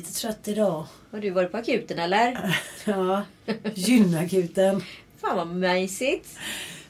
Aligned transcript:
Lite 0.00 0.12
trött 0.20 0.48
idag. 0.48 0.84
Har 1.10 1.18
du 1.20 1.30
varit 1.30 1.52
på 1.52 1.56
akuten 1.58 1.98
eller? 1.98 2.56
Ja, 2.84 3.22
gynakuten. 3.74 4.82
Fan 5.20 5.36
vad 5.36 5.46
mysigt. 5.56 6.28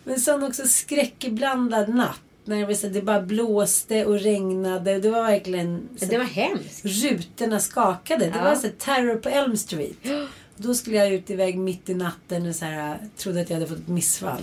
Men 0.05 0.21
sån 0.21 0.43
också 0.43 0.67
skräckblandad 0.67 1.89
natt. 1.95 2.21
När 2.45 2.57
det, 2.59 2.67
var 2.67 2.75
så, 2.75 2.89
det 2.89 3.03
bara 3.03 3.21
blåste 3.23 4.05
och 4.07 4.21
regnade. 4.21 4.99
Det 4.99 5.11
var 5.11 5.23
verkligen... 5.23 5.89
Så, 5.99 6.05
Det 6.07 6.19
var 6.19 6.25
hemskt. 6.25 6.85
rutorna 6.85 7.61
skakade. 7.61 8.25
Det 8.25 8.33
Ja. 8.39 8.45
var 8.45 8.55
så 8.55 8.69
terror 8.79 9.17
på 9.17 9.29
Elm 9.29 9.57
Street. 9.57 9.97
Då 10.57 10.75
skulle 10.75 10.97
jag 10.97 11.13
ut 11.13 11.31
iväg 11.31 11.59
mitt 11.59 11.89
i 11.89 11.95
natten 11.95 12.47
och 12.49 12.55
så 12.57 12.65
här, 12.65 12.99
trodde 13.17 13.41
att 13.41 13.51
jag 13.51 13.57
hade 13.57 13.67
fått 13.69 13.79
ett 13.79 13.89
missfall. 13.89 14.43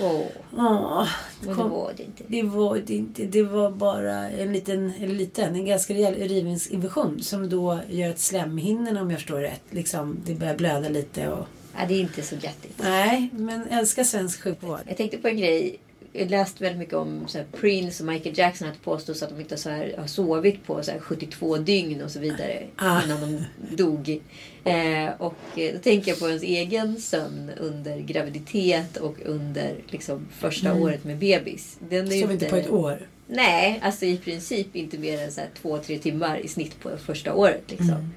Åh, 0.00 0.26
Åh, 0.56 1.08
men 1.40 1.56
det 1.56 1.62
var 1.62 1.92
det 1.96 2.02
inte. 2.02 2.24
Det 2.26 2.42
var 2.42 2.78
det 2.86 2.94
inte. 2.94 3.24
Det 3.24 3.42
var 3.42 3.70
bara 3.70 4.30
en 4.30 4.52
liten, 4.52 4.92
eller 5.00 5.14
liten, 5.14 5.54
en 5.54 5.66
ganska 5.66 5.94
rejäl 5.94 6.22
urinvägsinfektion. 6.22 7.22
Som 7.22 7.48
då 7.48 7.80
gör 7.90 8.10
att 8.10 8.18
slemhinnorna, 8.18 9.02
om 9.02 9.10
jag 9.10 9.18
förstår 9.18 9.40
rätt, 9.40 9.62
liksom, 9.70 10.16
det 10.26 10.34
börjar 10.34 10.56
blöda 10.56 10.88
lite. 10.88 11.28
Och... 11.28 11.46
Ja, 11.76 11.86
det 11.88 11.94
är 11.94 12.00
inte 12.00 12.22
så 12.22 12.34
göttigt. 12.34 12.74
Nej, 12.82 13.28
men 13.32 13.62
älskar 13.62 14.04
svensk 14.04 14.42
sjukvård. 14.42 14.80
Jag 14.86 14.96
tänkte 14.96 15.18
på 15.18 15.28
en 15.28 15.36
grej. 15.36 15.78
Jag 16.12 16.30
läste 16.30 16.64
väldigt 16.64 16.78
mycket 16.78 16.94
om 16.94 17.22
så 17.26 17.38
här, 17.38 17.46
Prince 17.60 18.02
och 18.02 18.12
Michael 18.12 18.38
Jackson. 18.38 18.68
Att 18.68 18.82
påstås 18.82 19.22
att 19.22 19.28
de 19.30 19.40
inte 19.40 19.56
så 19.56 19.70
här, 19.70 19.94
har 19.98 20.06
sovit 20.06 20.66
på 20.66 20.82
så 20.82 20.90
här, 20.90 20.98
72 21.00 21.56
dygn 21.56 22.02
och 22.02 22.10
så 22.10 22.20
vidare. 22.20 22.66
Ah. 22.76 23.02
Innan 23.02 23.20
de 23.20 23.44
dog. 23.76 24.20
Eh, 24.68 25.10
och 25.18 25.58
eh, 25.58 25.72
då 25.72 25.78
tänker 25.78 26.10
jag 26.10 26.18
på 26.18 26.28
ens 26.28 26.42
egen 26.42 27.00
sömn 27.00 27.50
under 27.60 27.98
graviditet 27.98 28.96
och 28.96 29.16
under 29.24 29.76
liksom, 29.86 30.28
första 30.38 30.74
året 30.74 31.04
med 31.04 31.18
bebis. 31.18 31.76
Den 31.88 32.12
är 32.12 32.20
Sov 32.20 32.32
inte 32.32 32.46
på 32.46 32.56
ett 32.56 32.70
år. 32.70 33.08
Nej, 33.26 33.80
alltså 33.82 34.04
i 34.04 34.16
princip 34.16 34.76
inte 34.76 34.98
mer 34.98 35.20
än 35.22 35.32
så 35.32 35.40
här 35.40 35.50
två, 35.62 35.78
tre 35.78 35.98
timmar 35.98 36.38
i 36.38 36.48
snitt 36.48 36.80
på 36.80 36.90
första 36.96 37.34
året. 37.34 37.62
Liksom. 37.66 37.90
Mm. 37.90 38.10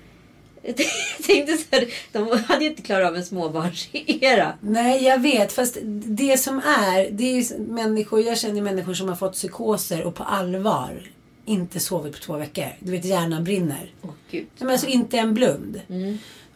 Jag 0.61 0.75
tänkte 1.27 1.57
så 1.57 1.65
här, 1.71 1.87
de 2.11 2.43
hade 2.45 2.63
ju 2.63 2.69
inte 2.69 2.81
klarat 2.81 3.07
av 3.09 3.15
en 3.15 3.25
småbarnsera. 3.25 4.53
Nej, 4.61 5.03
jag 5.03 5.21
vet. 5.21 5.51
Fast 5.51 5.77
det 6.05 6.37
som 6.37 6.57
är, 6.57 7.11
det 7.11 7.23
är 7.23 7.41
ju 7.41 7.57
människor, 7.59 8.21
jag 8.21 8.37
känner 8.37 8.61
människor 8.61 8.93
som 8.93 9.09
har 9.09 9.15
fått 9.15 9.33
psykoser 9.33 10.03
och 10.03 10.15
på 10.15 10.23
allvar 10.23 11.01
inte 11.45 11.79
sovit 11.79 12.13
på 12.13 12.19
två 12.19 12.37
veckor. 12.37 12.65
Du 12.79 12.91
vet, 12.91 13.05
hjärnan 13.05 13.43
brinner. 13.43 13.93
Åh 14.01 14.11
gud. 14.31 14.47
Men 14.59 14.69
alltså 14.69 14.87
inte 14.87 15.17
en 15.17 15.33
blund. 15.33 15.81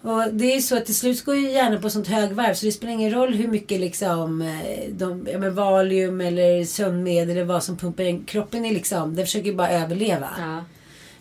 Och 0.05 0.33
det 0.33 0.51
är 0.51 0.55
ju 0.55 0.61
så 0.61 0.77
att 0.77 0.85
till 0.85 0.95
slut 0.95 1.25
går 1.25 1.35
ju 1.35 1.51
hjärnan 1.51 1.81
på 1.81 1.89
sånt 1.89 2.07
högvarv 2.07 2.53
så 2.53 2.65
det 2.65 2.71
spelar 2.71 2.93
ingen 2.93 3.11
roll 3.11 3.33
hur 3.33 3.47
mycket 3.47 3.79
liksom 3.79 4.41
eh, 4.41 4.89
de, 4.91 5.27
ja, 5.31 5.37
men 5.37 5.55
Valium 5.55 6.21
eller 6.21 6.65
sömnmedel 6.65 7.29
eller 7.29 7.45
vad 7.45 7.63
som 7.63 7.77
pumpar 7.77 8.03
in. 8.03 8.25
Kroppen 8.25 8.65
är 8.65 8.73
liksom, 8.73 9.15
den 9.15 9.25
försöker 9.25 9.49
ju 9.49 9.55
bara 9.55 9.69
överleva. 9.69 10.29
Ja. 10.37 10.65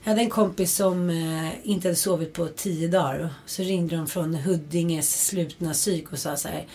Jag 0.02 0.10
hade 0.10 0.22
en 0.22 0.30
kompis 0.30 0.74
som 0.74 1.10
eh, 1.10 1.50
inte 1.62 1.88
hade 1.88 1.96
sovit 1.96 2.32
på 2.32 2.46
tio 2.46 2.88
dagar. 2.88 3.34
Så 3.46 3.62
ringde 3.62 3.96
de 3.96 4.06
från 4.06 4.34
Huddinges 4.34 5.26
slutna 5.26 5.72
psyk 5.72 6.12
och 6.12 6.18
sa 6.18 6.36
så 6.36 6.48
här. 6.48 6.66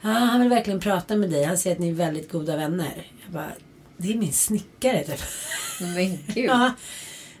Ja, 0.00 0.08
han 0.08 0.40
vill 0.40 0.50
verkligen 0.50 0.80
prata 0.80 1.16
med 1.16 1.30
dig. 1.30 1.44
Han 1.44 1.58
säger 1.58 1.76
att 1.76 1.80
ni 1.80 1.88
är 1.88 1.94
väldigt 1.94 2.32
goda 2.32 2.56
vänner. 2.56 3.06
Jag 3.24 3.32
bara, 3.32 3.52
det 3.96 4.12
är 4.12 4.16
min 4.16 4.32
snickare 4.32 5.04
typ. 5.04 5.20
Men 5.80 6.18
gud. 6.26 6.44
ja. 6.50 6.72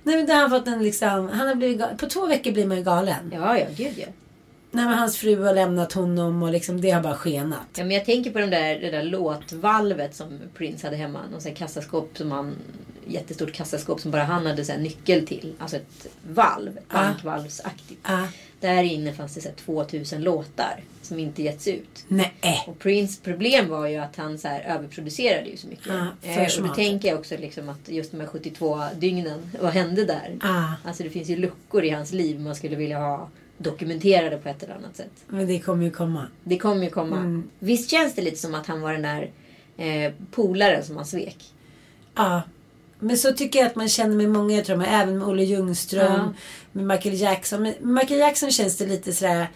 Nej 0.08 0.16
men 0.16 0.26
då 0.26 0.32
har 0.32 0.40
han 0.40 0.50
fått 0.50 0.68
en 0.68 0.82
liksom, 0.82 1.28
han 1.28 1.48
har 1.48 1.54
blivit 1.54 1.80
ga- 1.80 1.96
På 1.96 2.06
två 2.06 2.26
veckor 2.26 2.52
blir 2.52 2.66
man 2.66 2.76
ju 2.76 2.82
galen. 2.82 3.30
Ja, 3.32 3.58
ja, 3.58 3.66
gud 3.76 3.92
ja. 3.96 4.06
Nej 4.70 4.84
men 4.84 4.98
hans 4.98 5.16
fru 5.16 5.42
har 5.42 5.54
lämnat 5.54 5.92
honom 5.92 6.42
och 6.42 6.52
liksom 6.52 6.80
det 6.80 6.90
har 6.90 7.02
bara 7.02 7.14
skenat. 7.14 7.66
ja 7.76 7.84
men 7.84 7.90
jag 7.90 8.04
tänker 8.04 8.30
på 8.30 8.38
de 8.38 8.46
där, 8.46 8.80
det 8.80 8.90
där 8.90 9.02
låtvalvet 9.02 10.14
som 10.14 10.38
Prince 10.54 10.86
hade 10.86 10.96
hemma. 10.96 11.20
Någon 11.30 11.40
sån 11.40 11.54
kassaskåp 11.54 12.10
som 12.14 12.32
han... 12.32 12.56
Jättestort 13.10 13.52
kassaskåp 13.52 14.00
som 14.00 14.10
bara 14.10 14.24
han 14.24 14.46
hade 14.46 14.64
så 14.64 14.76
nyckel 14.76 15.26
till. 15.26 15.54
Alltså 15.58 15.76
ett 15.76 16.06
valv. 16.28 16.78
Ett 16.78 16.88
bankvalvsaktigt. 16.88 18.00
Ah. 18.02 18.24
Där 18.60 18.82
inne 18.82 19.12
fanns 19.12 19.34
det 19.34 19.40
så 19.40 19.48
här 19.48 19.56
2000 19.56 20.22
låtar 20.22 20.80
som 21.02 21.18
inte 21.18 21.42
getts 21.42 21.68
ut. 21.68 22.04
Nej. 22.08 22.64
Och 22.66 22.78
Prince 22.78 23.20
problem 23.22 23.68
var 23.68 23.86
ju 23.86 23.96
att 23.96 24.16
han 24.16 24.38
så 24.38 24.48
här 24.48 24.60
överproducerade 24.60 25.48
ju 25.48 25.56
så 25.56 25.66
mycket. 25.66 25.86
För 26.22 26.40
eh, 26.40 26.62
och 26.62 26.68
då 26.68 26.74
tänker 26.74 27.08
jag 27.08 27.18
också 27.18 27.36
liksom 27.36 27.68
att 27.68 27.88
just 27.88 28.10
de 28.10 28.20
här 28.20 28.26
72 28.26 28.82
dygnen, 28.96 29.50
vad 29.60 29.72
hände 29.72 30.04
där? 30.04 30.38
Ah. 30.40 30.88
Alltså 30.88 31.02
det 31.02 31.10
finns 31.10 31.28
ju 31.28 31.36
luckor 31.36 31.84
i 31.84 31.90
hans 31.90 32.12
liv 32.12 32.40
man 32.40 32.54
skulle 32.54 32.76
vilja 32.76 32.98
ha 32.98 33.28
dokumenterade 33.58 34.36
på 34.36 34.48
ett 34.48 34.62
eller 34.62 34.74
annat 34.74 34.96
sätt. 34.96 35.10
Men 35.26 35.46
det 35.46 35.58
kommer 35.60 35.84
ju 35.84 35.90
komma. 35.90 36.26
Det 36.44 36.58
kommer 36.58 36.84
ju 36.84 36.90
komma. 36.90 37.16
Mm. 37.16 37.48
Visst 37.58 37.90
känns 37.90 38.14
det 38.14 38.22
lite 38.22 38.36
som 38.36 38.54
att 38.54 38.66
han 38.66 38.80
var 38.80 38.92
den 38.92 39.02
där 39.02 39.30
eh, 39.76 40.12
polaren 40.30 40.84
som 40.84 40.96
han 40.96 41.06
svek? 41.06 41.44
Ja. 42.14 42.42
Men 42.98 43.18
så 43.18 43.32
tycker 43.32 43.58
jag 43.58 43.66
att 43.66 43.76
man 43.76 43.88
känner 43.88 44.16
med 44.16 44.28
många, 44.30 44.56
jag 44.56 44.64
tror 44.64 44.76
man, 44.76 44.86
även 44.86 45.18
med 45.18 45.28
Olle 45.28 45.42
Ljungström, 45.44 46.12
Ja. 46.12 46.32
med 46.72 46.84
Michael 46.86 47.20
Jackson. 47.20 47.62
Men 47.62 47.74
med 47.80 47.94
Michael 47.94 48.20
Jackson 48.20 48.50
känns 48.50 48.76
det 48.76 48.86
lite 48.86 49.12
sådär, 49.12 49.48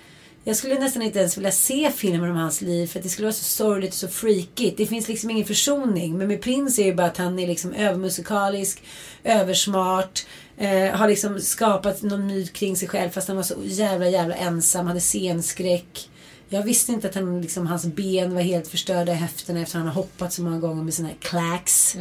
jag 0.44 0.56
skulle 0.56 0.78
nästan 0.78 1.02
inte 1.02 1.19
ens 1.19 1.37
vilja 1.37 1.50
se 1.50 1.90
filmer 1.90 2.31
om 2.31 2.37
hans 2.37 2.60
liv 2.60 2.87
för 2.87 2.99
att 2.99 3.02
det 3.02 3.08
skulle 3.08 3.26
vara 3.26 3.32
så 3.32 3.44
sorgligt 3.44 3.90
och 3.90 3.96
så 3.99 4.08
freakigt. 4.08 4.76
Det 4.76 4.87
finns 4.87 5.08
liksom 5.08 5.31
ingen 5.31 5.44
försoning. 5.46 6.19
Men 6.19 6.28
med 6.28 6.43
Prince 6.43 6.82
är 6.82 6.87
det 6.87 6.93
bara 6.93 7.06
att 7.06 7.16
han 7.16 7.38
är 7.38 7.46
liksom 7.46 7.72
övermusikalisk, 7.72 8.82
översmart, 9.25 10.26
eh, 10.62 10.97
har 10.97 11.09
liksom 11.09 11.41
skapat 11.41 12.03
någon 12.03 12.26
myt 12.26 12.53
kring 12.53 12.76
sig 12.76 12.88
själv 12.88 13.11
fast 13.11 13.29
han 13.29 13.37
var 13.37 13.43
så 13.44 13.55
jävla 13.62 14.09
jävla 14.09 14.35
ensam, 14.35 14.87
hade 14.87 15.00
scenskräck. 15.00 16.09
Jag 16.49 16.62
visste 16.62 16.93
inte 16.93 17.09
att 17.09 17.14
han, 17.14 17.41
liksom, 17.43 17.67
hans 17.67 17.85
ben 17.87 18.35
var 18.35 18.41
helt 18.43 18.69
förstörda 18.69 19.12
i 19.12 19.14
höfterna 19.14 19.61
efter 19.61 19.79
att 19.79 19.85
han 19.85 19.88
har 19.94 20.03
hoppat 20.03 20.32
så 20.32 20.43
många 20.43 20.59
gånger 20.59 20.82
med 20.82 20.94
sina 20.94 21.09
clacks. 21.20 21.97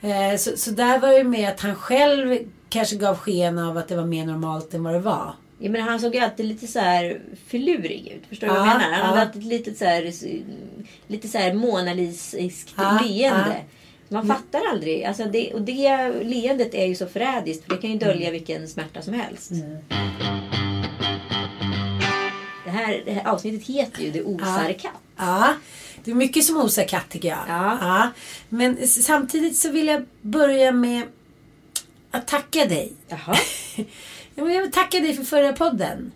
Eh, 0.00 0.36
så, 0.38 0.56
så 0.56 0.70
där 0.70 0.98
var 0.98 1.08
det 1.08 1.24
med 1.24 1.48
att 1.48 1.60
han 1.60 1.74
själv 1.74 2.38
kanske 2.68 2.96
gav 2.96 3.16
sken 3.16 3.58
av 3.58 3.76
att 3.76 3.88
det 3.88 3.96
var 3.96 4.04
mer 4.06 4.26
normalt 4.26 4.74
än 4.74 4.84
vad 4.84 4.92
det 4.94 5.00
var. 5.00 5.34
Jag 5.58 5.72
menar, 5.72 5.86
han 5.90 6.00
såg 6.00 6.14
ju 6.14 6.20
alltid 6.20 6.46
lite 6.46 6.66
så 6.66 6.78
här 6.78 7.20
filurig 7.46 8.12
ut. 8.16 8.26
Förstår 8.28 8.46
du 8.46 8.52
vad 8.52 8.62
Ja, 8.62 8.66
jag 8.72 8.78
menar? 8.78 8.92
Han 8.96 9.04
hade 9.06 9.20
ja. 9.20 9.26
alltid 9.26 9.44
lite 9.44 9.74
så 9.74 9.84
här, 9.84 10.12
lite 11.06 11.28
så 11.28 11.38
här 11.38 11.54
Mona 11.54 11.94
Lisiskt 11.94 12.74
Ja, 12.76 13.00
leende. 13.04 13.44
ja. 13.56 13.64
Man 14.12 14.26
fattar 14.26 14.60
aldrig. 14.70 15.04
Alltså 15.04 15.24
det, 15.24 15.54
och 15.54 15.62
det 15.62 16.08
leendet 16.22 16.74
är 16.74 16.86
ju 16.86 16.94
så 16.94 17.06
förrädiskt. 17.06 17.64
För 17.64 17.74
det 17.74 17.80
kan 17.80 17.90
ju 17.90 17.98
dölja 17.98 18.28
Mm. 18.28 18.32
vilken 18.32 18.68
smärta 18.68 19.02
som 19.02 19.14
helst. 19.14 19.50
Det, 22.64 22.70
här, 22.70 23.02
det 23.04 23.12
här 23.12 23.28
avsnittet 23.32 23.66
heter 23.68 24.02
ju 24.02 24.10
Det 24.10 24.22
osar 24.22 24.68
Ja. 24.68 24.74
katt. 24.82 24.92
Ja, 25.16 25.54
det 26.04 26.10
är 26.10 26.14
mycket 26.14 26.44
som 26.44 26.56
osar 26.56 26.84
katt 26.84 27.08
tycker 27.10 27.28
jag. 27.28 27.38
Ja. 27.48 28.08
Men 28.48 28.78
s- 28.80 29.04
samtidigt 29.04 29.56
så 29.56 29.70
vill 29.70 29.86
jag 29.86 30.02
börja 30.22 30.72
med 30.72 31.02
att 32.10 32.26
tacka 32.28 32.64
dig. 32.64 32.92
Jaha. 33.08 33.36
Ja, 34.34 34.44
men 34.44 34.54
jag 34.54 34.62
vill 34.62 34.72
tacka 34.72 35.00
dig 35.00 35.14
för 35.14 35.24
förra 35.24 35.52
podden. 35.52 36.12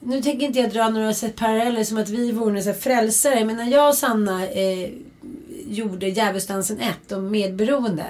Nu 0.00 0.22
tänker 0.22 0.46
inte 0.46 0.58
jag 0.58 0.70
dra 0.70 0.88
några 0.88 1.12
paralleller 1.36 1.84
som 1.84 1.98
att 1.98 2.08
vi 2.08 2.32
vore 2.32 2.52
några 2.52 2.74
frälsare. 2.74 3.44
Men 3.44 3.56
när 3.56 3.70
jag 3.70 3.88
och 3.88 3.94
Sanna 3.94 4.48
eh, 4.48 4.88
gjorde 5.68 6.08
Djävulsdansen 6.08 6.80
1 6.80 7.12
om 7.12 7.30
medberoende. 7.30 8.06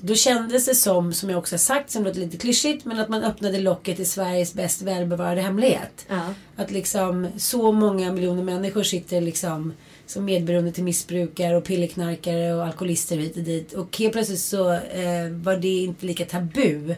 Då 0.00 0.14
kändes 0.14 0.66
det 0.66 0.74
som, 0.74 1.12
som 1.12 1.30
jag 1.30 1.38
också 1.38 1.54
har 1.54 1.58
sagt, 1.58 1.90
som 1.90 2.04
låter 2.04 2.20
lite 2.20 2.36
klyschigt, 2.36 2.84
men 2.84 2.98
att 2.98 3.08
man 3.08 3.24
öppnade 3.24 3.58
locket 3.58 4.00
i 4.00 4.04
Sveriges 4.04 4.54
bäst 4.54 4.82
välbevarade 4.82 5.40
hemlighet. 5.40 6.06
Ja. 6.08 6.34
Att 6.56 6.70
liksom 6.70 7.26
så 7.36 7.72
många 7.72 8.12
miljoner 8.12 8.42
människor 8.42 8.82
sitter 8.82 9.20
liksom 9.20 9.72
som 10.06 10.24
medberoende 10.24 10.72
till 10.72 10.84
missbrukare 10.84 11.56
och 11.56 11.64
pillerknarkare 11.64 12.54
och 12.54 12.66
alkoholister 12.66 13.16
hit 13.16 13.36
och 13.36 13.42
dit. 13.42 13.72
Och 13.72 13.98
helt 13.98 14.12
plötsligt 14.12 14.40
så 14.40 14.72
eh, 14.72 15.28
var 15.42 15.56
det 15.56 15.68
inte 15.68 16.06
lika 16.06 16.24
tabu 16.24 16.94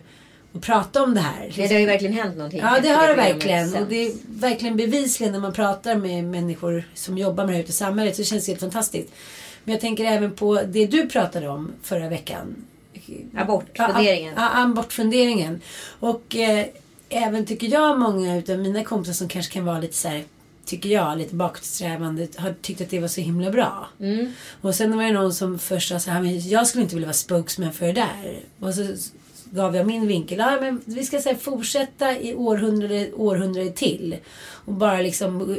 att 0.52 0.62
prata 0.62 1.02
om 1.02 1.14
det 1.14 1.20
här. 1.20 1.52
Nej, 1.56 1.68
det 1.68 1.74
har 1.74 1.80
ju 1.80 1.86
verkligen 1.86 2.14
hänt 2.14 2.36
någonting. 2.36 2.60
Ja, 2.60 2.78
det 2.82 2.88
har 2.88 3.08
det 3.08 3.14
verkligen. 3.14 3.76
Och 3.76 3.88
det 3.88 4.06
är 4.06 4.12
verkligen 4.26 4.76
bevisligen 4.76 5.32
när 5.32 5.40
man 5.40 5.52
pratar 5.52 5.96
med 5.96 6.24
människor 6.24 6.84
som 6.94 7.18
jobbar 7.18 7.44
med 7.44 7.52
det 7.52 7.56
här 7.56 7.62
ute 7.62 7.70
i 7.70 7.74
samhället 7.74 8.16
så 8.16 8.24
känns 8.24 8.46
det 8.46 8.52
helt 8.52 8.60
fantastiskt. 8.60 9.12
Men 9.64 9.72
jag 9.72 9.80
tänker 9.80 10.04
även 10.04 10.32
på 10.32 10.62
det 10.68 10.86
du 10.86 11.08
pratade 11.08 11.48
om 11.48 11.72
förra 11.82 12.08
veckan. 12.08 12.56
Abortfunderingen. 13.36 14.34
Ja, 14.36 14.50
abortfunderingen. 14.54 15.60
Och 16.00 16.36
eh, 16.36 16.66
även 17.08 17.46
tycker 17.46 17.66
jag 17.66 17.98
många 17.98 18.36
utav 18.36 18.58
mina 18.58 18.84
kompisar 18.84 19.12
som 19.12 19.28
kanske 19.28 19.52
kan 19.52 19.64
vara 19.64 19.78
lite 19.78 19.96
så 19.96 20.08
här 20.08 20.24
tycker 20.64 20.88
jag, 20.88 21.18
lite 21.18 21.34
bakåtsträvande 21.34 22.28
har 22.36 22.54
tyckt 22.62 22.80
att 22.80 22.90
det 22.90 23.00
var 23.00 23.08
så 23.08 23.20
himla 23.20 23.50
bra. 23.50 23.88
Mm. 24.00 24.32
Och 24.60 24.74
sen 24.74 24.96
var 24.96 25.04
det 25.04 25.12
någon 25.12 25.34
som 25.34 25.58
först 25.58 25.88
sa 25.88 26.00
så 26.00 26.10
här, 26.10 26.48
jag 26.52 26.66
skulle 26.66 26.82
inte 26.82 26.94
vilja 26.94 27.06
vara 27.06 27.14
spokesman 27.14 27.72
för 27.72 27.86
det 27.86 27.92
där. 27.92 28.40
Och 28.60 28.74
så 28.74 28.82
gav 29.50 29.76
jag 29.76 29.86
min 29.86 30.06
vinkel. 30.06 30.38
Ja, 30.38 30.58
men 30.60 30.80
vi 30.84 31.04
ska 31.04 31.20
säga 31.20 31.36
fortsätta 31.36 32.18
i 32.18 32.34
århundrade, 32.34 33.12
århundrade 33.12 33.70
till. 33.70 34.16
Och 34.64 34.72
bara 34.72 35.00
liksom 35.00 35.50
eh, 35.50 35.56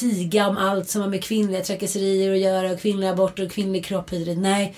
tiga 0.00 0.48
om 0.48 0.56
allt 0.56 0.88
som 0.88 1.02
har 1.02 1.08
med 1.08 1.24
kvinnliga 1.24 1.60
trakasserier 1.62 2.32
att 2.32 2.38
göra 2.38 2.70
och 2.70 2.80
kvinnliga 2.80 3.10
aborter 3.10 3.46
och 3.46 3.52
kvinnlig 3.52 3.84
kropp 3.84 4.12
hit. 4.12 4.38
Nej, 4.38 4.74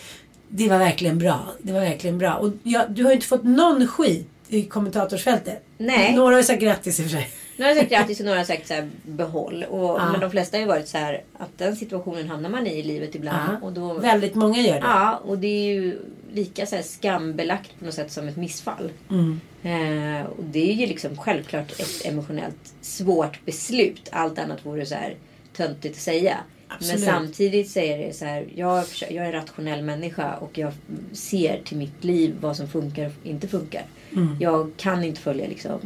det 0.48 0.68
var 0.68 0.78
verkligen 0.78 1.18
bra. 1.18 1.40
Det 1.62 1.72
var 1.72 1.80
verkligen 1.80 2.18
bra. 2.18 2.34
Och 2.34 2.50
jag, 2.62 2.90
du 2.90 3.02
har 3.02 3.10
ju 3.10 3.14
inte 3.14 3.26
fått 3.26 3.44
någon 3.44 3.86
skit 3.86 4.28
i 4.48 4.62
kommentatorsfältet. 4.62 5.62
Nej. 5.78 6.16
Några 6.16 6.34
har 6.36 6.42
sagt 6.42 6.62
grattis 6.62 7.00
i 7.00 7.02
och 7.02 7.06
för 7.06 7.16
sig. 7.16 7.30
Några 7.56 7.72
har 7.72 7.78
sagt 7.78 7.90
grattis 7.90 8.20
och 8.20 8.26
några 8.26 8.38
har 8.38 8.44
sagt 8.44 8.68
så 8.68 8.74
här, 8.74 8.90
behåll. 9.02 9.64
Och, 9.70 9.80
Ja. 10.00 10.08
Men 10.12 10.20
de 10.20 10.30
flesta 10.30 10.56
har 10.56 10.60
ju 10.62 10.68
varit 10.68 10.88
så 10.88 10.98
här 10.98 11.22
att 11.38 11.58
den 11.58 11.76
situationen 11.76 12.28
hamnar 12.28 12.50
man 12.50 12.66
i 12.66 12.78
i 12.78 12.82
livet 12.82 13.14
ibland. 13.14 13.52
Ja. 13.60 13.66
Och 13.66 13.72
då, 13.72 13.94
Väldigt 13.94 14.34
många 14.34 14.60
gör 14.60 14.74
det. 14.74 14.80
Ja, 14.80 15.20
och 15.24 15.38
det 15.38 15.46
är 15.46 15.74
ju 15.74 15.98
lika 16.32 16.66
så 16.66 16.76
här 16.76 16.82
skambelagt 16.82 17.78
på 17.78 17.84
något 17.84 17.94
sätt 17.94 18.12
som 18.12 18.28
ett 18.28 18.36
missfall. 18.36 18.92
Mm. 19.10 19.40
Eh, 19.62 20.26
och 20.26 20.44
det 20.44 20.70
är 20.70 20.74
ju 20.74 20.86
liksom 20.86 21.16
självklart 21.16 21.72
ett 21.80 22.06
emotionellt 22.06 22.74
svårt 22.80 23.44
beslut. 23.44 24.08
Allt 24.12 24.38
annat 24.38 24.66
vore 24.66 24.86
så 24.86 24.94
här 24.94 25.16
töntigt 25.56 25.96
att 25.96 26.02
säga. 26.02 26.36
Absolut. 26.68 27.00
Men 27.00 27.08
samtidigt 27.08 27.70
säger 27.70 28.06
det 28.06 28.12
så 28.12 28.24
här. 28.24 28.48
Jag, 28.54 28.84
jag 29.00 29.12
är 29.12 29.24
en 29.24 29.32
rationell 29.32 29.82
människa 29.82 30.36
och 30.36 30.58
jag 30.58 30.72
ser 31.12 31.60
till 31.64 31.76
mitt 31.76 32.04
liv 32.04 32.36
vad 32.40 32.56
som 32.56 32.68
funkar 32.68 33.06
och 33.06 33.26
inte 33.26 33.48
funkar. 33.48 33.84
Mm. 34.12 34.36
Jag 34.40 34.70
kan 34.76 35.04
inte 35.04 35.20
följa 35.20 35.48
liksom 35.48 35.80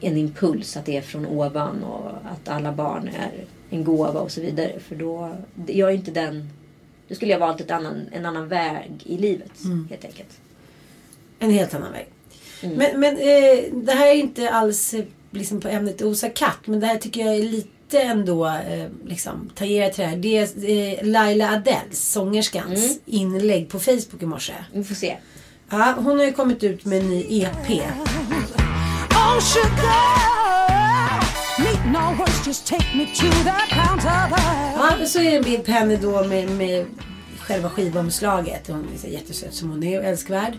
en 0.00 0.16
impuls 0.16 0.76
att 0.76 0.86
det 0.86 0.96
är 0.96 1.02
från 1.02 1.26
ovan 1.26 1.84
och 1.84 2.10
att 2.10 2.48
alla 2.48 2.72
barn 2.72 3.08
är 3.08 3.44
en 3.70 3.84
gåva 3.84 4.20
och 4.20 4.30
så 4.30 4.40
vidare. 4.40 4.80
För 4.80 4.96
då, 4.96 5.36
jag 5.66 5.90
är 5.90 5.94
inte 5.94 6.10
den... 6.10 6.50
Då 7.08 7.14
skulle 7.14 7.32
jag 7.32 7.38
valt 7.38 7.60
ett 7.60 7.70
annan, 7.70 8.08
en 8.12 8.26
annan 8.26 8.48
väg 8.48 8.90
i 9.04 9.18
livet 9.18 9.52
helt 9.90 10.04
enkelt. 10.04 10.40
En 11.38 11.50
helt 11.50 11.74
annan 11.74 11.92
väg. 11.92 12.06
Mm. 12.62 12.76
Men, 12.76 13.00
men 13.00 13.16
eh, 13.16 13.64
det 13.72 13.92
här 13.92 14.06
är 14.06 14.14
inte 14.14 14.50
alls 14.50 14.94
eh, 14.94 15.04
liksom 15.30 15.60
på 15.60 15.68
ämnet 15.68 16.02
Osa 16.02 16.28
katt. 16.28 16.58
Men 16.64 16.80
det 16.80 16.86
här 16.86 16.96
tycker 16.98 17.20
jag 17.26 17.34
är 17.36 17.42
lite 17.42 18.00
ändå 18.00 18.46
eh, 18.46 18.86
liksom 19.06 19.50
tangerar 19.54 19.90
till 19.90 20.00
det 20.04 20.06
här. 20.10 20.16
Det 20.16 20.36
är 20.38 20.98
eh, 21.02 21.06
Laila 21.08 21.50
Adels, 21.50 21.98
sångerskans, 22.12 22.84
Mm. 22.84 22.98
inlägg 23.06 23.68
på 23.68 23.78
Facebook 23.80 24.22
i 24.22 24.26
morse. 24.26 24.52
Vi 24.72 24.84
får 24.84 24.94
se. 24.94 25.16
Ja, 25.70 25.94
hon 25.98 26.18
har 26.18 26.24
ju 26.24 26.32
kommit 26.32 26.64
ut 26.64 26.84
med 26.84 26.98
en 26.98 27.10
ny 27.10 27.24
EP. 27.42 27.70
Oh. 27.70 27.80
Ja, 34.76 35.06
så 35.06 35.18
är 35.20 35.24
det 35.30 35.36
en 35.36 35.42
bild 35.42 35.64
på 35.64 35.70
henne 35.72 35.96
då 35.96 36.24
med, 36.24 36.50
med 36.50 36.86
själva 37.38 37.70
skivomslaget. 37.70 38.66
Hon 38.68 38.88
är 39.04 39.08
jättesöt 39.08 39.54
som 39.54 39.70
hon 39.70 39.82
är 39.82 39.98
och 39.98 40.04
älskvärd. 40.04 40.52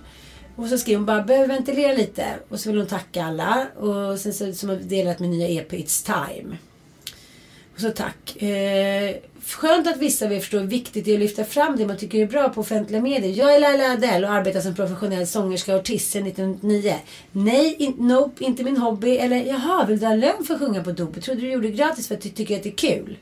Och 0.55 0.67
så 0.67 0.77
skrev 0.77 0.97
hon 0.97 1.05
bara, 1.05 1.21
behöver 1.23 1.47
ventilera 1.47 1.93
lite. 1.93 2.25
Och 2.49 2.59
så 2.59 2.69
vill 2.69 2.77
hon 2.79 2.87
tacka 2.87 3.23
alla. 3.23 3.67
Och 3.79 4.19
sen 4.19 4.33
så 4.33 4.53
som 4.53 4.69
har 4.69 4.75
delat 4.75 5.19
med 5.19 5.29
nya 5.29 5.47
EP 5.47 5.71
It's 5.71 6.05
Time. 6.05 6.57
Och 7.75 7.81
så 7.81 7.89
tack. 7.89 8.41
Eh, 8.41 9.15
skönt 9.45 9.87
att 9.87 9.97
vissa 9.97 10.27
vill 10.27 10.39
förstå 10.39 10.59
hur 10.59 10.67
viktigt 10.67 11.05
det 11.05 11.11
är 11.11 11.15
att 11.15 11.19
lyfta 11.19 11.43
fram 11.43 11.75
det 11.77 11.85
man 11.85 11.97
tycker 11.97 12.19
är 12.19 12.27
bra 12.27 12.49
på 12.49 12.61
offentliga 12.61 13.01
medier. 13.01 13.31
Jag 13.31 13.55
är 13.55 13.59
Laila 13.59 13.91
Adele 13.91 14.27
och 14.27 14.33
arbetar 14.33 14.61
som 14.61 14.75
professionell 14.75 15.27
sångerska 15.27 15.73
och 15.73 15.79
artist 15.79 16.11
sedan 16.11 16.27
1999. 16.27 16.95
Nej, 17.31 17.75
in, 17.79 17.93
nope, 17.97 18.43
inte 18.43 18.63
min 18.63 18.77
hobby. 18.77 19.17
Eller 19.17 19.45
jaha, 19.45 19.85
vill 19.85 19.99
du 19.99 20.05
ha 20.05 20.15
lön 20.15 20.43
för 20.47 20.53
att 20.53 20.59
sjunga 20.59 20.83
på 20.83 20.91
dop? 20.91 21.09
Jag 21.13 21.23
trodde 21.23 21.41
du 21.41 21.51
gjorde 21.51 21.67
det 21.67 21.73
gratis 21.73 22.07
för 22.07 22.15
att 22.15 22.21
du 22.21 22.29
tycker 22.29 22.55
att 22.55 22.63
det 22.63 22.69
är 22.69 22.95
kul. 22.95 23.17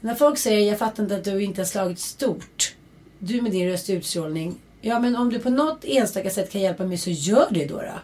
När 0.00 0.14
folk 0.14 0.38
säger 0.38 0.68
jag 0.70 0.78
fattar 0.78 1.02
inte 1.02 1.16
att 1.16 1.24
du 1.24 1.42
inte 1.42 1.60
har 1.60 1.66
slagit 1.66 1.98
stort. 1.98 2.74
Du 3.18 3.42
med 3.42 3.52
din 3.52 3.68
röst 3.68 3.88
och 3.88 3.92
utstrålning. 3.92 4.58
Ja 4.84 4.98
men 4.98 5.16
om 5.16 5.30
du 5.30 5.38
på 5.38 5.50
något 5.50 5.84
enstaka 5.84 6.30
sätt 6.30 6.52
kan 6.52 6.60
hjälpa 6.60 6.84
mig 6.84 6.98
så 6.98 7.10
gör 7.10 7.46
det 7.50 7.66
då. 7.66 7.74
då. 7.74 7.98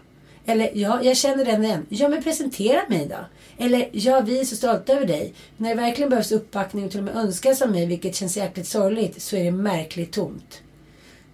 Eller 0.52 0.70
ja, 0.74 1.02
jag 1.02 1.16
känner 1.16 1.44
den 1.44 1.64
igen. 1.64 1.86
Ja 1.88 2.08
men 2.08 2.22
presentera 2.22 2.80
mig 2.88 3.06
då. 3.06 3.16
Eller 3.64 3.88
ja, 3.92 4.20
vi 4.20 4.40
är 4.40 4.44
så 4.44 4.56
stolta 4.56 4.92
över 4.92 5.06
dig. 5.06 5.34
När 5.56 5.68
det 5.68 5.74
verkligen 5.74 6.10
behövs 6.10 6.32
uppbackning 6.32 6.84
och 6.84 6.90
till 6.90 7.00
och 7.00 7.04
med 7.04 7.16
önskas 7.16 7.62
av 7.62 7.70
mig, 7.70 7.86
vilket 7.86 8.14
känns 8.14 8.36
jäkligt 8.36 8.66
sorgligt, 8.66 9.22
så 9.22 9.36
är 9.36 9.44
det 9.44 9.50
märkligt 9.50 10.12
tomt. 10.12 10.62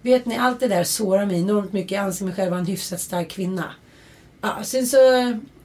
Vet 0.01 0.25
ni, 0.25 0.37
allt 0.37 0.59
det 0.59 0.67
där 0.67 0.83
sårar 0.83 1.25
mig 1.25 1.39
enormt 1.39 1.73
mycket. 1.73 1.91
Jag 1.91 2.03
anser 2.03 2.25
mig 2.25 2.35
själv 2.35 2.49
vara 2.49 2.59
en 2.59 2.65
hyfsat 2.65 3.01
stark 3.01 3.29
kvinna. 3.29 3.73
Ja, 4.41 4.59
sen 4.63 4.87
så 4.87 4.97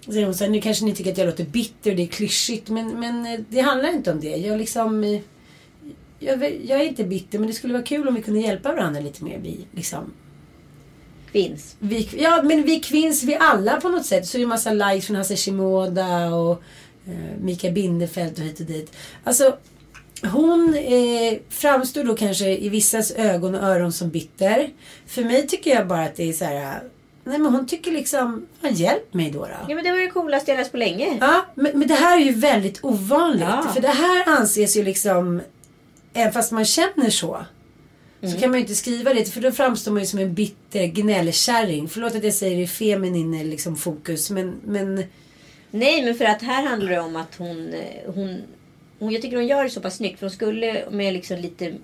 säger 0.07 0.25
hon 0.25 0.35
så 0.35 0.45
här, 0.45 0.51
nu 0.51 0.61
kanske 0.61 0.85
ni 0.85 0.95
tycker 0.95 1.13
att 1.13 1.19
jag 1.19 1.27
låter 1.27 1.45
bitter 1.45 1.91
och 1.91 1.97
det 1.97 2.03
är 2.03 2.07
klyschigt. 2.07 2.69
Men, 2.69 3.01
men 3.01 3.27
eh, 3.27 3.41
det 3.49 3.61
handlar 3.61 3.89
inte 3.89 4.13
om 4.13 4.21
det. 4.21 4.37
Jag 4.37 4.59
liksom... 4.59 5.05
Eh, 5.05 5.21
jag, 6.23 6.43
jag 6.65 6.81
är 6.81 6.85
inte 6.85 7.05
bitter, 7.05 7.39
men 7.39 7.49
det 7.49 7.55
skulle 7.55 7.73
vara 7.73 7.83
kul 7.83 8.09
om 8.09 8.15
vi 8.15 8.23
kunde 8.23 8.41
hjälpa 8.41 8.73
varandra 8.73 9.01
lite 9.01 9.25
mer. 9.25 9.39
Vi, 9.43 9.67
liksom. 9.73 10.13
Finns. 11.33 11.77
vi, 11.79 12.09
ja, 12.19 12.43
men 12.43 12.63
vi 12.63 12.81
kvinns, 12.81 13.23
vi 13.23 13.37
alla 13.41 13.81
på 13.81 13.89
något 13.89 14.07
sätt. 14.07 14.27
Så 14.27 14.39
är 14.39 14.41
det 14.41 14.47
massa 14.47 14.73
likes 14.73 15.07
från 15.07 15.17
Hasse 15.17 15.37
Shimoda 15.37 16.35
och 16.35 16.63
eh, 17.07 17.41
Mika 17.41 17.71
Bindefeld 17.71 18.39
och 18.39 18.45
hit 18.45 18.61
och 18.61 18.67
dit. 18.67 18.97
Alltså, 19.25 19.57
hon 20.23 20.75
eh, 20.75 21.39
framstår 21.49 22.05
då 22.05 22.17
kanske 22.17 22.57
i 22.59 22.69
vissas 22.69 23.11
ögon 23.11 23.55
och 23.55 23.63
öron 23.63 23.93
som 23.93 24.11
bitter. 24.11 24.71
För 25.07 25.25
mig 25.25 25.47
tycker 25.47 25.71
jag 25.71 25.87
bara 25.87 26.03
att 26.03 26.17
det 26.17 26.29
är 26.29 26.33
så 26.33 26.45
här... 26.45 26.83
Nej 27.25 27.39
men 27.39 27.53
hon 27.53 27.67
tycker 27.67 27.93
liksom, 27.93 28.47
fan 28.61 28.75
hjälp 28.75 29.15
mig 29.15 29.31
då. 29.31 29.39
då. 29.39 29.49
Ja 29.69 29.75
men 29.75 29.85
det 29.85 29.91
var 29.91 29.99
ju 29.99 30.11
coolast 30.11 30.49
jag 30.49 30.57
läst 30.57 30.71
på 30.71 30.77
länge. 30.77 31.19
Ja, 31.21 31.47
men, 31.55 31.79
men 31.79 31.89
det 31.89 31.95
här 31.95 32.21
är 32.21 32.25
ju 32.25 32.33
väldigt 32.33 32.85
ovanligt. 32.85 33.43
Ja. 33.43 33.71
För 33.75 33.81
det 33.81 33.89
här 33.89 34.29
anses 34.29 34.77
ju 34.77 34.83
liksom, 34.83 35.41
även 36.13 36.33
fast 36.33 36.53
man 36.53 36.65
känner 36.65 37.11
så. 37.11 37.45
Mm. 38.23 38.35
Så 38.35 38.41
kan 38.41 38.51
man 38.51 38.59
ju 38.59 38.61
inte 38.61 38.75
skriva 38.75 39.15
det, 39.15 39.25
för 39.25 39.41
då 39.41 39.53
framstår 39.53 39.93
man 39.93 40.03
ju 40.03 40.07
som 40.07 40.19
en 40.19 40.35
bitter 40.35 40.87
gnällkärring. 40.87 41.89
Förlåt 41.89 42.15
att 42.15 42.25
jag 42.25 42.35
säger 42.35 42.57
det 42.57 42.63
i 42.63 42.67
feminin 42.67 43.51
liksom, 43.51 43.77
fokus, 43.77 44.31
men, 44.31 44.61
men 44.65 45.05
Nej 45.71 46.05
men 46.05 46.15
för 46.15 46.25
att 46.25 46.43
här 46.43 46.67
handlar 46.67 46.91
det 46.91 47.01
om 47.01 47.17
att 47.17 47.35
hon, 47.35 47.75
eh, 47.75 48.15
hon, 48.15 48.43
hon... 48.99 49.13
Jag 49.13 49.23
tycker 49.23 49.37
hon 49.37 49.47
gör 49.47 49.65
det 49.65 49.71
så 49.71 49.81
pass 49.81 49.97
snyggt. 49.97 50.19
För 50.19 50.27
hon 50.27 50.31
skulle 50.31 50.85
med 50.91 51.13
liksom 51.13 51.39
lite 51.39 51.75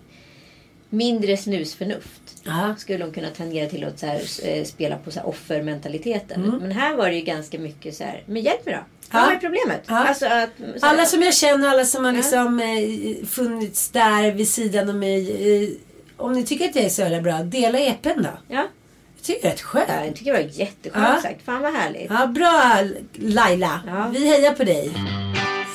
mindre 0.90 1.36
snusförnuft. 1.36 2.20
Ja. 2.44 2.74
Skulle 2.78 3.04
hon 3.04 3.12
kunna 3.12 3.30
tangera 3.30 3.68
till 3.68 3.84
att 3.84 3.98
så 3.98 4.06
här, 4.06 4.22
eh, 4.44 4.64
spela 4.64 4.96
på 4.96 5.10
så 5.10 5.20
här 5.20 5.28
offermentaliteten. 5.28 6.58
Men 6.60 6.72
här 6.72 6.96
var 6.96 7.08
det 7.08 7.14
ju 7.14 7.20
ganska 7.20 7.58
mycket 7.58 7.94
så 7.96 8.04
här. 8.04 8.22
Men 8.26 8.42
hjälp 8.42 8.66
mig 8.66 8.74
då. 8.74 8.80
Ja. 9.10 9.20
Vad 9.20 9.32
är 9.34 9.36
problemet? 9.36 9.82
Ja. 9.86 10.04
Alltså 10.08 10.26
att, 10.26 10.50
alla 10.80 11.04
som 11.06 11.22
jag 11.22 11.34
känner, 11.34 11.68
alla 11.68 11.84
som 11.84 12.04
har 12.04 12.12
liksom 12.12 12.60
eh, 12.60 13.26
funnits 13.26 13.88
där 13.90 14.32
vid 14.32 14.48
sidan 14.48 14.88
av 14.88 14.94
mig. 14.94 15.30
Eh, 15.64 15.68
om 16.16 16.32
ni 16.32 16.44
tycker 16.44 16.68
att 16.68 16.76
jag 16.76 16.84
är 16.84 16.88
så 16.88 17.02
jävla 17.02 17.20
bra, 17.20 17.42
dela 17.42 17.78
EPn 17.78 18.22
då. 18.22 18.38
Ja. 18.48 18.66
tycker 19.22 19.42
det 19.42 19.48
är 19.48 19.50
rätt 19.50 19.60
skönt. 19.60 19.88
Ja, 19.88 20.04
jag 20.04 20.16
tycker 20.16 20.32
det 20.32 20.42
var 20.42 20.50
jätteskönt 20.50 21.06
Ja. 21.16 21.22
sagt. 21.22 21.42
Fan 21.44 21.62
vad 21.62 21.74
härligt. 21.74 22.10
Ja, 22.10 22.26
bra 22.26 22.82
Laila. 23.12 23.80
Ja. 23.86 24.08
Vi 24.12 24.26
hejar 24.26 24.52
på 24.52 24.64
dig. 24.64 24.92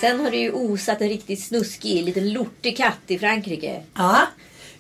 Sen 0.02 0.20
har 0.20 0.32
det 0.32 0.38
ju 0.38 0.52
osat 0.52 1.02
en 1.02 1.10
riktigt 1.10 1.44
snuskig 1.44 2.04
liten 2.04 2.34
lortig 2.34 2.78
katt 2.78 3.00
i 3.08 3.20
Frankrike. 3.20 3.82
Ja. 3.96 4.18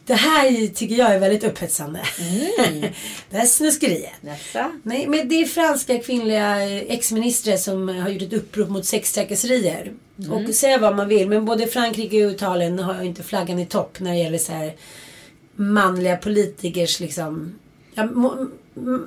Det 0.05 0.13
här 0.13 0.67
tycker 0.67 0.95
jag 0.95 1.15
är 1.15 1.19
väldigt 1.19 1.43
upphetsande. 1.43 1.99
det 3.29 3.37
här 3.37 3.45
snuskeriet. 3.45 4.11
Nästa. 4.21 4.71
Nej, 4.83 5.07
men 5.07 5.29
det 5.29 5.35
är 5.35 5.45
franska 5.45 5.99
kvinnliga 5.99 6.61
ex-ministrar 6.69 7.57
som 7.57 7.89
har 7.89 8.09
gjort 8.09 8.21
ett 8.21 8.33
upprop 8.33 8.69
mot 8.69 8.85
sextrakasserier. 8.85 9.93
Och 10.29 10.55
säga 10.55 10.77
vad 10.77 10.95
man 10.95 11.07
vill, 11.07 11.29
men 11.29 11.45
både 11.45 11.67
Frankrike 11.67 12.25
och 12.25 12.31
Italien 12.31 12.79
har 12.79 13.01
ju 13.01 13.07
inte 13.07 13.23
flaggan 13.23 13.59
i 13.59 13.65
topp 13.65 13.99
när 13.99 14.11
det 14.11 14.17
gäller 14.17 14.37
så 14.37 14.51
här 14.51 14.73
manliga 15.55 16.17
politikers 16.17 16.99
liksom... 16.99 17.55
Ja, 17.93 18.09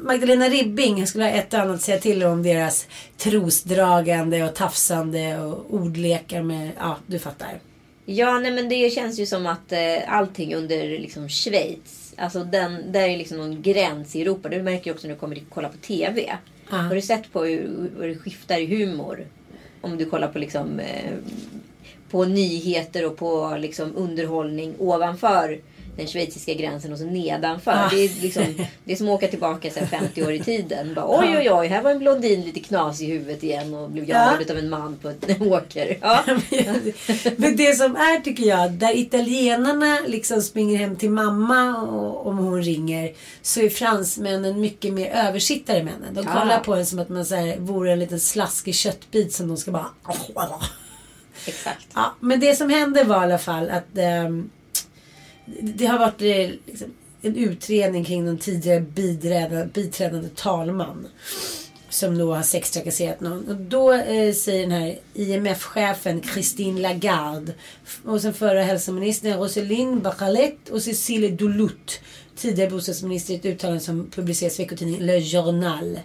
Magdalena 0.02 0.48
Ribbing 0.48 1.06
skulle 1.06 1.24
ha 1.24 1.30
ett 1.30 1.54
och 1.54 1.60
annat 1.60 1.74
att 1.74 1.82
säga 1.82 1.98
till 1.98 2.24
om 2.24 2.42
deras 2.42 2.86
trosdragande 3.16 4.44
och 4.44 4.54
tafsande 4.54 5.38
och 5.38 5.74
ordlekar 5.74 6.42
med, 6.42 6.70
ja 6.78 6.96
du 7.06 7.18
fattar. 7.18 7.60
Ja, 8.06 8.38
nej 8.38 8.52
men 8.52 8.68
det 8.68 8.92
känns 8.92 9.18
ju 9.18 9.26
som 9.26 9.46
att 9.46 9.72
eh, 9.72 9.78
allting 10.06 10.54
under 10.54 10.88
liksom 10.88 11.28
Schweiz. 11.28 12.14
Alltså 12.16 12.44
den, 12.44 12.92
där 12.92 13.08
är 13.08 13.16
liksom 13.16 13.38
någon 13.38 13.62
gräns 13.62 14.16
i 14.16 14.22
Europa. 14.22 14.48
Det 14.48 14.62
märker 14.62 14.84
du 14.84 14.90
också 14.90 15.06
när 15.06 15.14
du 15.14 15.20
kommer 15.20 15.36
och 15.36 15.54
kollar 15.54 15.68
på 15.68 15.76
TV. 15.76 16.36
Ja. 16.70 16.76
Har 16.76 16.94
du 16.94 17.02
sett 17.02 17.32
på 17.32 17.44
hur, 17.44 17.90
hur 17.98 18.08
det 18.08 18.14
skiftar 18.14 18.58
i 18.58 18.66
humor? 18.66 19.26
Om 19.80 19.96
du 19.98 20.06
kollar 20.06 20.28
på 20.28 20.38
liksom 20.38 20.80
eh, 20.80 21.12
på 22.10 22.24
nyheter 22.24 23.06
och 23.06 23.16
på 23.16 23.56
liksom 23.58 23.96
underhållning 23.96 24.74
ovanför 24.78 25.60
den 25.96 26.06
schweiziska 26.06 26.54
gränsen 26.54 26.92
och 26.92 26.98
så 26.98 27.04
nedanför. 27.04 27.70
Ah. 27.70 27.88
Det, 27.90 28.04
är 28.04 28.22
liksom, 28.22 28.44
det 28.84 28.92
är 28.92 28.96
som 28.96 29.08
att 29.08 29.14
åka 29.14 29.28
tillbaka 29.28 29.70
så 29.70 29.78
här 29.80 29.86
50 29.86 30.22
år 30.24 30.32
i 30.32 30.40
tiden. 30.40 30.94
Bara, 30.94 31.18
oj, 31.20 31.36
oj, 31.38 31.50
oj, 31.52 31.66
här 31.66 31.82
var 31.82 31.90
en 31.90 31.98
blondin 31.98 32.40
lite 32.42 32.60
knas 32.60 33.00
i 33.00 33.06
huvudet 33.06 33.42
igen 33.42 33.74
och 33.74 33.90
blev 33.90 34.08
jagad 34.08 34.50
av 34.50 34.58
en 34.58 34.70
man 34.70 34.96
på 34.96 35.08
ett 35.08 35.40
åker. 35.40 35.98
Ja. 36.00 36.24
Men 37.36 37.56
det 37.56 37.76
som 37.76 37.96
är 37.96 38.20
tycker 38.20 38.44
jag, 38.44 38.72
där 38.72 38.96
italienarna 38.98 39.98
liksom 40.06 40.42
springer 40.42 40.78
hem 40.78 40.96
till 40.96 41.10
mamma 41.10 41.76
och, 41.76 42.26
om 42.26 42.38
hon 42.38 42.62
ringer. 42.62 43.12
Så 43.42 43.60
är 43.60 43.68
fransmännen 43.68 44.60
mycket 44.60 44.92
mer 44.92 45.10
översittare 45.10 45.82
männen. 45.82 46.14
De 46.14 46.24
Ja. 46.26 46.40
kollar 46.40 46.60
på 46.60 46.74
en 46.74 46.86
som 46.86 46.98
att 46.98 47.08
man 47.08 47.24
så 47.24 47.34
här, 47.34 47.56
vore 47.58 47.92
en 47.92 47.98
liten 47.98 48.20
slaskig 48.20 48.74
köttbit 48.74 49.32
som 49.32 49.48
de 49.48 49.56
ska 49.56 49.70
bara... 49.70 49.86
Exakt. 51.46 51.86
Ja, 51.94 52.14
men 52.20 52.40
det 52.40 52.56
som 52.56 52.70
hände 52.70 53.04
var 53.04 53.16
i 53.20 53.24
alla 53.24 53.38
fall 53.38 53.70
att 53.70 53.98
ehm, 53.98 54.50
det 55.60 55.86
har 55.86 55.98
varit 55.98 56.22
eh, 56.22 56.50
liksom, 56.66 56.88
en 57.22 57.36
utredning 57.36 58.04
kring 58.04 58.26
den 58.26 58.38
tidigare 58.38 58.80
biträdande, 58.80 59.66
biträdande 59.74 60.28
talman. 60.28 61.06
Som 61.88 62.18
då 62.18 62.34
har 62.34 62.42
sextrakasserat 62.42 63.20
någon. 63.20 63.48
Och 63.48 63.56
då 63.56 63.92
eh, 63.92 64.34
säger 64.34 64.62
den 64.62 64.70
här 64.70 64.98
IMF-chefen 65.14 66.22
Christine 66.22 66.80
Lagarde 66.80 67.52
och 68.04 68.20
sen 68.20 68.34
förra 68.34 68.62
hälsoministern 68.62 69.38
Roselyne 69.38 70.00
Bachelette 70.00 70.72
och 70.72 70.82
Cécile 70.82 71.28
Duluth. 71.28 71.94
Tidigare 72.36 72.70
bostadsminister 72.70 73.34
i 73.34 73.36
ett 73.36 73.44
uttalande 73.44 73.80
som 73.80 74.10
publiceras 74.10 74.60
i 74.60 74.62
veckotidningen 74.62 75.06
Le 75.06 75.22
Journal. 75.22 75.98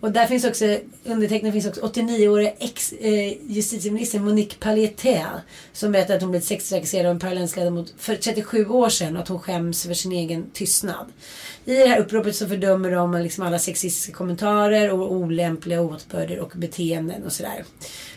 Och 0.00 0.12
där 0.12 0.26
finns 0.26 0.44
också, 0.44 0.78
undertecknad 1.04 1.52
finns 1.52 1.66
också 1.66 1.80
89-åriga 1.80 2.52
ex-justitieminister 2.58 4.18
Monique 4.18 4.56
Palletier. 4.60 5.40
Som 5.72 5.92
berättar 5.92 6.14
att 6.16 6.22
hon 6.22 6.30
blivit 6.30 6.46
sextrakasserad 6.48 7.06
av 7.06 7.12
en 7.12 7.18
parlamentsledamot 7.18 7.94
för 7.98 8.16
37 8.16 8.66
år 8.66 8.88
sedan 8.88 9.16
och 9.16 9.22
att 9.22 9.28
hon 9.28 9.38
skäms 9.40 9.82
för 9.86 9.94
sin 9.94 10.12
egen 10.12 10.50
tystnad. 10.52 11.06
I 11.64 11.74
det 11.74 11.86
här 11.86 12.00
uppropet 12.00 12.36
så 12.36 12.48
fördömer 12.48 12.90
de 12.90 13.12
liksom 13.14 13.46
alla 13.46 13.58
sexistiska 13.58 14.12
kommentarer 14.12 14.92
och 14.92 15.12
olämpliga 15.12 15.80
åtbörder 15.80 16.38
och 16.38 16.52
beteenden 16.56 17.24
och 17.24 17.32
sådär. 17.32 17.64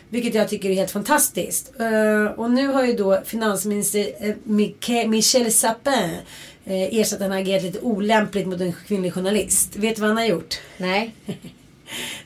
Vilket 0.08 0.34
jag 0.34 0.48
tycker 0.48 0.70
är 0.70 0.74
helt 0.74 0.90
fantastiskt. 0.90 1.72
Eh, 1.80 2.24
och 2.24 2.50
nu 2.50 2.68
har 2.68 2.84
ju 2.86 2.92
då 2.92 3.20
finansminister 3.24 4.10
eh, 4.18 4.34
Miche- 4.44 5.06
Michel 5.06 5.52
Sapin 5.52 6.10
eh, 6.64 6.98
ersatt 6.98 7.20
att 7.20 7.28
han 7.28 7.38
agerat 7.38 7.62
lite 7.62 7.80
olämpligt 7.80 8.46
mot 8.46 8.60
en 8.60 8.72
kvinnlig 8.86 9.14
journalist. 9.14 9.76
Vet 9.76 9.94
du 9.96 10.00
vad 10.00 10.10
han 10.10 10.16
har 10.16 10.24
gjort? 10.24 10.60
Nej. 10.76 11.14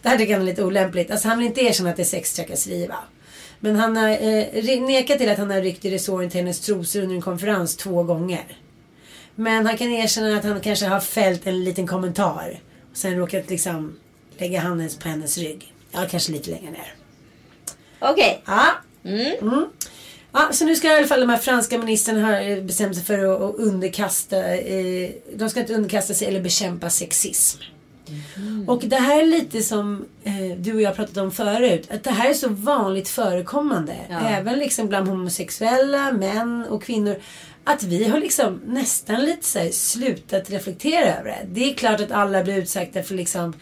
Det 0.02 0.08
här 0.08 0.18
tycker 0.18 0.32
han 0.32 0.42
är 0.42 0.46
lite 0.46 0.64
olämpligt. 0.64 1.10
Alltså 1.10 1.28
han 1.28 1.38
vill 1.38 1.46
inte 1.46 1.60
erkänna 1.60 1.90
att 1.90 1.96
det 1.96 2.02
är 2.02 2.04
sextrakasseri 2.04 2.86
va? 2.86 2.98
Men 3.60 3.76
han 3.76 3.96
har 3.96 4.08
eh, 4.08 4.80
nekat 4.80 5.18
till 5.18 5.28
att 5.28 5.38
han 5.38 5.50
har 5.50 5.60
ryckt 5.60 5.84
i 5.84 5.90
resåren 5.90 6.30
till 6.30 6.40
hennes 6.40 6.60
trosor 6.60 7.02
under 7.02 7.14
en 7.16 7.22
konferens 7.22 7.76
två 7.76 8.02
gånger. 8.02 8.58
Men 9.34 9.66
han 9.66 9.76
kan 9.76 9.92
erkänna 9.92 10.36
att 10.36 10.44
han 10.44 10.60
kanske 10.60 10.86
har 10.86 11.00
fällt 11.00 11.46
en 11.46 11.64
liten 11.64 11.86
kommentar. 11.86 12.60
Och 12.90 12.96
sen 12.96 13.16
råkat 13.16 13.50
liksom 13.50 13.96
lägga 14.38 14.60
handen 14.60 14.90
på 15.02 15.08
hennes 15.08 15.38
rygg. 15.38 15.74
Ja, 15.92 16.06
kanske 16.10 16.32
lite 16.32 16.50
längre 16.50 16.70
ner. 16.70 16.94
Okej. 17.98 18.42
Ja. 18.46 18.66
Mm. 19.04 19.66
Ja, 20.32 20.48
så 20.52 20.64
nu 20.64 20.76
ska 20.76 20.88
i 20.88 20.96
alla 20.96 21.06
fall 21.06 21.20
de 21.20 21.28
här 21.28 21.38
franska 21.38 21.78
ministrarna 21.78 22.26
ha 22.26 22.40
eh, 22.40 22.62
bestämt 22.62 22.96
sig 22.96 23.04
för 23.04 23.18
att, 23.18 23.40
att 23.40 23.54
underkasta, 23.58 24.54
eh, 24.54 25.10
de 25.34 25.50
ska 25.50 25.60
inte 25.60 25.74
underkasta 25.74 26.14
sig 26.14 26.28
eller 26.28 26.40
bekämpa 26.40 26.90
sexism. 26.90 27.60
Och 28.66 28.82
det 28.84 28.96
här 28.96 29.22
är 29.22 29.26
lite 29.26 29.62
som 29.62 30.04
eh, 30.24 30.56
du 30.58 30.74
och 30.74 30.80
jag 30.80 30.96
pratat 30.96 31.16
om 31.16 31.30
förut. 31.30 31.90
Att 31.90 32.04
det 32.04 32.10
här 32.10 32.30
är 32.30 32.34
så 32.34 32.48
vanligt 32.48 33.08
förekommande. 33.08 33.96
Ja. 34.10 34.28
Även 34.28 34.58
liksom 34.58 34.88
bland 34.88 35.08
homosexuella, 35.08 36.12
män 36.12 36.66
och 36.70 36.82
kvinnor. 36.82 37.16
Att 37.64 37.82
vi 37.82 38.04
har 38.04 38.20
liksom 38.20 38.60
nästan 38.66 39.24
lite 39.24 39.46
så 39.46 39.58
här 39.58 39.70
slutat 39.70 40.50
reflektera 40.50 41.18
över 41.18 41.30
det. 41.30 41.46
Det 41.46 41.70
är 41.70 41.74
klart 41.74 42.00
att 42.00 42.10
alla 42.10 42.44
blir 42.44 42.56
utsatta 42.56 43.02
för 43.02 43.14
liksom 43.14 43.52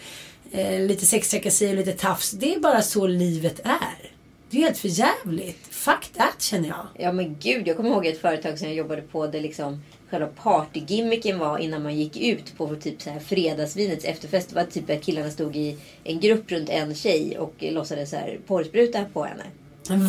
eh, 0.53 0.81
lite 0.81 1.07
sextrakasserier 1.07 1.73
och 1.73 1.87
lite 1.87 1.99
tafs. 1.99 2.31
Det 2.31 2.55
är 2.55 2.61
bara 2.61 2.83
så 2.83 3.07
livet 3.07 3.61
är. 3.65 4.11
Det 4.51 4.59
är 4.59 4.63
helt 4.63 4.79
för 4.79 4.89
jävligt. 4.89 5.72
Fuck 5.85 6.13
that 6.13 6.43
känner 6.43 6.69
jag. 6.69 6.87
Ja 6.95 7.13
men 7.13 7.37
gud, 7.41 7.69
jag 7.69 7.77
kommer 7.77 7.91
ihåg 7.91 8.07
ett 8.07 8.21
företag 8.21 8.59
som 8.59 8.69
jag 8.69 8.77
jobbade 8.77 9.03
på 9.03 9.27
där 9.27 9.41
liksom 9.41 9.83
själva 10.11 10.27
partygimmicken 10.27 11.39
var 11.39 11.59
innan 11.59 11.83
man 11.83 11.97
gick 11.97 12.17
ut 12.17 12.57
på 12.57 12.77
typ 12.77 13.03
så 13.03 13.11
här 13.11 13.21
fredagsvinets 13.21 14.05
efterfest. 14.05 14.49
Det 14.49 14.55
var 14.55 14.65
typ 14.65 14.91
att 14.91 15.03
killarna 15.03 15.31
stod 15.31 15.57
i 15.57 15.79
en 16.05 16.21
grupp 16.21 16.51
runt 16.53 16.69
en 16.69 16.95
tjej 16.95 17.39
och 17.39 17.55
låtsades 17.59 18.11
så 18.11 18.17
här 18.17 18.39
porrspruta 18.47 19.05
på 19.13 19.25
henne. 19.25 19.45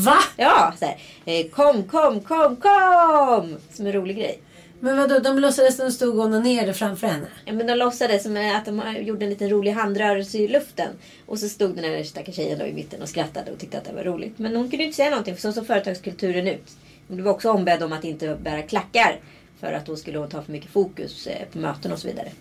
Va? 0.06 0.18
Ja, 0.38 0.74
så 0.80 0.86
här. 0.86 0.98
Eh, 1.26 1.48
kom, 1.48 1.84
kom, 1.84 2.20
kom, 2.20 2.56
kom! 2.56 3.58
Som 3.72 3.86
en 3.86 3.94
rolig 3.94 4.18
grej. 4.18 4.40
Men 4.84 4.98
vadå, 4.98 5.20
de 5.20 5.40
låtsades 5.40 5.80
att 5.80 5.86
de 5.86 5.92
stod 5.92 6.20
och 6.20 6.26
onanerade 6.26 6.74
framför 6.74 7.08
henne? 7.08 7.28
Ja, 7.46 7.54
men 7.54 7.68
de 7.68 7.76
låtsades 7.76 8.24
som 8.24 8.38
att 8.56 8.66
de 8.66 8.98
gjorde 9.02 9.26
en 9.26 9.30
liten 9.30 9.50
rolig 9.50 9.72
handrörelse 9.72 10.38
i 10.38 10.48
luften. 10.48 10.90
Och 11.26 11.40
så 11.40 11.50
stod 11.50 11.76
den 11.76 11.84
här 11.84 12.04
stackars 12.04 12.36
tjejen 12.36 12.60
då 12.60 12.66
i 12.66 12.74
mitten 12.74 13.02
och 13.02 13.10
skrattade 13.10 13.52
och 13.52 13.60
tyckte 13.60 13.78
att 13.78 13.86
det 13.86 13.94
var 13.94 14.04
roligt. 14.04 14.40
Men 14.40 14.56
hon 14.56 14.70
kunde 14.70 14.84
inte 14.84 14.96
säga 14.96 15.10
någonting 15.10 15.36
för 15.36 15.42
så 15.42 15.54
såg 15.54 15.68
företagskulturen 15.68 16.48
ut. 16.48 16.72
Hon 17.08 17.18
blev 17.18 17.28
också 17.28 17.52
ombedd 17.52 17.84
om 17.84 17.94
att 17.94 18.04
inte 18.04 18.38
bära 18.42 18.62
klackar. 18.62 19.20
För 19.60 19.74
att 19.74 19.86
då 19.86 19.96
skulle 19.96 20.18
hon 20.18 20.30
ta 20.30 20.42
för 20.42 20.52
mycket 20.52 20.72
fokus 20.72 21.28
eh, 21.28 21.48
på 21.52 21.58
möten 21.58 21.92
och 21.92 22.00
så 22.00 22.08
vidare. 22.08 22.32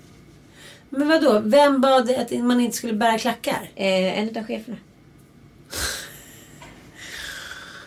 Men 0.88 1.08
vadå, 1.08 1.40
vem 1.44 1.80
bad 1.80 2.10
att 2.10 2.30
man 2.30 2.60
inte 2.60 2.76
skulle 2.76 2.92
bära 2.92 3.18
klackar? 3.18 3.70
Eh, 3.74 4.18
en 4.18 4.38
av 4.38 4.46
cheferna. 4.46 4.76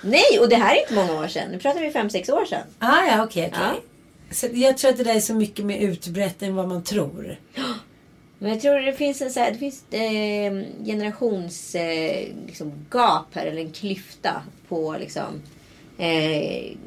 Nej, 0.01 0.39
och 0.39 0.50
det 0.50 0.55
här 0.55 0.75
är 0.75 0.81
inte 0.81 0.93
många 0.93 1.13
år 1.13 1.27
sedan. 1.27 1.51
Nu 1.51 1.59
pratar 1.59 1.81
vi 1.81 1.91
fem 1.91 2.09
sex 2.09 2.29
år 2.29 2.45
sedan. 2.45 2.63
Ah, 2.79 3.05
ja, 3.05 3.24
okej, 3.24 3.51
okej. 3.53 3.63
Ja. 3.74 3.81
Så 4.32 4.48
jag 4.53 4.77
tror 4.77 4.91
att 4.91 4.98
det 4.98 5.03
där 5.03 5.15
är 5.15 5.20
så 5.20 5.34
mycket 5.34 5.65
mer 5.65 5.79
utbrett 5.79 6.41
än 6.41 6.55
vad 6.55 6.67
man 6.67 6.84
tror. 6.84 7.38
Men 8.39 8.50
jag 8.50 8.62
tror 8.62 8.79
det 8.79 8.94
finns 8.94 9.22
en 9.22 9.32
så 9.32 9.39
här, 9.39 9.51
det 9.51 9.58
finns 9.58 9.84
eh, 9.94 10.86
generations 10.86 11.75
eh, 11.75 12.27
liksom 12.48 12.86
här, 13.34 13.46
eller 13.46 13.62
en 13.62 13.72
klyfta 13.72 14.41
på 14.67 14.96
liksom 15.00 15.41
eh, 15.98 16.77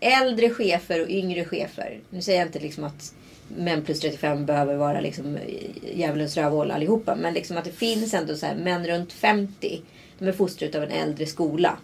äldre 0.00 0.50
chefer 0.50 1.02
och 1.02 1.10
yngre 1.10 1.44
chefer. 1.44 2.00
Nu 2.10 2.22
säger 2.22 2.38
jag 2.38 2.48
inte 2.48 2.58
liksom 2.58 2.84
att 2.84 3.14
män 3.48 3.82
plus 3.82 4.00
35 4.00 4.46
behöver 4.46 4.76
vara 4.76 5.00
liksom 5.00 5.36
eh, 5.36 5.98
djävulens 5.98 6.36
rövhål 6.36 6.70
allihopa. 6.70 7.16
Men 7.16 7.34
liksom 7.34 7.56
att 7.56 7.64
det 7.64 7.72
finns 7.72 8.14
ändå 8.14 8.34
så 8.34 8.46
här 8.46 8.56
män 8.56 8.86
runt 8.86 9.12
50. 9.12 9.82
De 10.18 10.28
är 10.28 10.32
fostrade 10.32 10.78
av 10.78 10.84
en 10.84 10.90
äldre 10.90 11.26
skola. 11.26 11.78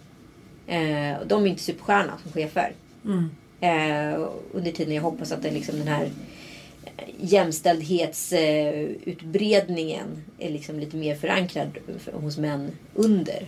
Eh, 0.66 1.20
och 1.20 1.26
de 1.26 1.42
är 1.42 1.46
inte 1.46 1.62
superstjärna 1.62 2.12
som 2.22 2.32
chefer. 2.32 2.72
Eh, 3.60 4.28
under 4.52 4.72
tiden 4.72 4.94
jag 4.94 5.02
hoppas 5.02 5.32
att 5.32 5.42
det 5.42 5.50
liksom 5.50 5.78
den 5.78 5.88
här 5.88 6.10
jämställdhetsutbredningen 7.20 10.06
är 10.38 10.50
liksom 10.50 10.80
lite 10.80 10.96
mer 10.96 11.14
förankrad 11.16 11.78
för- 11.98 12.12
hos 12.12 12.38
män 12.38 12.70
under. 12.94 13.44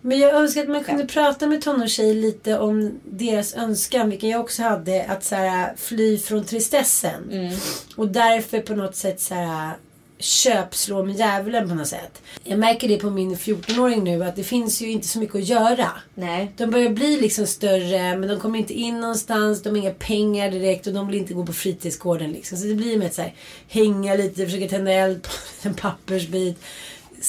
Men 0.00 0.18
jag 0.18 0.34
önskar 0.34 0.62
att 0.62 0.68
man 0.68 0.84
kunde 0.84 1.06
prata 1.06 1.46
med 1.46 1.62
tonårstjejer 1.62 2.14
lite 2.14 2.58
om 2.58 3.00
deras 3.04 3.54
önskan, 3.56 4.10
vilken 4.10 4.28
jag 4.30 4.40
också 4.40 4.62
hade, 4.62 5.04
att 5.04 5.24
så 5.24 5.34
här, 5.34 5.72
fly 5.76 6.18
från 6.18 6.44
tristessen. 6.44 7.50
Och 7.96 8.08
därför 8.08 8.60
på 8.60 8.74
något 8.74 8.96
sätt 8.96 9.20
så 9.20 9.34
här, 9.34 9.72
köpslå 10.18 11.04
med 11.04 11.16
djävulen 11.16 11.68
på 11.68 11.74
något 11.74 11.86
sätt. 11.86 12.22
Jag 12.44 12.58
märker 12.58 12.88
det 12.88 12.96
på 12.96 13.10
min 13.10 13.36
14-åring 13.36 14.04
nu 14.04 14.24
att 14.24 14.36
det 14.36 14.44
finns 14.44 14.82
ju 14.82 14.90
inte 14.90 15.08
så 15.08 15.18
mycket 15.18 15.36
att 15.36 15.48
göra. 15.48 15.88
Nej. 16.14 16.52
De 16.56 16.70
börjar 16.70 16.90
bli 16.90 17.20
liksom 17.20 17.46
större 17.46 18.18
men 18.18 18.28
de 18.28 18.40
kommer 18.40 18.58
inte 18.58 18.74
in 18.74 19.00
någonstans. 19.00 19.62
De 19.62 19.70
har 19.70 19.76
inga 19.76 19.90
pengar 19.90 20.50
direkt 20.50 20.86
och 20.86 20.92
de 20.92 21.06
vill 21.06 21.18
inte 21.18 21.34
gå 21.34 21.46
på 21.46 21.52
fritidsgården 21.52 22.32
liksom. 22.32 22.58
Så 22.58 22.66
det 22.66 22.74
blir 22.74 22.98
med 22.98 23.06
att 23.06 23.14
så 23.14 23.22
här, 23.22 23.34
hänga 23.68 24.14
lite, 24.14 24.44
försöka 24.44 24.68
tända 24.68 24.92
eld 24.92 25.22
på 25.22 25.30
en 25.68 25.74
pappersbit. 25.74 26.58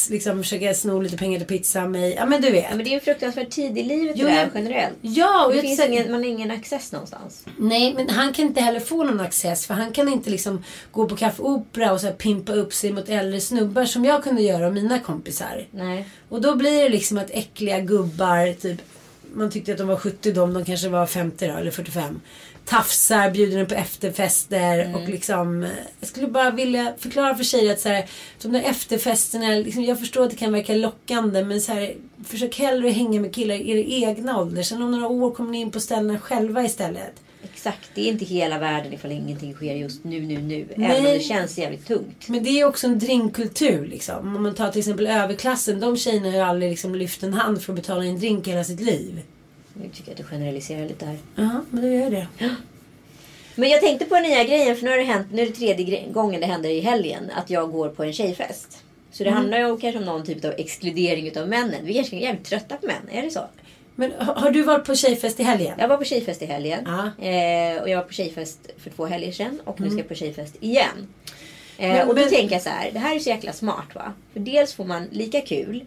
Liksom 0.10 0.44
försöka 0.44 0.74
sno 0.74 1.02
lite 1.02 1.18
pengar 1.18 1.40
till 1.40 1.48
pizza 1.48 1.84
av 1.84 1.92
mig. 1.92 2.14
Ja 2.14 2.26
men 2.26 2.42
du 2.42 2.52
vet. 2.52 2.66
Ja, 2.70 2.76
men 2.76 2.86
det 2.86 2.92
är 2.92 2.96
en 2.96 3.02
fruktansvärt 3.02 3.50
tid 3.50 3.78
i 3.78 3.84
livet 3.84 4.16
Jo, 4.18 4.28
det 4.28 4.34
där 4.34 4.50
generellt. 4.56 4.98
Ja, 5.02 5.46
och 5.46 5.54
det 5.54 5.62
finns 5.62 5.80
ingen, 5.80 6.12
man 6.12 6.24
har 6.24 6.30
ingen 6.30 6.52
access 6.52 6.92
någonstans. 6.92 7.46
Nej, 7.58 7.94
men 7.94 8.10
han 8.10 8.34
kan 8.34 8.46
inte 8.46 8.62
heller 8.62 8.80
få 8.80 9.04
någon 9.04 9.20
access. 9.20 9.68
För 9.68 9.74
han 9.74 9.92
kan 9.92 10.08
inte 10.08 10.30
liksom 10.30 10.64
gå 10.92 11.06
på 11.06 11.16
Café 11.16 11.44
Opera 11.44 11.92
och 11.92 12.02
så 12.02 12.12
pimpa 12.12 12.54
upp 12.54 12.74
sig 12.74 12.92
mot 12.92 13.10
äldre 13.10 13.40
snubbar 13.40 13.86
som 13.86 14.06
jag 14.06 14.24
kunde 14.24 14.42
göra 14.42 14.68
och 14.68 14.74
mina 14.74 15.00
kompisar. 15.00 15.68
Nej. 15.72 16.06
Och 16.30 16.42
då 16.42 16.56
blir 16.56 16.84
det 16.84 16.90
liksom 16.90 17.18
att 17.18 17.32
äckliga 17.32 17.80
gubbar, 17.80 18.54
typ, 18.54 18.82
man 19.34 19.52
tyckte 19.52 19.72
att 19.72 19.78
de 19.78 19.88
var 19.88 19.96
70 19.96 20.32
de, 20.32 20.54
de 20.54 20.66
kanske 20.66 20.90
var 20.90 21.06
50 21.06 21.48
då, 21.48 21.54
eller 21.54 21.72
45. 21.72 22.22
Tafsar, 22.70 23.32
bjuder 23.32 23.58
en 23.58 23.66
på 23.66 23.76
efterfester 23.76 24.96
och 24.96 25.10
liksom, 25.10 25.68
jag 26.00 26.10
skulle 26.10 26.28
bara 26.28 26.52
vilja 26.52 26.94
förklara 26.98 27.36
för 27.36 27.44
tjejer 27.44 27.74
att 27.74 27.80
så 27.80 27.90
här, 27.90 28.06
de 28.42 28.52
där 28.52 28.62
efterfesterna, 28.62 29.48
liksom, 29.48 29.84
jag 29.84 30.00
förstår 30.00 30.24
att 30.24 30.30
det 30.30 30.36
kan 30.36 30.54
verka 30.54 30.74
lockande 30.74 31.44
men 31.44 31.62
så 31.62 31.72
här, 31.74 31.94
försök 32.26 32.60
hellre 32.60 32.90
hänga 32.90 33.22
med 33.22 33.36
killar 33.36 33.56
i 33.56 33.72
er 33.72 34.08
egna 34.10 34.40
ålder. 34.40 34.64
Sen 34.64 34.82
om 34.82 34.92
några 34.92 35.08
år 35.08 35.32
kommer 35.32 35.52
ni 35.52 35.62
in 35.62 35.72
på 35.72 35.80
ställena 35.80 36.20
själva 36.20 36.64
istället. 36.64 37.14
Exakt, 37.44 37.90
det 37.96 38.02
är 38.02 38.12
inte 38.12 38.26
hela 38.26 38.60
världen 38.60 38.94
ifall 38.94 39.12
ingenting 39.12 39.54
sker 39.54 39.76
just 39.76 40.04
nu, 40.04 40.20
nu, 40.22 40.38
nu. 40.38 40.68
Nej. 40.76 40.92
Även 40.92 41.06
om 41.06 41.18
det 41.18 41.20
känns 41.20 41.58
jävligt 41.58 41.88
tungt. 41.88 42.28
Men 42.28 42.44
det 42.44 42.50
är 42.50 42.66
också 42.66 42.88
en 42.88 43.00
drinkkultur 43.00 43.88
liksom. 43.88 44.36
Om 44.36 44.44
man 44.44 44.56
tar 44.56 44.72
till 44.72 44.80
exempel 44.80 45.08
överklassen. 45.08 45.80
De 45.80 45.98
tjejerna 45.98 46.28
har 46.28 46.34
ju 46.34 46.42
aldrig 46.42 46.72
liksom 46.72 46.96
lyft 46.96 47.24
en 47.24 47.34
hand 47.34 47.62
för 47.62 47.74
att 47.74 47.80
betala 47.80 48.06
en 48.06 48.20
drink 48.20 48.48
hela 48.48 48.64
sitt 48.64 48.80
liv. 48.80 49.22
Nu 49.82 49.90
tycker 49.94 50.12
att 50.12 50.18
du 50.18 50.24
generaliserar 50.24 50.88
lite 50.88 51.06
här. 51.06 51.18
Ja, 51.36 51.50
men 51.72 51.82
då 51.82 51.88
gör 51.88 52.02
jag 52.04 52.12
det. 52.12 52.28
Men 53.56 53.70
jag 53.70 53.82
tänkte 53.82 54.06
på 54.06 54.16
den 54.16 54.24
nya 54.24 54.44
grejen, 54.44 54.76
för 54.76 54.84
nu 54.86 54.90
har 54.92 54.98
det 54.98 55.04
hänt, 55.04 55.28
nu 55.32 55.42
är 55.42 55.46
det 55.46 55.52
tredje 55.52 56.08
gången 56.12 56.42
det 56.42 56.48
händer 56.48 56.70
i 56.70 56.80
helgen, 56.80 57.32
att 57.36 57.50
jag 57.50 57.72
går 57.72 57.90
på 57.90 58.04
en 58.04 58.14
tjejfest. 58.14 58.84
Så 59.12 59.24
det 59.24 59.30
handlar 59.30 59.58
ju 59.60 59.78
kanske 59.78 60.00
om 60.00 60.06
någon 60.06 60.26
typ 60.26 60.46
av 60.46 60.54
exkludering 60.58 61.28
utav 61.28 61.48
männen. 61.48 61.86
Vi 61.86 61.92
är 61.92 61.96
kanske 61.96 62.16
jävligt 62.18 62.46
trötta 62.46 62.78
på 62.78 62.86
män, 62.86 63.10
är 63.12 63.22
det 63.22 63.30
så? 63.32 63.40
Men 63.96 64.12
har 64.20 64.52
du 64.52 64.62
varit 64.62 64.86
på 64.86 64.96
tjejfest 64.96 65.40
i 65.40 65.44
helgen? 65.44 65.74
Jag 65.80 65.88
var 65.88 65.98
på 65.98 66.04
tjejfest 66.04 66.42
i 66.42 66.46
helgen. 66.46 66.80
Ja. 66.86 67.26
Eh, 67.26 67.82
och 67.82 67.90
jag 67.90 67.98
var 67.98 68.04
på 68.04 68.14
tjejfest 68.14 68.60
för 68.78 68.90
två 68.90 69.06
helger 69.06 69.32
sedan. 69.32 69.62
Och 69.66 69.82
nu 69.82 69.90
ska 69.90 69.98
jag 69.98 70.08
på 70.08 70.16
tjejfest 70.16 70.56
igen. 70.60 71.08
Eh, 71.78 71.88
Men- 71.90 72.08
och 72.08 72.16
då 72.16 72.22
men- 72.22 72.30
tänker 72.30 72.56
jag 72.56 72.62
så 72.62 72.70
här. 72.70 72.92
Det 72.94 73.00
här 73.00 73.16
är 73.16 73.20
så 73.20 73.30
jäkla 73.30 73.54
smart 73.54 73.96
va. 73.96 74.14
För 74.34 74.40
dels 74.40 74.74
får 74.74 74.86
man 74.86 75.08
lika 75.12 75.42
kul. 75.42 75.86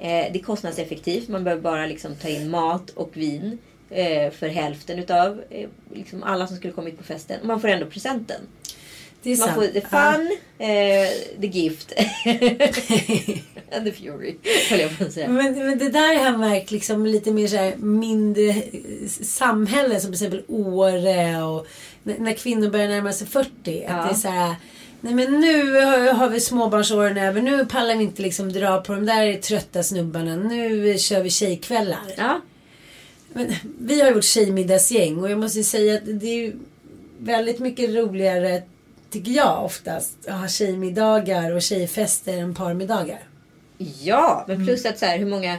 Eh, 0.00 0.32
det 0.32 0.38
är 0.38 0.42
kostnadseffektivt. 0.42 1.28
Man 1.28 1.44
behöver 1.44 1.62
bara 1.62 1.86
liksom 1.86 2.14
ta 2.14 2.28
in 2.28 2.50
mat 2.50 2.90
och 2.90 3.10
vin. 3.16 3.58
Eh, 3.90 4.30
för 4.30 4.48
hälften 4.48 4.98
utav 4.98 5.42
eh, 5.50 5.68
liksom 5.94 6.22
alla 6.22 6.46
som 6.46 6.56
skulle 6.56 6.72
kommit 6.72 6.98
på 6.98 7.04
festen. 7.04 7.40
Och 7.40 7.46
man 7.46 7.60
får 7.60 7.68
ändå 7.68 7.86
presenten. 7.86 8.40
Man 9.22 9.36
sant. 9.36 9.54
får 9.54 9.66
the 9.66 9.80
fun, 9.80 10.36
eh, 10.58 11.40
the 11.40 11.46
gift. 11.46 11.92
And 13.72 13.84
the 13.84 13.92
fury. 13.92 14.36
Höll 14.70 14.80
jag 14.80 14.98
på 14.98 15.04
att 15.04 15.12
säga. 15.12 15.28
Men, 15.28 15.66
men 15.66 15.78
det 15.78 15.88
där 15.88 16.30
har 16.30 16.38
märkt 16.38 16.70
liksom 16.70 17.06
lite 17.06 17.30
mer 17.30 17.46
så 17.46 17.56
här 17.56 17.76
mindre 17.76 18.48
eh, 18.48 19.08
samhällen 19.22 20.00
som 20.00 20.12
till 20.12 20.26
exempel 20.26 20.42
Åre 20.48 21.42
och 21.42 21.66
när, 22.02 22.18
när 22.18 22.32
kvinnor 22.32 22.70
börjar 22.70 22.88
närma 22.88 23.12
sig 23.12 23.26
40. 23.26 23.50
Ja. 23.64 23.92
Att 23.92 24.08
det 24.08 24.14
är 24.14 24.18
så 24.18 24.28
här, 24.28 24.54
nej 25.00 25.14
men 25.14 25.40
nu 25.40 25.80
har, 26.12 26.28
vi 26.28 26.40
småbarnsåren 26.40 27.16
över. 27.16 27.42
Nu 27.42 27.66
pallar 27.66 27.96
vi 27.96 28.04
inte 28.04 28.22
liksom 28.22 28.52
dra 28.52 28.80
på 28.80 28.92
de 28.92 29.06
där 29.06 29.34
trötta 29.34 29.82
snubbarna. 29.82 30.36
Nu 30.36 30.98
kör 30.98 31.22
vi 31.22 31.30
tjejkvällar. 31.30 32.12
Ja. 32.16 32.40
Men, 33.32 33.54
vi 33.80 34.00
har 34.00 34.12
vårt 34.12 34.24
tjejmiddagsgäng 34.24 35.18
och 35.18 35.30
jag 35.30 35.38
måste 35.38 35.62
säga 35.62 35.94
att 35.94 36.20
det 36.20 36.46
är 36.46 36.52
väldigt 37.18 37.58
mycket 37.58 37.90
roligare 37.90 38.62
tycker 39.10 39.32
jag 39.32 39.64
oftast 39.64 40.28
att 40.28 40.40
ha 40.40 40.48
tjejmiddagar 40.48 41.50
och 41.54 41.62
tjejfester 41.62 42.38
än 42.38 42.54
parmiddagar. 42.54 43.20
Ja, 44.02 44.44
men 44.48 44.56
Mm. 44.56 44.66
plus 44.66 44.86
att 44.86 44.98
så 44.98 45.06
här, 45.06 45.18
hur 45.18 45.26
många... 45.26 45.58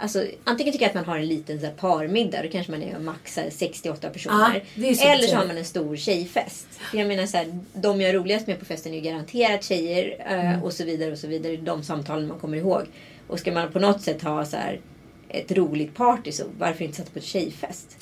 Alltså, 0.00 0.24
antingen 0.44 0.72
tycker 0.72 0.84
jag 0.84 0.88
att 0.88 0.94
man 0.94 1.04
har 1.04 1.18
en 1.18 1.26
liten 1.26 1.60
så 1.60 1.66
här, 1.66 1.72
parmiddag. 1.72 2.42
Då 2.42 2.48
kanske 2.48 2.72
man 2.72 2.82
är 2.82 2.98
max 2.98 3.34
så 3.34 3.40
här, 3.40 3.50
68 3.50 4.08
personer. 4.10 4.64
Ja, 4.74 4.94
så 4.94 5.08
Eller 5.08 5.26
så 5.28 5.36
har 5.36 5.46
man 5.46 5.58
en 5.58 5.64
stor 5.64 5.96
tjejfest. 5.96 6.66
För 6.90 6.98
Jag 6.98 7.08
menar 7.08 7.26
så 7.26 7.36
här, 7.36 7.58
de 7.72 8.00
jag 8.00 8.10
är 8.10 8.14
roligast 8.14 8.46
med 8.46 8.58
på 8.58 8.64
festen 8.64 8.92
är 8.92 8.96
ju 8.96 9.02
garanterat 9.02 9.64
tjejer. 9.64 10.16
eh, 10.28 10.40
Mm. 10.50 10.62
Och 10.62 10.72
så 10.72 10.84
vidare 10.84 11.12
och 11.12 11.18
så 11.18 11.26
vidare. 11.26 11.56
De 11.56 11.82
samtalen 11.82 12.28
man 12.28 12.38
kommer 12.38 12.56
ihåg. 12.56 12.82
Och 13.26 13.38
ska 13.38 13.52
man 13.52 13.72
på 13.72 13.78
något 13.78 14.02
sätt 14.02 14.22
ha 14.22 14.44
så 14.44 14.56
här, 14.56 14.80
ett 15.28 15.52
roligt 15.52 15.94
party 15.94 16.32
så 16.32 16.44
varför 16.58 16.84
inte 16.84 16.96
sätta 16.96 17.10
på 17.10 17.18
ett 17.18 17.24
tjejfest? 17.24 17.96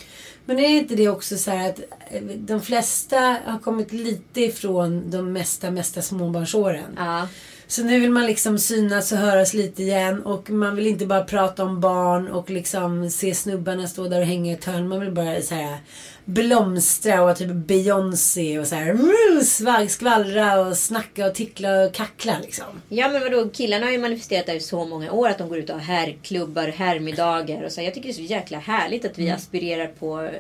Men 0.45 0.59
är 0.59 0.69
inte 0.69 0.95
det 0.95 1.09
också 1.09 1.37
så 1.37 1.51
att 1.51 1.81
eh, 2.11 2.23
de 2.23 2.61
flesta 2.63 3.19
har 3.45 3.59
kommit 3.59 3.93
lite 3.93 4.41
ifrån 4.41 5.11
de 5.11 5.33
mesta, 5.33 5.71
mesta 5.71 6.03
småbarnsåren. 6.03 6.95
Ja. 6.97 7.29
Så 7.71 7.83
nu 7.85 8.01
vill 8.01 8.11
man 8.11 8.27
liksom 8.27 8.59
synas 8.59 9.13
och 9.13 9.19
höras 9.19 9.55
lite 9.55 9.83
igen 9.83 10.23
och 10.23 10.51
man 10.51 10.77
vill 10.77 10.87
inte 10.87 11.07
bara 11.07 11.25
prata 11.25 11.65
om 11.65 11.81
barn 11.81 12.29
och 12.29 12.51
liksom 12.51 13.11
se 13.11 13.35
snubbarna 13.35 13.87
stå 13.89 14.09
där 14.09 14.21
och 14.21 14.27
hänga 14.27 14.51
i 14.51 14.55
ett 14.55 14.65
hörn. 14.65 14.89
Man 14.89 15.01
vill 15.01 15.11
bara 15.13 15.43
så 15.43 15.55
här 15.55 15.79
blomstra 16.25 17.15
och 17.21 17.25
vara 17.27 17.35
typ 17.35 17.49
Beyoncé 17.51 18.59
och 18.59 18.67
så 18.67 18.75
här 18.75 19.87
skvallra 19.89 20.61
och 20.61 20.77
snacka 20.77 21.27
och 21.27 21.35
tickla 21.35 21.85
och 21.85 21.93
kackla 21.95 22.37
liksom. 22.43 22.65
Ja 22.89 23.09
men 23.09 23.21
vadå, 23.23 23.49
killarna 23.49 23.87
har 23.87 23.93
ju 23.93 23.99
manifesterat 23.99 24.47
det 24.47 24.53
här 24.53 24.59
i 24.59 24.63
så 24.63 24.85
många 24.85 25.13
år 25.13 25.29
att 25.29 25.39
de 25.39 25.49
går 25.49 25.59
ut 25.59 25.71
och 25.71 25.77
har 25.77 25.83
herrklubbar, 25.83 26.69
herrmiddagar 26.69 27.63
och 27.63 27.73
så. 27.73 27.81
Jag 27.83 27.95
tycker 27.95 28.09
det 28.09 28.13
är 28.13 28.27
så 28.27 28.33
jäkla 28.33 28.59
härligt 28.59 29.05
att 29.05 29.19
vi 29.19 29.25
Mm. 29.25 29.37
aspirerar 29.37 29.87
på 29.87 30.21
eh, 30.23 30.31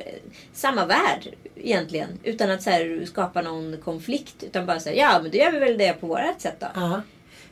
samma 0.54 0.86
värld 0.86 1.28
egentligen. 1.56 2.08
Utan 2.24 2.50
att 2.50 2.62
så 2.62 2.70
här, 2.70 3.02
skapa 3.06 3.42
någon 3.42 3.76
konflikt. 3.84 4.42
Utan 4.42 4.66
bara 4.66 4.80
säga 4.80 4.96
ja 5.12 5.18
men 5.22 5.30
då 5.30 5.36
gör 5.38 5.52
vi 5.52 5.58
väl 5.58 5.78
det 5.78 5.92
på 5.92 6.06
vårt 6.06 6.40
sätt 6.40 6.56
då. 6.60 6.66
Ja. 6.74 7.02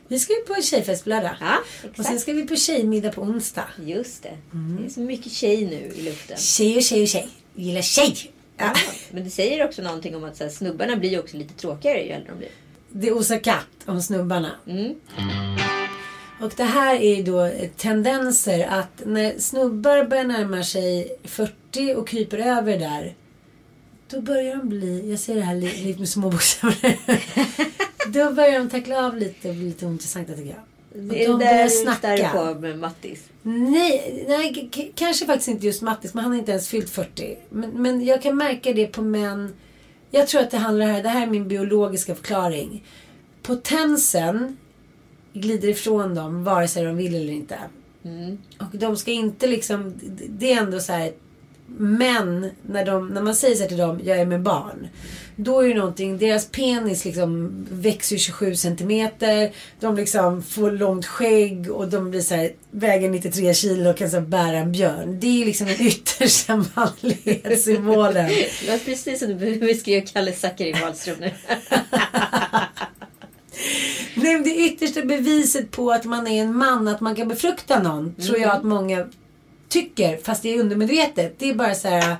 Vi 0.07 0.19
ska 0.19 0.33
ju 0.33 0.39
på 0.39 0.61
tjejfest 0.61 1.03
på 1.03 1.09
lördag. 1.09 1.35
Ja, 1.39 1.57
Och 1.57 1.81
sen 1.81 1.89
exakt. 2.05 2.21
ska 2.21 2.33
vi 2.33 2.47
på 2.47 2.55
tjejmiddag 2.55 3.11
på 3.11 3.21
onsdag. 3.21 3.65
Just 3.85 4.23
det. 4.23 4.37
Mm. 4.53 4.77
Det 4.81 4.85
är 4.85 4.89
så 4.89 4.99
mycket 4.99 5.31
tjej 5.31 5.65
nu 5.65 5.91
i 5.95 6.01
luften. 6.01 6.37
Tjej 6.37 6.77
och 6.77 6.83
tjej 6.83 7.01
och 7.01 7.07
tjej. 7.07 7.29
Vi 7.53 7.63
gillar 7.63 7.81
tjej. 7.81 8.15
Ja. 8.57 8.65
Ja. 8.65 8.73
Men 9.11 9.23
det 9.23 9.29
säger 9.29 9.65
också 9.65 9.81
någonting 9.81 10.15
om 10.15 10.23
att 10.23 10.37
så 10.37 10.43
här, 10.43 10.51
snubbarna 10.51 10.95
blir 10.95 11.19
också 11.19 11.37
lite 11.37 11.53
tråkigare 11.53 12.01
ju 12.03 12.09
äldre 12.09 12.29
de 12.31 12.37
blir. 12.37 12.49
Det 12.89 13.11
osar 13.11 13.39
katt 13.39 13.67
om 13.85 14.01
snubbarna. 14.01 14.51
Mm. 14.67 14.95
Och 16.41 16.53
det 16.57 16.63
här 16.63 16.95
är 16.95 17.15
ju 17.15 17.23
då 17.23 17.51
tendenser 17.77 18.67
att 18.67 19.01
när 19.05 19.39
snubbar 19.39 20.03
börjar 20.03 20.23
närma 20.23 20.63
sig 20.63 21.17
40 21.23 21.93
och 21.95 22.07
kryper 22.07 22.37
över 22.37 22.79
där. 22.79 23.15
Då 24.09 24.21
börjar 24.21 24.55
de 24.55 24.69
bli, 24.69 25.09
jag 25.11 25.19
ser 25.19 25.35
det 25.35 25.41
här 25.41 25.55
li- 25.55 25.83
lite 25.83 25.99
med 25.99 26.09
små 26.09 26.29
bokstäver. 26.29 26.97
då 28.07 28.31
börjar 28.31 28.59
de 28.59 28.69
tackla 28.69 29.05
av 29.07 29.17
lite 29.17 29.49
och 29.49 29.55
bli 29.55 29.63
lite 29.65 29.85
ointressanta 29.85 30.33
tycker 30.33 30.49
jag. 30.49 30.59
Och 31.01 31.07
Det 31.07 31.23
är 31.23 31.27
de 31.29 31.39
där 31.39 31.63
du 31.63 31.69
snacka. 31.69 31.97
stär 31.97 32.29
på 32.53 32.59
med 32.59 32.79
Mattis. 32.79 33.23
Nej, 33.43 34.25
nej 34.27 34.69
kanske 34.95 35.25
faktiskt 35.25 35.47
inte 35.47 35.65
just 35.65 35.81
Mattis, 35.81 36.13
men 36.13 36.23
han 36.23 36.31
har 36.33 36.39
inte 36.39 36.51
ens 36.51 36.67
fyllt 36.67 36.89
40. 36.89 37.37
Men, 37.49 37.69
men 37.69 38.05
jag 38.05 38.21
kan 38.21 38.37
märka 38.37 38.73
det 38.73 38.87
på 38.87 39.01
män. 39.01 39.53
Jag 40.11 40.27
tror 40.27 40.41
att 40.41 40.51
det 40.51 40.57
handlar 40.57 40.85
här, 40.87 41.03
det 41.03 41.09
här 41.09 41.21
är 41.21 41.27
min 41.31 41.47
biologiska 41.47 42.15
förklaring. 42.15 42.83
Potensen 43.41 44.57
glider 45.33 45.67
ifrån 45.67 46.15
dem 46.15 46.43
vare 46.43 46.67
sig 46.67 46.83
de 46.85 46.95
vill 46.97 47.15
eller 47.15 47.33
inte. 47.33 47.59
Och 48.59 48.77
de 48.77 48.97
ska 48.97 49.11
inte 49.11 49.47
liksom, 49.47 49.93
det 50.29 50.53
är 50.53 50.57
ändå 50.57 50.79
så 50.79 50.93
här. 50.93 51.11
Men 51.77 52.49
när, 52.61 52.85
de, 52.85 53.07
när 53.07 53.21
man 53.21 53.35
säger 53.35 53.55
så 53.55 53.61
här 53.61 53.67
till 53.67 53.77
dem, 53.77 54.01
jag 54.03 54.17
är 54.17 54.25
med 54.25 54.41
barn. 54.41 54.87
Då 55.39 55.61
är 55.61 55.69
det 55.69 55.75
någonting, 55.75 56.17
deras 56.17 56.47
penis 56.47 57.05
liksom 57.05 57.51
växer 57.71 58.17
27 58.17 58.55
centimeter. 58.55 59.51
De 59.79 59.95
liksom 59.95 60.43
får 60.43 60.71
långt 60.71 61.05
skägg 61.05 61.71
och 61.71 61.87
de 61.87 62.11
blir 62.11 62.21
så 62.21 62.35
här, 62.35 62.51
väger 62.71 63.09
93 63.09 63.53
kilo 63.53 63.89
och 63.89 63.97
kan 63.97 64.09
så 64.09 64.21
bära 64.21 64.57
en 64.57 64.71
björn. 64.71 65.19
Det 65.19 65.41
är 65.41 65.45
liksom 65.45 65.67
den 65.67 65.81
yttersta 65.81 66.55
manlighetssymbolen. 66.75 68.27
Det 68.27 68.69
var 68.69 68.77
precis 68.77 69.19
som 69.19 69.37
du 69.37 69.55
beskrev 69.59 70.05
Kalle 70.05 70.33
Zackari 70.33 70.73
Wahlström 70.73 71.17
nu. 71.19 71.31
Nej, 74.15 74.41
det 74.43 74.55
yttersta 74.55 75.01
beviset 75.01 75.71
på 75.71 75.91
att 75.91 76.05
man 76.05 76.27
är 76.27 76.41
en 76.41 76.55
man, 76.55 76.87
att 76.87 77.01
man 77.01 77.15
kan 77.15 77.27
befrukta 77.27 77.83
någon, 77.83 78.15
tror 78.15 78.37
jag 78.37 78.51
att 78.51 78.63
många 78.63 79.07
tycker, 79.69 80.17
fast 80.23 80.43
det 80.43 80.55
är 80.55 80.59
undermedvetet. 80.59 81.39
Det 81.39 81.49
är 81.49 81.53
bara 81.53 81.75
så 81.75 81.87
här. 81.87 82.15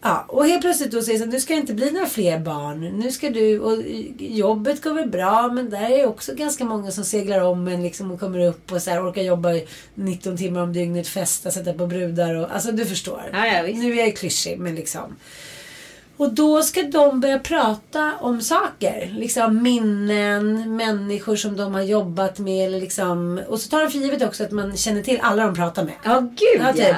Ja, 0.00 0.24
och 0.28 0.46
helt 0.46 0.62
plötsligt 0.62 0.90
då 0.90 1.02
säger 1.02 1.18
så 1.18 1.24
här, 1.24 1.32
nu 1.32 1.40
ska 1.40 1.54
det 1.54 1.60
inte 1.60 1.74
bli 1.74 1.90
några 1.90 2.06
fler 2.06 2.38
barn. 2.38 2.80
Nu 2.80 3.10
ska 3.12 3.30
du, 3.30 3.60
och 3.60 3.82
jobbet 4.18 4.82
går 4.82 4.94
väl 4.94 5.08
bra, 5.08 5.48
men 5.48 5.70
där 5.70 5.90
är 5.90 6.06
också 6.06 6.34
ganska 6.34 6.64
många 6.64 6.90
som 6.90 7.04
seglar 7.04 7.40
om 7.40 7.68
en 7.68 7.82
liksom 7.82 8.10
och 8.10 8.20
kommer 8.20 8.40
upp 8.46 8.72
och 8.72 8.82
så 8.82 8.90
här, 8.90 9.10
orkar 9.10 9.22
jobba 9.22 9.52
i 9.52 9.66
19 9.94 10.36
timmar 10.36 10.62
om 10.62 10.72
dygnet, 10.72 11.08
festa, 11.08 11.50
sätta 11.50 11.72
på 11.72 11.86
brudar 11.86 12.34
och, 12.34 12.54
alltså 12.54 12.72
du 12.72 12.86
förstår. 12.86 13.22
Ja, 13.32 13.46
ja, 13.46 13.62
visst. 13.62 13.78
nu 13.78 13.92
är 13.92 14.04
jag 14.04 14.16
klyschig, 14.16 14.58
men 14.58 14.74
liksom. 14.74 15.16
Och 16.16 16.34
då 16.34 16.62
ska 16.62 16.82
de 16.82 17.20
börja 17.20 17.38
prata 17.38 18.12
om 18.20 18.40
saker. 18.40 19.10
Liksom 19.14 19.62
minnen, 19.62 20.76
människor 20.76 21.36
som 21.36 21.56
de 21.56 21.74
har 21.74 21.82
jobbat 21.82 22.38
med. 22.38 22.66
Eller 22.66 22.80
liksom, 22.80 23.40
och 23.48 23.60
så 23.60 23.68
tar 23.68 23.80
de 23.80 23.90
för 23.90 23.98
givet 23.98 24.22
också 24.22 24.44
att 24.44 24.50
man 24.50 24.76
känner 24.76 25.02
till 25.02 25.18
alla 25.22 25.44
de 25.44 25.54
pratar 25.54 25.84
med. 25.84 25.94
Ja, 26.04 26.20
gud 26.20 26.60
Ja, 26.60 26.72
typ. 26.72 26.96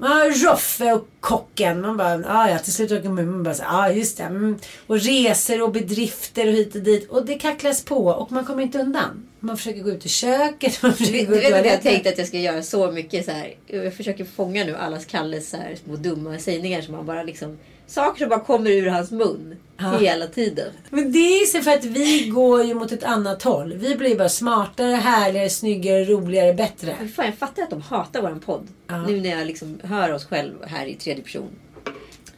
Ja, 0.00 0.30
Roffe 0.44 0.92
och 0.92 1.08
kocken. 1.20 1.80
Man 1.80 1.96
bara, 1.96 2.24
ah, 2.28 2.50
ja 2.50 2.58
till 2.58 2.72
slut 2.72 2.92
åker 2.92 3.08
man 3.08 3.30
man 3.30 3.42
bara 3.42 3.54
ja 3.58 3.64
ah, 3.66 3.90
just 3.90 4.16
det. 4.16 4.22
Mm. 4.22 4.58
Och 4.86 5.00
resor 5.00 5.62
och 5.62 5.72
bedrifter 5.72 6.46
och 6.46 6.52
hit 6.52 6.74
och 6.74 6.82
dit. 6.82 7.10
Och 7.10 7.26
det 7.26 7.34
kacklas 7.34 7.84
på 7.84 8.06
och 8.06 8.32
man 8.32 8.44
kommer 8.44 8.62
inte 8.62 8.78
undan. 8.78 9.28
Man 9.40 9.56
försöker 9.56 9.80
gå 9.80 9.90
ut 9.90 10.06
i 10.06 10.08
köket, 10.08 10.82
man 10.82 10.92
försöker 10.92 11.18
du 11.18 11.26
gå 11.26 11.34
ut 11.34 11.38
i 11.38 11.40
vet 11.40 11.46
att 11.46 11.52
jag 11.52 11.64
toaletten. 11.64 11.92
tänkte 11.92 12.08
att 12.08 12.18
jag 12.18 12.26
ska 12.26 12.38
göra 12.38 12.62
så 12.62 12.90
mycket 12.90 13.24
så 13.24 13.30
här. 13.30 13.54
Jag 13.66 13.94
försöker 13.94 14.24
fånga 14.24 14.64
nu 14.64 14.76
allas 14.76 15.04
Kalles 15.04 15.50
så 15.50 15.56
här 15.56 15.76
små 15.84 15.96
dumma 15.96 16.38
sägningar 16.38 16.82
som 16.82 16.94
han 16.94 17.06
bara 17.06 17.22
liksom. 17.22 17.58
Saker 17.88 18.18
som 18.18 18.28
bara 18.28 18.40
kommer 18.40 18.70
ur 18.70 18.86
hans 18.86 19.10
mun. 19.10 19.56
Ja. 19.78 19.98
Hela 19.98 20.26
tiden. 20.26 20.72
Men 20.90 21.12
det 21.12 21.18
är 21.18 21.46
så 21.46 21.60
för 21.62 21.70
att 21.70 21.84
vi 21.84 22.28
går 22.28 22.64
ju 22.64 22.74
mot 22.74 22.92
ett 22.92 23.04
annat 23.04 23.42
håll. 23.42 23.72
Vi 23.72 23.96
blir 23.96 24.18
bara 24.18 24.28
smartare, 24.28 24.94
härligare, 24.94 25.50
snyggare, 25.50 26.04
roligare, 26.04 26.54
bättre. 26.54 26.96
Men 26.98 27.08
Fan, 27.08 27.24
jag 27.26 27.34
fattar 27.34 27.62
att 27.62 27.70
de 27.70 27.82
hatar 27.82 28.22
våran 28.22 28.40
podd. 28.40 28.68
Ja. 28.86 29.06
Nu 29.06 29.20
när 29.20 29.30
jag 29.30 29.46
liksom 29.46 29.80
hör 29.84 30.12
oss 30.12 30.24
själv 30.24 30.54
här 30.66 30.86
i 30.86 30.94
tredje 30.94 31.22
person. 31.22 31.48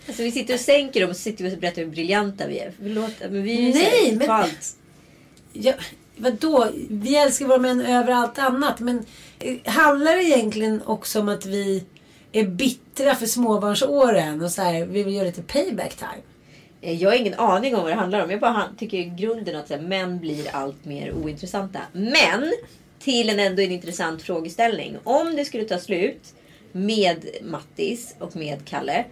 Alltså 0.06 0.22
vi 0.22 0.32
sitter 0.32 0.54
och 0.54 0.60
sänker 0.60 1.00
dem 1.00 1.10
och 1.10 1.16
sitter 1.16 1.52
och 1.52 1.58
berättar 1.58 1.82
hur 1.82 1.90
briljanta 1.90 2.46
vi 2.46 2.58
är. 2.58 2.72
Förlåt, 2.82 3.10
men 3.20 3.42
vi 3.42 3.56
är 3.56 3.60
ju 3.66 3.72
Nej, 3.72 4.10
men- 4.16 4.20
totalt- 4.20 4.76
Ja, 5.52 5.72
vadå? 6.16 6.68
Vi 6.90 7.16
älskar 7.16 7.46
våra 7.46 7.58
män 7.58 7.80
över 7.80 8.12
allt 8.12 8.38
annat. 8.38 8.80
Men 8.80 9.04
eh, 9.38 9.56
handlar 9.64 10.16
det 10.16 10.24
egentligen 10.24 10.82
också 10.86 11.20
om 11.20 11.28
att 11.28 11.46
vi 11.46 11.84
är 12.32 12.44
bittra 12.44 13.14
för 13.14 13.26
småbarnsåren 13.26 14.42
och 14.42 14.50
så 14.50 14.62
här, 14.62 14.84
vi 14.84 15.02
vill 15.02 15.14
göra 15.14 15.24
lite 15.26 15.42
payback 15.42 15.96
time? 15.96 16.22
Eh, 16.80 17.02
Jag 17.02 17.10
har 17.10 17.16
ingen 17.16 17.34
aning 17.34 17.74
om 17.76 17.82
vad 17.82 17.90
det 17.90 17.96
handlar 17.96 18.24
om. 18.24 18.30
Jag 18.30 18.40
bara 18.40 18.64
tycker 18.78 18.96
i 18.98 19.04
grunden 19.04 19.56
att 19.56 19.68
så 19.68 19.74
här, 19.74 19.80
män 19.82 20.18
blir 20.18 20.48
allt 20.52 20.84
mer 20.84 21.12
ointressanta. 21.12 21.80
Men 21.92 22.52
till 22.98 23.30
en 23.30 23.40
ändå 23.40 23.62
en 23.62 23.70
intressant 23.72 24.22
frågeställning. 24.22 24.96
Om 25.04 25.36
det 25.36 25.44
skulle 25.44 25.64
ta 25.64 25.78
slut 25.78 26.34
med 26.72 27.26
Mattis 27.42 28.14
och 28.18 28.36
med 28.36 28.64
Kalle. 28.64 29.04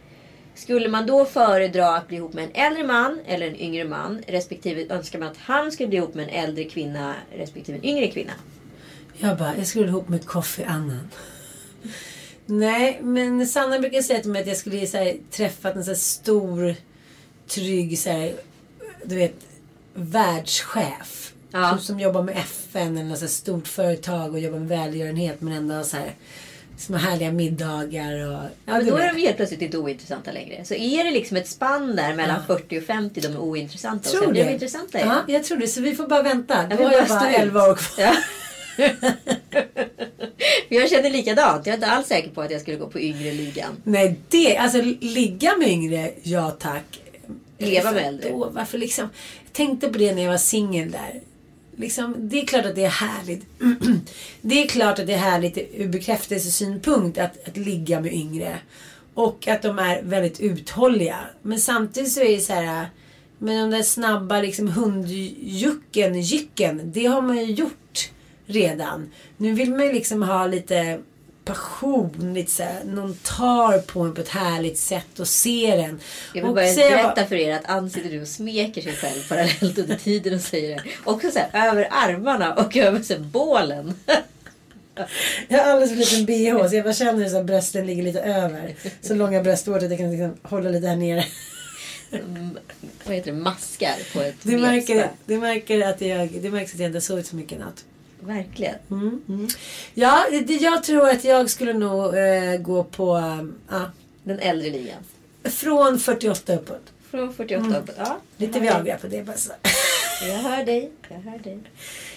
Skulle 0.55 0.89
man 0.89 1.07
då 1.07 1.25
föredra 1.25 1.97
att 1.97 2.09
bli 2.09 2.17
ihop 2.17 2.33
med 2.33 2.45
en 2.45 2.51
äldre 2.55 2.85
man 2.85 3.21
eller 3.27 3.47
en 3.47 3.57
yngre 3.57 3.85
man? 3.85 4.23
Respektive 4.27 4.95
önskar 4.95 5.19
man 5.19 5.29
att 5.29 5.37
han 5.37 5.73
skulle 5.73 5.89
bli 5.89 5.99
ihop 5.99 6.15
med 6.15 6.25
en 6.29 6.35
äldre 6.45 6.65
kvinna 6.65 7.15
respektive 7.37 7.79
en 7.79 7.85
yngre 7.85 8.07
kvinna? 8.11 8.33
Jag 9.19 9.39
bara, 9.39 9.57
jag 9.57 9.67
skulle 9.67 9.89
ihop 9.89 10.09
med 10.09 10.27
Kofi 10.27 10.65
Annan. 10.65 11.09
Nej, 12.51 12.99
men 13.03 13.47
Sanna 13.47 13.79
brukar 13.79 14.03
säga 14.03 14.21
till 14.21 14.31
mig 14.31 14.43
att 14.43 14.49
jag 14.49 14.57
skulle 14.57 14.77
här, 14.77 15.17
träffat 15.31 15.77
en 15.77 15.85
så 15.85 15.95
stor, 15.95 16.75
trygg, 17.49 17.99
så 17.99 18.11
här, 18.11 18.33
du 19.05 19.15
vet, 19.15 19.35
världschef. 19.95 21.33
Ja. 21.51 21.69
Som, 21.71 21.79
som 21.79 22.01
jobbar 22.01 22.23
med 22.23 22.37
FN 22.37 22.99
eller 22.99 23.09
något 23.09 23.19
så 23.19 23.25
här 23.25 23.31
stort 23.31 23.69
företag 23.69 24.33
och 24.33 24.41
jobbar 24.41 24.59
med 24.59 24.69
välgörenhet 24.69 25.41
men 25.41 25.53
ändå 25.53 25.85
så 25.85 25.97
här 25.97 26.15
små 26.79 26.97
härliga 26.97 27.33
middagar 27.33 28.27
och... 28.27 28.43
Ja, 28.65 28.75
Men 28.75 28.87
då 28.87 28.97
är 28.97 29.13
de 29.15 29.21
helt 29.21 29.37
plötsligt 29.37 29.63
inte 29.63 29.79
ointressanta 29.79 30.33
längre. 30.33 30.65
Så 30.65 30.75
är 30.75 31.05
det 31.05 31.11
liksom 31.11 31.37
ett 31.37 31.49
spann 31.49 31.97
där 31.97 32.15
mellan 32.15 32.47
40 32.47 32.79
och 32.79 32.85
50 32.85 33.21
de 33.21 33.29
är 33.29 33.39
ointressanta. 33.39 34.09
och 34.09 34.13
Tror 34.13 34.23
sen 34.23 34.31
blir 34.31 34.45
de 34.45 34.51
intressanta 34.51 34.99
igen. 34.99 35.11
Ja, 35.11 35.35
jag 35.35 35.45
tror 35.45 35.59
det. 35.59 35.69
Så 35.69 35.81
vi 35.81 35.95
får 35.95 36.07
bara 36.07 36.23
vänta. 36.23 36.67
Då 36.67 36.77
har 36.77 36.83
jag 36.83 36.91
bara 36.91 37.09
bara 37.09 37.21
stå 37.21 37.31
ut. 37.31 37.39
11 37.39 37.61
år 37.63 37.75
kvar. 37.75 38.05
Ja. 38.05 38.15
Jag 40.69 40.91
känner 40.91 41.11
likadant. 41.11 41.67
Jag 41.67 41.73
är 41.73 41.77
inte 41.77 41.87
alls 41.87 42.07
säker 42.07 42.31
på 42.31 42.41
att 42.41 42.51
jag 42.51 42.61
skulle 42.61 42.77
gå 42.77 42.87
på 42.87 43.01
yngre 43.01 43.33
ligan. 43.33 43.77
Nej, 43.85 44.21
det, 44.29 44.57
alltså 44.57 44.83
ligga 45.01 45.57
med 45.57 45.69
yngre, 45.69 46.11
ja 46.23 46.51
tack. 46.51 47.01
Leva 47.59 47.93
med 47.93 48.03
För 48.03 48.09
äldre. 48.09 48.31
Då, 48.31 48.51
varför 48.51 48.79
liksom, 48.79 49.09
jag 49.45 49.53
tänkte 49.53 49.89
på 49.89 49.99
det 49.99 50.15
när 50.15 50.23
jag 50.23 50.31
var 50.31 50.39
singel 50.39 50.91
där. 50.91 51.21
Liksom, 51.77 52.15
det 52.19 52.43
är 52.43 52.47
klart 52.47 52.67
att 52.67 52.75
det 52.75 52.85
är 52.85 52.89
härligt. 52.89 53.47
det 54.41 54.63
är 54.63 54.67
klart 54.67 54.99
att 54.99 55.07
det 55.07 55.15
är 55.15 55.19
härligt 55.19 55.59
ur 55.75 55.89
bekräftelsesynpunkt 55.89 57.19
att, 57.19 57.49
att 57.49 57.57
ligga 57.57 58.01
med 58.01 58.13
yngre. 58.13 58.59
Och 59.15 59.49
att 59.49 59.63
de 59.63 59.79
är 59.79 60.03
väldigt 60.03 60.41
uthålliga. 60.41 61.19
Men 61.43 61.61
samtidigt 61.61 62.13
så 62.13 62.21
är 62.21 62.37
det 62.37 62.41
så 62.41 62.53
här. 62.53 62.87
Men 63.39 63.71
de 63.71 63.77
där 63.77 63.83
snabba 63.83 64.41
liksom 64.41 64.69
hundjucken, 64.69 66.21
jycken, 66.21 66.93
det 66.93 67.07
har 67.07 67.23
man 67.23 67.39
ju 67.39 67.53
gjort 67.53 67.88
redan. 68.49 69.11
Nu 69.37 69.53
vill 69.53 69.71
man 69.71 69.87
ju 69.87 69.93
liksom 69.93 70.23
ha 70.23 70.47
lite 70.47 70.99
passion, 71.45 72.35
lite 72.35 72.51
så 72.51 72.63
här, 72.63 72.85
någon 72.85 73.15
tar 73.15 73.79
på 73.79 74.01
en 74.01 74.15
på 74.15 74.21
ett 74.21 74.29
härligt 74.29 74.79
sätt 74.79 75.21
och 75.21 75.29
ser 75.29 75.79
en. 75.79 76.01
Jag 76.35 76.41
vill 76.43 76.49
Och 76.49 76.55
bara 76.55 76.75
berätta 76.75 77.27
för 77.27 77.35
er 77.37 77.55
att 77.55 77.71
Ann 77.71 77.91
sitter 77.91 78.11
nu 78.11 78.23
och 78.23 78.29
smeker 78.29 78.83
sig 78.83 78.93
själv 78.93 79.29
parallellt 79.29 79.79
under 79.79 79.97
tiden 79.97 80.35
och 80.35 80.41
säger 80.41 80.77
det. 80.77 80.83
Också 81.05 81.31
så 81.31 81.39
här, 81.39 81.71
över 81.71 81.89
armarna 81.91 82.55
och 82.55 82.77
över 82.77 83.03
så 83.03 83.13
här, 83.13 83.21
bålen. 83.21 83.95
Jag 85.49 85.59
har 85.59 85.71
alldeles 85.73 85.91
för 85.91 85.97
liten 85.97 86.27
bh 86.27 86.69
så 86.69 86.77
jag 86.77 86.85
bara 86.85 86.95
känner 86.95 87.39
att 87.41 87.47
brösten 87.47 87.87
ligger 87.87 88.03
lite 88.03 88.21
över. 88.21 88.75
Så 89.01 89.15
långa 89.15 89.43
bröstvårtor 89.43 89.85
att 89.85 89.91
jag 89.91 89.99
kan 89.99 90.11
liksom 90.11 90.37
hålla 90.43 90.71
lite 90.71 90.87
här 90.87 90.97
nere. 90.97 91.25
Mm, 92.13 92.59
Vad 93.05 93.15
heter 93.15 93.33
det? 93.33 93.39
Maskar 93.39 94.13
på 94.13 94.21
ett 94.21 94.35
Det 94.43 94.57
märker, 94.59 95.09
märker 95.27 95.81
att 95.89 96.01
jag, 96.01 96.31
det 96.43 96.51
märks 96.51 96.75
att 96.75 96.81
jag 96.81 96.89
inte 96.89 97.01
sovit 97.01 97.27
så 97.27 97.37
mycket 97.37 97.53
i 97.53 97.61
natt. 97.61 97.85
Verkligen. 98.21 98.75
Mm. 98.91 99.49
Ja, 99.95 100.25
det, 100.47 100.55
jag 100.55 100.85
tror 100.85 101.09
att 101.09 101.25
jag 101.25 101.51
skulle 101.51 101.73
nog 101.73 102.15
eh, 102.17 102.57
gå 102.61 102.85
på 102.85 103.17
eh, 103.17 103.45
ja, 103.71 103.91
Den 104.23 104.39
äldre 104.39 104.71
ligan. 104.71 104.99
från 105.45 105.99
48 105.99 106.55
uppåt. 106.55 106.93
Från 107.11 107.35
48 107.35 107.65
Mm. 107.67 107.77
uppåt. 107.83 107.95
Ja, 107.99 108.19
Lite 108.37 108.61
Viagra 108.61 108.97
på 108.99 109.07
det 109.07 109.23
bara 109.27 109.37
så. 109.37 109.53
jag 110.29 110.35
hör 110.39 110.65
dig. 110.65 110.91
Jag 111.09 111.31
hör 111.31 111.39
dig. 111.39 111.59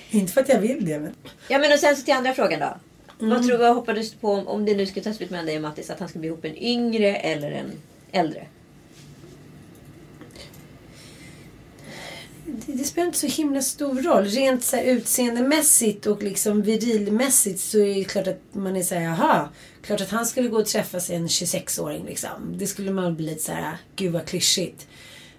Inte 0.09 0.33
för 0.33 0.41
att 0.41 0.49
jag 0.49 0.59
vill 0.59 0.85
det 0.85 0.99
men. 0.99 1.13
Ja 1.47 1.59
men 1.59 1.71
och 1.71 1.79
sen 1.79 1.95
så 1.95 2.01
till 2.03 2.13
andra 2.13 2.33
frågan 2.33 2.59
då. 2.59 2.73
Mm. 3.25 3.37
Vad 3.37 3.47
tror 3.47 3.57
vad 3.57 3.75
hoppades 3.75 4.11
du 4.11 4.17
på 4.17 4.31
om, 4.31 4.47
om 4.47 4.65
det 4.65 4.75
nu 4.75 4.85
skulle 4.85 5.03
ta 5.03 5.13
slut 5.13 5.29
mellan 5.29 5.45
dig 5.45 5.55
och 5.55 5.61
Mattis? 5.61 5.89
Att 5.89 5.99
han 5.99 6.09
ska 6.09 6.19
bli 6.19 6.27
ihop 6.27 6.45
en 6.45 6.57
yngre 6.57 7.15
eller 7.15 7.51
en 7.51 7.71
äldre? 8.11 8.45
Det, 12.77 12.83
spelar 12.83 13.07
inte 13.07 13.19
så 13.19 13.27
himla 13.27 13.61
stor 13.61 14.01
roll. 14.01 14.25
Rent 14.25 14.63
så 14.63 14.75
här, 14.75 14.83
utseendemässigt 14.83 16.05
och 16.05 16.23
liksom 16.23 16.61
virilmässigt 16.61 17.59
så 17.59 17.79
är 17.79 17.95
det 17.95 18.03
klart 18.03 18.27
att 18.27 18.41
man 18.51 18.75
är 18.75 18.83
såhär, 18.83 19.01
jaha. 19.01 19.49
Klart 19.81 20.01
att 20.01 20.09
han 20.09 20.25
skulle 20.25 20.49
gå 20.49 20.57
och 20.57 20.65
träffa 20.65 20.99
sig 20.99 21.15
en 21.15 21.27
26-åring 21.27 22.05
liksom. 22.05 22.57
Det 22.57 22.67
skulle 22.67 22.91
man 22.91 23.15
bli 23.15 23.25
lite 23.25 23.43
såhär, 23.43 23.77
gud 23.95 24.11
vad 24.11 24.25
klyschigt. 24.25 24.87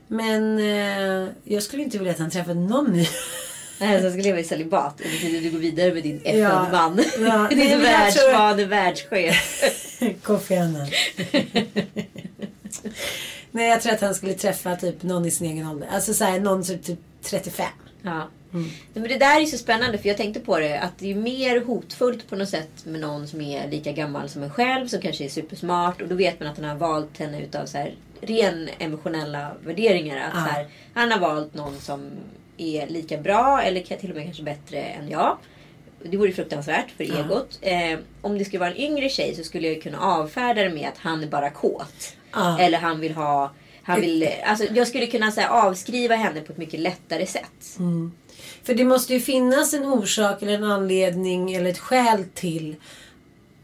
Men 0.09 0.59
eh, 0.59 1.29
jag 1.45 1.63
skulle 1.63 1.83
inte 1.83 1.99
vilja 1.99 2.13
att 2.13 2.19
han 2.19 2.31
träffade 2.31 2.61
någon 2.61 2.93
ny. 2.93 3.07
Nej, 3.81 3.99
så 3.99 4.05
han 4.05 4.13
ska 4.13 4.23
leva 4.23 4.39
i 4.39 4.45
celibat 4.45 5.01
under 5.05 5.19
tiden 5.19 5.43
du 5.43 5.51
går 5.51 5.59
vidare 5.59 5.95
med 5.95 6.03
din 6.03 6.21
Ja. 6.25 6.31
FN-man. 6.31 7.05
Ja, 7.19 7.43
nej, 7.51 7.57
din 7.57 7.71
jag 7.71 7.79
världsman, 7.79 8.69
världschef. 8.69 9.63
Kofi 10.23 10.57
Annan. 10.57 10.87
Nej, 13.51 13.69
jag 13.69 13.83
tror 13.83 13.93
att 13.93 14.01
han 14.01 14.15
skulle 14.15 14.35
träffa 14.35 14.77
typ 14.77 15.03
någon 15.03 15.27
i 15.27 15.31
sin 15.31 15.47
egen 15.47 15.67
ålder. 15.69 15.89
Alltså 15.93 16.15
såhär, 16.15 16.41
någon 16.41 16.65
som 16.65 16.79
typ 16.79 16.99
35. 17.23 17.67
Ja. 18.03 18.29
Mm. 18.55 18.69
Men 18.95 19.03
det 19.03 19.19
där 19.19 19.41
är 19.41 19.47
så 19.47 19.59
spännande 19.59 19.99
för 19.99 20.09
jag 20.09 20.17
tänkte 20.17 20.41
på 20.41 20.59
det 20.59 20.79
att 20.81 20.99
det 20.99 21.11
är 21.11 21.15
mer 21.15 21.61
hotfullt 21.61 22.29
på 22.29 22.37
något 22.37 22.49
sätt 22.49 22.71
med 22.85 23.01
någon 23.01 23.29
som 23.29 23.41
är 23.41 23.69
lika 23.69 23.93
gammal 23.93 24.29
som 24.29 24.43
en 24.43 24.51
själv 24.51 24.87
som 24.89 25.01
kanske 25.01 25.25
är 25.25 25.29
supersmart 25.29 26.03
och 26.03 26.09
då 26.09 26.15
vet 26.15 26.41
man 26.41 26.49
att 26.49 26.57
han 26.59 26.69
har 26.69 26.77
valt 26.77 27.19
henne 27.19 27.43
utav 27.43 27.67
så 27.67 27.79
här, 27.79 27.95
ren 28.21 28.69
emotionella 28.79 29.53
värderingar. 29.65 30.17
Att 30.17 30.33
Ja. 30.35 30.45
så 30.45 30.51
här, 30.53 30.67
han 30.95 31.13
har 31.13 31.19
valt 31.19 31.55
någon 31.55 31.79
som 31.81 32.11
är 32.57 32.87
lika 32.87 33.19
bra 33.19 33.63
eller 33.63 33.81
till 33.97 34.11
och 34.11 34.17
med 34.17 34.25
kanske 34.25 34.43
bättre 34.43 34.79
än 34.83 35.09
jag. 35.11 35.39
Det 36.05 36.17
vore 36.17 36.33
fruktansvärt 36.33 36.91
för 36.97 37.05
Ja. 37.05 37.15
egot. 37.19 37.59
Eh, 37.61 37.99
om 38.21 38.39
det 38.39 38.45
skulle 38.45 38.61
vara 38.61 38.71
en 38.71 38.77
yngre 38.77 39.09
tjej 39.09 39.35
så 39.35 39.45
skulle 39.45 39.69
jag 39.69 39.83
kunna 39.83 40.01
avfärda 40.01 40.63
det 40.63 40.71
med 40.71 40.89
att 40.89 40.99
han 40.99 41.23
är 41.23 41.27
bara 41.27 41.51
kåt. 41.51 42.17
Ja. 42.33 42.59
Eller 42.61 42.79
han 42.79 43.01
vill 43.01 43.15
ha... 43.15 43.51
Han 43.85 44.01
vill, 44.01 44.29
alltså, 44.47 44.65
jag 44.75 44.89
skulle 44.89 45.07
kunna 45.07 45.31
så 45.33 45.41
här, 45.41 45.49
avskriva 45.49 46.15
henne 46.15 46.41
på 46.41 46.53
ett 46.53 46.59
mycket 46.59 46.81
lättare 46.81 47.27
sätt. 47.27 47.79
För 48.63 48.75
det 48.75 48.85
måste 48.85 49.13
ju 49.15 49.21
finnas 49.21 49.75
en 49.75 49.85
orsak 49.87 50.43
eller 50.43 50.53
en 50.53 50.65
anledning 50.65 51.53
eller 51.55 51.71
ett 51.71 51.79
skäl 51.79 52.25
till 52.35 52.77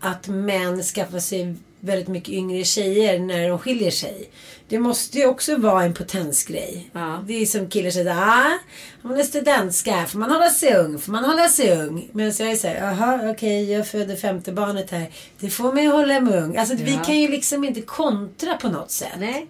att 0.01 0.29
män 0.29 0.83
skaffar 0.83 1.19
sig 1.19 1.55
väldigt 1.81 2.09
mycket 2.09 2.29
yngre 2.29 2.65
tjejer 2.65 3.19
när 3.19 3.49
de 3.49 3.59
skiljer 3.59 3.91
sig. 3.91 4.31
Det 4.69 4.79
måste 4.79 5.19
ju 5.19 5.27
också 5.27 5.57
vara 5.57 5.85
en 5.85 5.95
potensgrej. 5.95 6.91
Ja. 6.93 7.25
Det 7.27 7.43
är 7.43 7.47
som 7.47 7.69
killar 7.69 7.91
säger 7.91 8.11
ah, 8.11 8.59
om 9.03 9.11
man 9.11 9.21
är 9.21 9.25
studentska, 9.25 10.07
får 10.07 10.19
man 10.19 10.31
hålla 10.31 10.51
sig 10.51 10.75
ung, 10.77 10.99
får 10.99 11.13
man 11.13 11.25
hålla 11.25 11.49
sig 11.49 11.79
ung. 11.79 12.09
Men 12.13 12.33
så 12.35 12.43
jag 12.43 12.53
är 12.53 12.57
såhär, 12.57 12.75
jaha 12.77 13.31
okej 13.31 13.73
jag 13.73 13.89
föder 13.89 14.17
femte 14.17 14.53
barnet 14.53 14.91
här. 14.91 15.11
Det 15.41 15.51
får 15.51 15.73
man 15.73 15.83
ju 15.83 15.89
hålla 15.91 16.21
mig 16.21 16.39
ung. 16.41 16.57
Alltså 16.57 16.75
vi 16.75 16.93
Ja. 16.95 17.05
kan 17.05 17.19
ju 17.21 17.29
liksom 17.29 17.65
inte 17.65 17.81
kontra 17.83 18.55
på 18.55 18.69
något 18.69 18.91
sätt. 18.91 19.09
Nej. 19.19 19.47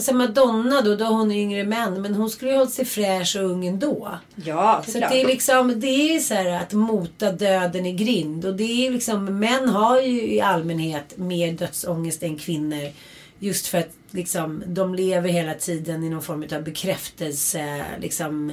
Alltså 0.00 0.14
Madonna 0.14 0.80
då, 0.80 0.96
då 0.96 1.04
har 1.04 1.14
hon 1.14 1.32
yngre 1.32 1.64
män. 1.64 2.02
Men 2.02 2.14
hon 2.14 2.30
skulle 2.30 2.50
ju 2.50 2.56
hållit 2.56 2.72
sig 2.72 2.84
fräsch 2.84 3.36
och 3.36 3.42
ung 3.42 3.66
ändå. 3.66 4.18
Ja, 4.34 4.82
Så 4.86 4.98
det 4.98 5.20
är 5.20 5.26
liksom, 5.26 5.80
det 5.80 5.86
är 5.86 6.20
så 6.20 6.34
här 6.34 6.62
att 6.62 6.72
mota 6.72 7.32
döden 7.32 7.86
i 7.86 7.92
grind. 7.92 8.44
Och 8.44 8.54
det 8.54 8.86
är 8.86 8.90
liksom, 8.90 9.38
män 9.38 9.68
har 9.68 10.00
ju 10.00 10.32
i 10.32 10.40
allmänhet 10.40 11.18
mer 11.18 11.52
dödsångest 11.52 12.22
än 12.22 12.38
kvinnor. 12.38 12.90
Just 13.38 13.66
för 13.66 13.78
att 13.78 13.90
liksom, 14.10 14.62
de 14.66 14.94
lever 14.94 15.28
hela 15.28 15.54
tiden 15.54 16.04
i 16.04 16.10
någon 16.10 16.22
form 16.22 16.44
av 16.52 16.62
bekräftelse, 16.62 17.84
liksom, 18.00 18.52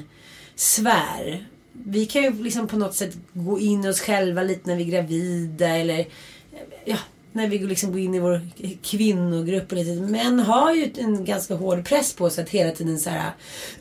sfär. 0.55 1.47
Vi 1.71 2.05
kan 2.05 2.23
ju 2.23 2.43
liksom 2.43 2.67
på 2.67 2.77
något 2.77 2.95
sätt 2.95 3.17
gå 3.33 3.59
in 3.59 3.85
i 3.85 3.89
oss 3.89 4.01
själva 4.01 4.43
lite 4.43 4.69
när 4.69 4.75
vi 4.75 4.83
är 4.83 4.91
gravida 4.91 5.67
eller 5.67 6.07
ja, 6.85 6.97
när 7.37 7.47
vi 7.47 7.59
liksom 7.59 7.91
går 7.91 7.99
in 7.99 8.15
i 8.15 8.19
vår 8.19 8.41
kvinnogrupp 8.81 9.71
och 9.71 9.77
lite. 9.77 10.01
Män 10.01 10.39
har 10.39 10.73
ju 10.73 10.91
en 10.97 11.25
ganska 11.25 11.55
hård 11.55 11.85
press 11.85 12.13
på 12.13 12.29
sig 12.29 12.43
att 12.43 12.49
hela 12.49 12.71
tiden 12.71 12.99
så 12.99 13.09
här, 13.09 13.31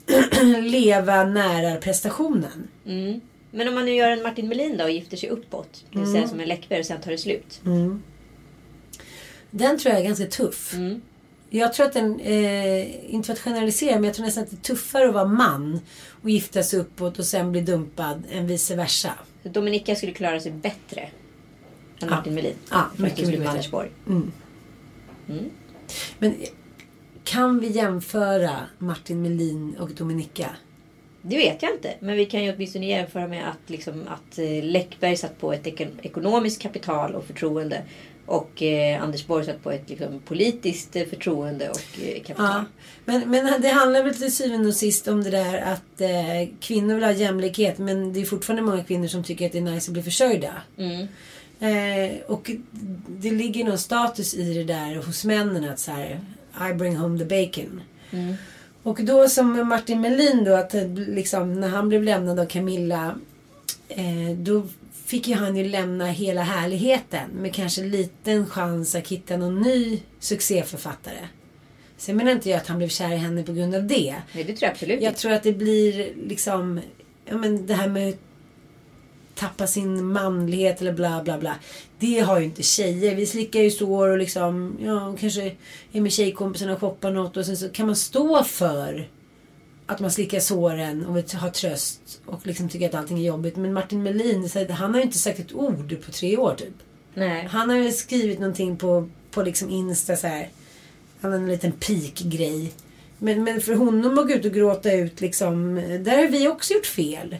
leva 0.62 1.24
nära 1.24 1.76
prestationen. 1.76 2.68
Mm. 2.86 3.20
Men 3.50 3.68
om 3.68 3.74
man 3.74 3.84
nu 3.84 3.94
gör 3.94 4.10
en 4.10 4.22
Martin 4.22 4.48
Melin 4.48 4.76
då 4.76 4.84
och 4.84 4.90
gifter 4.90 5.16
sig 5.16 5.28
uppåt. 5.28 5.84
Det 5.90 5.98
vill 5.98 6.12
säga 6.12 6.28
som 6.28 6.40
en 6.40 6.48
Läckberg 6.48 6.80
och 6.80 6.86
sen 6.86 7.00
tar 7.00 7.10
det 7.10 7.18
slut. 7.18 7.60
Den 9.50 9.78
tror 9.78 9.92
jag 9.92 10.00
är 10.00 10.06
ganska 10.06 10.26
tuff. 10.26 10.74
Mm. 10.74 11.02
Jag 11.50 11.72
tror 11.72 11.86
att 11.86 11.92
den, 11.92 12.20
eh, 12.20 13.14
inte 13.14 13.26
för 13.26 13.32
att 13.32 13.38
generalisera, 13.38 13.94
men 13.94 14.04
jag 14.04 14.14
tror 14.14 14.26
nästan 14.26 14.44
att 14.44 14.50
det 14.50 14.56
är 14.56 14.74
tuffare 14.74 15.08
att 15.08 15.14
vara 15.14 15.24
man 15.24 15.80
och 16.22 16.30
gifta 16.30 16.62
sig 16.62 16.78
uppåt 16.78 17.18
och 17.18 17.26
sen 17.26 17.52
bli 17.52 17.60
dumpad 17.60 18.22
än 18.30 18.46
vice 18.46 18.76
versa. 18.76 19.12
Så 19.42 19.48
Dominika 19.48 19.96
skulle 19.96 20.12
klara 20.12 20.40
sig 20.40 20.52
bättre 20.52 21.08
än 22.02 22.10
Martin 22.10 22.34
Melin. 22.34 22.54
Ja, 22.70 22.84
mycket, 22.96 23.28
mycket. 23.28 23.46
Anders 23.48 23.70
Borg. 23.70 23.88
Men 26.18 26.30
eh, 26.30 26.48
kan 27.24 27.60
vi 27.60 27.68
jämföra 27.70 28.56
Martin 28.78 29.22
Melin 29.22 29.76
och 29.80 29.90
Dominika? 29.90 30.48
Det 31.22 31.36
vet 31.36 31.62
jag 31.62 31.72
inte. 31.72 31.94
Men 32.00 32.16
vi 32.16 32.26
kan 32.26 32.44
ju 32.44 32.54
åtminstone 32.54 32.86
jämföra 32.86 33.28
med 33.28 33.48
att, 33.48 33.70
liksom, 33.70 34.02
att 34.08 34.38
eh, 34.38 34.64
Läckberg 34.64 35.16
satt 35.16 35.40
på 35.40 35.52
ett 35.52 35.64
eko- 35.66 36.00
ekonomiskt 36.02 36.62
kapital 36.62 37.14
och 37.14 37.24
förtroende. 37.24 37.82
Och 38.26 38.62
eh, 38.62 39.02
Anders 39.02 39.26
Borg 39.26 39.44
satt 39.44 39.62
på 39.62 39.70
ett 39.70 39.88
liksom, 39.88 40.20
politiskt 40.24 40.96
eh, 40.96 41.04
förtroende 41.06 41.70
och 41.70 42.02
eh, 42.02 42.14
kapital. 42.22 42.46
Ja. 42.46 42.64
Men, 43.04 43.30
men 43.30 43.62
det 43.62 43.68
handlar 43.68 44.02
väl 44.02 44.14
till 44.14 44.36
syvende 44.36 44.68
och 44.68 44.74
sist 44.74 45.08
om 45.08 45.24
det 45.24 45.30
där 45.30 45.60
att 45.60 46.00
eh, 46.00 46.48
kvinnor 46.60 46.94
vill 46.94 47.04
ha 47.04 47.12
jämlikhet 47.12 47.78
men 47.78 48.12
det 48.12 48.20
är 48.20 48.24
fortfarande 48.24 48.62
många 48.62 48.84
kvinnor 48.84 49.06
som 49.06 49.24
tycker 49.24 49.46
att 49.46 49.52
det 49.52 49.58
är 49.58 49.62
nice 49.62 49.90
att 49.90 49.92
bli 49.92 50.02
försörjda. 50.02 50.52
Mm. 50.78 51.06
Eh, 51.60 52.20
och 52.26 52.50
det 53.08 53.30
ligger 53.30 53.64
någon 53.64 53.78
status 53.78 54.34
i 54.34 54.54
det 54.54 54.64
där 54.64 54.94
hos 54.94 55.24
männen 55.24 55.70
att 55.70 55.78
så 55.78 55.90
här, 55.90 56.20
I 56.70 56.74
bring 56.74 56.96
home 56.96 57.18
the 57.18 57.24
bacon. 57.24 57.80
Och 58.82 59.04
då 59.04 59.28
som 59.28 59.68
Martin 59.68 60.00
Melin 60.00 60.44
då 60.44 60.54
att 60.54 60.74
eh, 60.74 60.88
liksom 60.94 61.60
när 61.60 61.68
han 61.68 61.88
blev 61.88 62.02
lämnad 62.02 62.40
av 62.40 62.46
Camilla 62.46 63.14
eh, 63.88 64.36
då 64.36 64.62
fick 65.04 65.28
ju 65.28 65.34
han 65.34 65.56
ju 65.56 65.68
lämna 65.68 66.06
hela 66.06 66.42
härligheten 66.42 67.30
med 67.30 67.54
kanske 67.54 67.82
liten 67.82 68.46
chans 68.46 68.94
att 68.94 69.08
hitta 69.08 69.36
någon 69.36 69.60
ny 69.60 70.02
succéförfattare. 70.20 71.28
Sen 71.96 72.16
menar 72.16 72.32
inte 72.32 72.50
jag 72.50 72.56
att 72.56 72.66
han 72.66 72.78
blev 72.78 72.88
kär 72.88 73.12
i 73.12 73.16
henne 73.16 73.42
på 73.42 73.52
grund 73.52 73.74
av 73.74 73.86
det. 73.86 74.14
Nej, 74.32 74.44
det 74.44 74.52
tror 74.52 74.62
jag 74.62 74.70
absolut 74.70 75.02
Jag 75.02 75.16
tror 75.16 75.32
att 75.32 75.42
det 75.42 75.52
blir 75.52 76.12
liksom, 76.26 76.80
ja 77.24 77.36
men 77.36 77.66
det 77.66 77.74
här 77.74 77.88
med 77.88 78.14
tappa 79.36 79.66
sin 79.66 80.12
manlighet 80.12 80.80
eller 80.80 80.92
bla 80.92 81.22
bla 81.22 81.38
bla. 81.38 81.54
Det 81.98 82.20
har 82.20 82.38
ju 82.38 82.44
inte 82.44 82.62
tjejer. 82.62 83.14
Vi 83.14 83.26
slickar 83.26 83.60
ju 83.60 83.70
sår 83.70 84.08
och 84.08 84.18
liksom, 84.18 84.76
ja 84.84 85.16
kanske 85.20 85.52
är 85.92 86.00
med 86.00 86.12
tjejkompisarna 86.12 86.72
och 86.72 86.80
shoppar 86.80 87.10
något 87.10 87.36
och 87.36 87.46
sen 87.46 87.56
så 87.56 87.68
kan 87.68 87.86
man 87.86 87.96
stå 87.96 88.44
för 88.44 89.08
att 89.86 90.00
man 90.00 90.10
slickar 90.10 90.40
såren 90.40 91.06
och 91.06 91.16
vill 91.16 91.24
ha 91.40 91.50
tröst 91.50 92.20
och 92.26 92.46
liksom 92.46 92.68
tycker 92.68 92.88
att 92.88 92.94
allting 92.94 93.18
är 93.18 93.22
jobbigt. 93.22 93.56
Men 93.56 93.72
Martin 93.72 94.02
Melin, 94.02 94.50
han 94.70 94.94
har 94.94 95.00
ju 95.00 95.06
inte 95.06 95.18
sagt 95.18 95.38
ett 95.38 95.52
ord 95.52 95.96
på 96.06 96.12
tre 96.12 96.36
år 96.36 96.54
typ. 96.54 96.74
Nej. 97.14 97.48
Han 97.50 97.70
har 97.70 97.76
ju 97.76 97.92
skrivit 97.92 98.38
någonting 98.38 98.76
på, 98.76 99.08
på 99.30 99.42
liksom 99.42 99.70
Insta 99.70 100.16
så 100.16 100.26
här. 100.26 100.48
Han 101.20 101.32
har 101.32 101.38
en 101.38 101.48
liten 101.48 101.72
peak-grej. 101.72 102.72
Men, 103.18 103.44
men 103.44 103.60
för 103.60 103.74
honom 103.74 104.18
att 104.18 104.26
gå 104.26 104.34
ut 104.34 104.44
och 104.44 104.52
gråta 104.52 104.92
ut 104.92 105.20
liksom. 105.20 105.74
Där 105.74 106.16
har 106.16 106.28
vi 106.28 106.48
också 106.48 106.74
gjort 106.74 106.86
fel. 106.86 107.36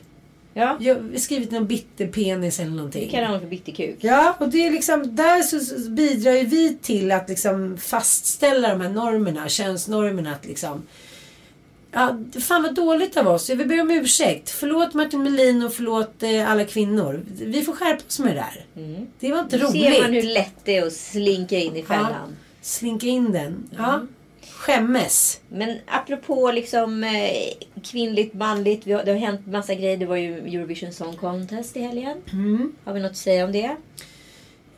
Ja, 0.59 0.77
Jag 0.81 0.95
har 0.95 1.19
skrivit 1.19 1.51
någon 1.51 1.67
bitterpenis 1.67 2.61
eller 2.61 2.71
någonting. 2.71 3.05
vi 3.05 3.11
kallar 3.11 3.27
honom 3.27 3.41
för 3.41 3.49
bitterkuk. 3.49 3.97
Ja, 4.01 4.37
och 4.41 4.49
det 4.49 4.67
är 4.67 4.71
liksom, 4.71 5.17
där 5.17 5.43
så, 5.43 5.91
bidrar 5.91 6.33
ju 6.33 6.45
vi 6.45 6.77
till 6.83 7.13
att 7.13 7.29
liksom 7.29 7.77
fastställa 7.79 8.69
de 8.69 8.81
här 8.81 8.89
normerna, 8.89 9.49
könsnormerna. 9.49 10.33
Att 10.33 10.47
liksom, 10.47 10.83
ja, 11.93 12.19
fan 12.41 12.63
vad 12.63 12.75
dåligt 12.75 13.17
av 13.17 13.29
oss. 13.29 13.49
Jag 13.49 13.57
vill 13.57 13.69
be 13.69 13.81
om 13.81 13.91
ursäkt. 13.91 14.51
Förlåt 14.51 14.95
Martin 14.95 15.23
Melin 15.23 15.63
och 15.63 15.73
förlåt 15.73 16.23
eh, 16.23 16.51
alla 16.51 16.65
kvinnor. 16.65 17.21
Vi 17.41 17.63
får 17.63 17.73
skärpa 17.73 18.03
oss 18.09 18.19
med 18.19 18.37
det 18.37 18.45
där. 18.75 19.05
Det 19.21 19.33
var 19.33 19.41
inte 19.41 19.59
roligt. 19.59 19.95
Ser 19.95 20.03
man 20.03 20.13
hur 20.13 20.23
lätt 20.23 20.55
det 20.65 20.77
är 20.77 20.87
att 20.87 20.93
slinka 20.93 21.59
in 21.59 21.77
i 21.77 21.83
fällan. 21.83 22.37
Slinka 22.63 23.07
in 23.07 23.33
den. 23.33 23.71
Ja. 23.77 24.01
Skämmes. 24.57 25.41
Men 25.49 25.79
apropå 25.87 26.51
liksom 26.53 27.05
eh, 27.05 27.81
kvinnligt, 27.83 28.35
manligt. 28.35 28.87
Vi 28.87 28.93
har, 28.93 29.05
det 29.05 29.11
har 29.11 29.19
hänt 29.19 29.47
massa 29.47 29.75
grejer. 29.75 29.97
Det 29.97 30.07
var 30.07 30.17
ju 30.17 30.39
Eurovision 30.39 30.93
Song 30.93 31.17
Contest 31.17 31.77
i 31.77 31.81
helgen. 31.81 32.17
Mm. 32.33 32.73
Har 32.85 32.93
vi 32.95 33.01
något 33.01 33.11
att 33.11 33.17
säga 33.17 33.45
om 33.45 33.53
det? 33.53 33.77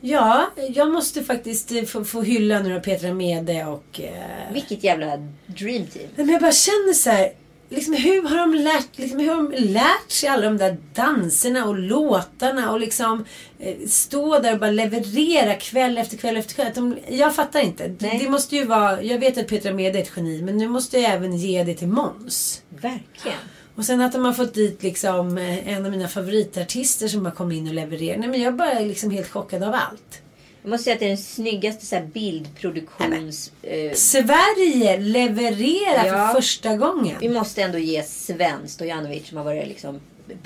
Ja, 0.01 0.49
jag 0.69 0.91
måste 0.91 1.23
faktiskt 1.23 1.71
eh, 1.71 1.83
få, 1.83 2.03
få 2.05 2.21
hylla 2.21 2.59
nu 2.59 2.73
då 2.73 2.79
Petra 2.79 3.13
Mede 3.13 3.65
och... 3.65 4.01
Eh, 4.01 4.53
Vilket 4.53 4.83
jävla 4.83 5.17
dream 5.45 5.85
team. 5.85 6.07
Nej, 6.15 6.25
men 6.25 6.29
jag 6.29 6.41
bara 6.41 6.51
känner 6.51 6.93
så 6.93 7.09
här. 7.09 7.31
Liksom, 7.69 7.93
hur 7.93 8.21
har 8.21 8.37
de 8.37 8.53
lärt, 8.53 8.97
liksom, 8.97 9.19
hur 9.19 9.29
har 9.29 9.35
de 9.35 9.51
lärt 9.51 10.11
sig 10.11 10.29
alla 10.29 10.45
de 10.45 10.57
där 10.57 10.77
danserna 10.93 11.65
och 11.65 11.79
låtarna 11.79 12.71
och 12.71 12.79
liksom 12.79 13.25
eh, 13.59 13.75
stå 13.87 14.39
där 14.39 14.53
och 14.53 14.59
bara 14.59 14.71
leverera 14.71 15.55
kväll 15.55 15.97
efter 15.97 16.17
kväll 16.17 16.37
efter 16.37 16.55
kväll. 16.55 16.71
De, 16.75 16.97
jag 17.09 17.35
fattar 17.35 17.59
inte. 17.59 17.95
Nej. 17.99 18.19
det 18.23 18.29
måste 18.29 18.55
ju 18.55 18.65
vara, 18.65 19.03
jag 19.03 19.19
vet 19.19 19.37
att 19.37 19.47
Petra 19.47 19.73
Mede 19.73 19.99
är 19.99 20.03
ett 20.03 20.11
geni 20.15 20.41
men 20.41 20.57
nu 20.57 20.67
måste 20.67 20.99
jag 20.99 21.11
även 21.11 21.37
ge 21.37 21.63
det 21.63 21.73
till 21.73 21.87
Måns. 21.87 22.61
Verkligen. 22.69 23.37
Och 23.75 23.85
sen 23.85 24.01
att 24.01 24.11
de 24.11 24.25
har 24.25 24.33
fått 24.33 24.53
dit 24.53 24.83
liksom 24.83 25.37
eh, 25.37 25.67
en 25.67 25.85
av 25.85 25.91
mina 25.91 26.07
favoritartister 26.07 27.07
som 27.07 27.23
bara 27.23 27.33
kom 27.33 27.51
in 27.51 27.67
och 27.67 27.73
levererade. 27.73 28.19
Nej 28.19 28.29
men 28.29 28.41
jag 28.41 28.55
bara 28.55 28.71
är 28.71 28.85
liksom 28.85 29.11
helt 29.11 29.29
chockad 29.29 29.63
av 29.63 29.73
allt. 29.73 30.21
Jag 30.61 30.69
måste 30.69 30.83
säga 30.83 30.93
att 30.93 30.99
det 30.99 31.05
är 31.05 31.09
den 31.09 31.17
snyggaste 31.17 31.85
så 31.85 31.95
här, 31.95 32.03
bildproduktions... 32.05 33.51
Eh, 33.63 33.93
Sverige 33.93 34.97
levererar 34.97 36.05
Ja. 36.05 36.27
för 36.27 36.33
första 36.41 36.75
gången. 36.77 37.15
vi 37.21 37.29
måste 37.29 37.61
ändå 37.61 37.77
ge 37.77 38.03
Sven 38.03 38.67
Stojanovic 38.69 39.27
som 39.27 39.37
har 39.37 39.43
varit 39.45 39.67
liksom 39.67 39.99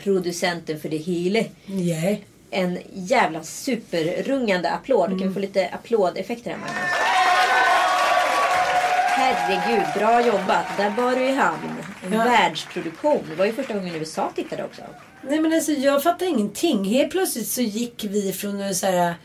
producenten 0.04 0.80
för 0.80 0.90
det 0.90 0.98
hela. 0.98 1.40
Yeah. 1.68 2.18
En 2.50 2.80
jävla 2.94 3.44
superrungande 3.44 4.70
applåd. 4.72 5.10
Kan 5.10 5.28
vi 5.28 5.34
få 5.34 5.40
lite 5.40 5.68
applådeffekter 5.70 6.50
här 6.52 6.58
Magnus? 6.58 6.74
Herregud, 9.16 9.84
bra 9.96 10.26
jobbat. 10.28 10.66
Där 10.78 10.90
var 10.90 11.16
du 11.16 11.22
i 11.26 11.32
hamn. 11.32 11.60
En 12.06 12.14
Ja. 12.14 12.24
världsproduktion. 12.24 13.24
Det 13.30 13.36
var 13.36 13.46
ju 13.46 13.54
första 13.54 13.74
gången 13.74 13.96
USA 13.96 14.32
tittade 14.36 14.64
också. 14.64 14.82
Nej 15.30 15.40
men 15.40 15.54
alltså 15.54 15.72
jag 15.72 16.04
fattar 16.04 16.26
ingenting. 16.26 16.84
Helt 16.86 17.12
plötsligt 17.12 17.48
så 17.48 17.62
gick 17.62 18.04
vi 18.10 18.34
från 18.34 18.76
så 18.76 18.86
här 18.86 19.16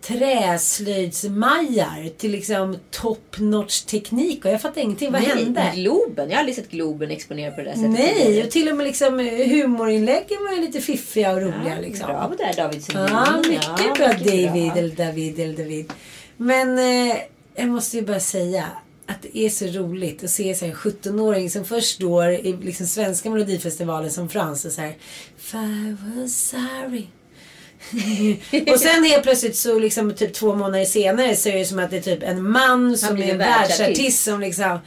träslöjdsmajar 0.00 2.08
till 2.18 2.30
liksom 2.30 2.76
top 2.90 3.36
notch 3.38 3.80
teknik 3.80 4.44
och 4.44 4.50
jag 4.50 4.60
fattar 4.62 4.80
ingenting. 4.80 5.12
Vad 5.12 5.22
Nej, 5.22 5.30
hände? 5.44 5.72
Globen. 5.74 6.28
Jag 6.28 6.34
har 6.36 6.40
aldrig 6.40 6.56
sett 6.56 6.70
Globen 6.70 7.10
exponerad 7.10 7.54
på 7.54 7.60
det 7.60 7.66
där 7.66 7.74
sättet. 7.74 7.90
Nej, 7.90 8.44
och 8.44 8.50
till 8.50 8.68
och 8.68 8.76
med 8.76 8.86
liksom 8.86 9.20
eh, 9.20 9.48
humorinläggen 9.48 10.38
var 10.48 10.52
ju 10.56 10.60
lite 10.60 10.80
fiffiga 10.80 11.32
och 11.32 11.42
roliga 11.42 11.74
Ja, 11.74 11.80
liksom. 11.80 12.06
Bravo 12.06 12.34
där 12.36 12.52
David 12.56 12.84
Sundin. 12.84 13.06
Ja, 13.10 13.36
mycket 13.48 13.64
Ja, 13.64 13.76
bra 13.98 14.08
mycket 14.08 14.24
David 14.26 14.52
bra. 14.72 14.76
eller 14.76 14.96
David 15.06 15.40
eller 15.40 15.56
David. 15.56 15.92
Men 16.36 16.78
eh, 16.78 17.16
jag 17.54 17.68
måste 17.68 17.96
ju 17.96 18.02
bara 18.02 18.20
säga 18.20 18.64
att 19.06 19.22
det 19.22 19.38
är 19.38 19.50
så 19.50 19.66
roligt 19.66 20.24
att 20.24 20.30
se 20.30 20.54
så 20.54 20.64
en 20.64 20.74
17-åring 20.74 21.50
som 21.50 21.64
först 21.64 21.94
står 21.94 22.30
i 22.30 22.56
liksom 22.62 22.86
svenska 22.86 23.30
melodifestivalen 23.30 24.10
som 24.10 24.28
Frans 24.28 24.64
och 24.64 24.72
så 24.72 24.80
här 24.80 24.94
If 25.38 25.54
I 25.54 25.96
was 26.20 26.48
sorry 26.48 27.06
och 28.72 28.80
sen 28.80 29.04
helt 29.04 29.22
plötsligt 29.22 29.56
så 29.56 29.78
liksom 29.78 30.14
typ 30.14 30.34
två 30.34 30.54
månader 30.54 30.84
senare 30.84 31.36
så 31.36 31.48
är 31.48 31.58
det 31.58 31.64
som 31.64 31.78
att 31.78 31.90
det 31.90 31.96
är 31.96 32.00
typ 32.00 32.22
en 32.22 32.50
man 32.50 32.98
som 32.98 33.18
är 33.18 33.30
en 33.30 33.38
världsartist. 33.38 34.24
som 34.24 34.40
liksom 34.40 34.78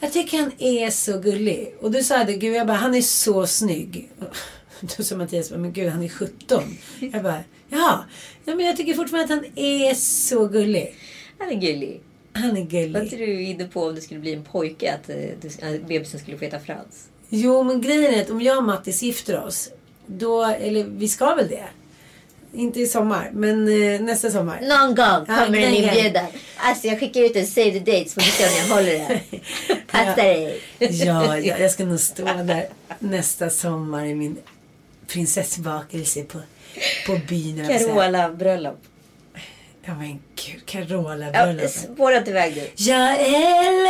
Jag 0.00 0.12
tycker 0.12 0.38
han 0.38 0.52
är 0.58 0.90
så 0.90 1.18
gullig. 1.18 1.74
Och 1.80 1.90
du 1.90 2.02
sa 2.02 2.24
det, 2.24 2.32
gud 2.32 2.54
jag 2.54 2.66
bara, 2.66 2.76
han 2.76 2.94
är 2.94 3.02
så 3.02 3.46
snygg. 3.46 4.08
Då 4.96 5.02
sa 5.04 5.16
Mattias, 5.16 5.50
men 5.50 5.72
gud 5.72 5.88
han 5.88 6.02
är 6.02 6.08
17. 6.08 6.62
Jag 7.00 7.22
bara, 7.22 7.40
ja. 7.68 8.04
ja 8.44 8.54
men 8.54 8.66
jag 8.66 8.76
tycker 8.76 8.94
fortfarande 8.94 9.34
att 9.34 9.40
han 9.40 9.50
är 9.58 9.94
så 9.94 10.46
gullig. 10.46 10.94
Han 11.38 11.48
är 11.48 11.54
gullig. 11.54 12.00
Han 12.32 12.44
är 12.44 12.52
Var 12.92 13.00
inte 13.02 13.16
gullig. 13.16 13.36
du 13.36 13.42
inne 13.42 13.64
på 13.64 13.82
om 13.82 13.94
det 13.94 14.00
skulle 14.00 14.20
bli 14.20 14.32
en 14.32 14.44
pojke 14.44 14.94
att, 14.94 15.08
eh, 15.08 15.68
att 15.70 15.88
bebisen 15.88 16.20
skulle 16.20 16.38
få 16.38 16.44
heta 16.44 16.60
Frans? 16.60 17.08
Jo 17.28 17.62
men 17.62 17.80
grejen 17.80 18.14
är 18.14 18.22
att 18.22 18.30
om 18.30 18.40
jag 18.40 18.58
och 18.58 18.64
Mattis 18.64 19.02
gifter 19.02 19.44
oss. 19.44 19.70
Då, 20.06 20.44
eller 20.44 20.84
vi 20.84 21.08
ska 21.08 21.34
väl 21.34 21.48
det. 21.48 21.64
Inte 22.56 22.80
i 22.80 22.86
sommar, 22.86 23.30
men 23.32 23.68
eh, 23.68 24.00
nästa 24.00 24.30
sommar. 24.30 24.60
Någon 24.60 24.94
gång 24.94 25.24
Ja, 25.36 25.44
kommer 25.44 25.58
en 25.58 25.74
inbjudan. 25.74 26.26
Alltså 26.56 26.86
jag 26.86 27.00
skickar 27.00 27.20
ut 27.20 27.36
en 27.36 27.46
save 27.46 27.70
the 27.72 27.78
dates 27.78 28.14
får 28.14 28.20
du 28.20 28.26
se 28.26 28.44
om 28.46 28.50
jag 28.68 28.74
håller 28.76 28.92
det. 28.92 29.20
Passa 29.86 30.14
dig. 30.14 30.60
Ja, 30.78 31.38
ja, 31.38 31.58
jag 31.58 31.70
ska 31.70 31.84
nog 31.84 32.00
stå 32.00 32.24
där 32.24 32.66
nästa 32.98 33.50
sommar 33.50 34.04
i 34.04 34.14
min 34.14 34.36
prinsessbakelse 35.06 36.22
på, 36.22 36.38
på 37.06 37.20
byn. 37.28 37.58
höll 37.58 37.58
jag 37.58 37.66
på 37.68 37.74
att 37.74 37.80
säga. 37.80 37.94
Carola 37.94 38.30
bröllop. 38.30 38.78
Ja 39.88 39.94
men 39.94 40.18
gud, 40.36 40.66
Carola 40.66 41.26
Ja, 41.26 41.32
bröllopet. 41.44 41.70
spåra 41.70 42.16
inte 42.16 42.30
iväg 42.30 42.56
nu. 42.56 42.68
Jag 42.76 43.16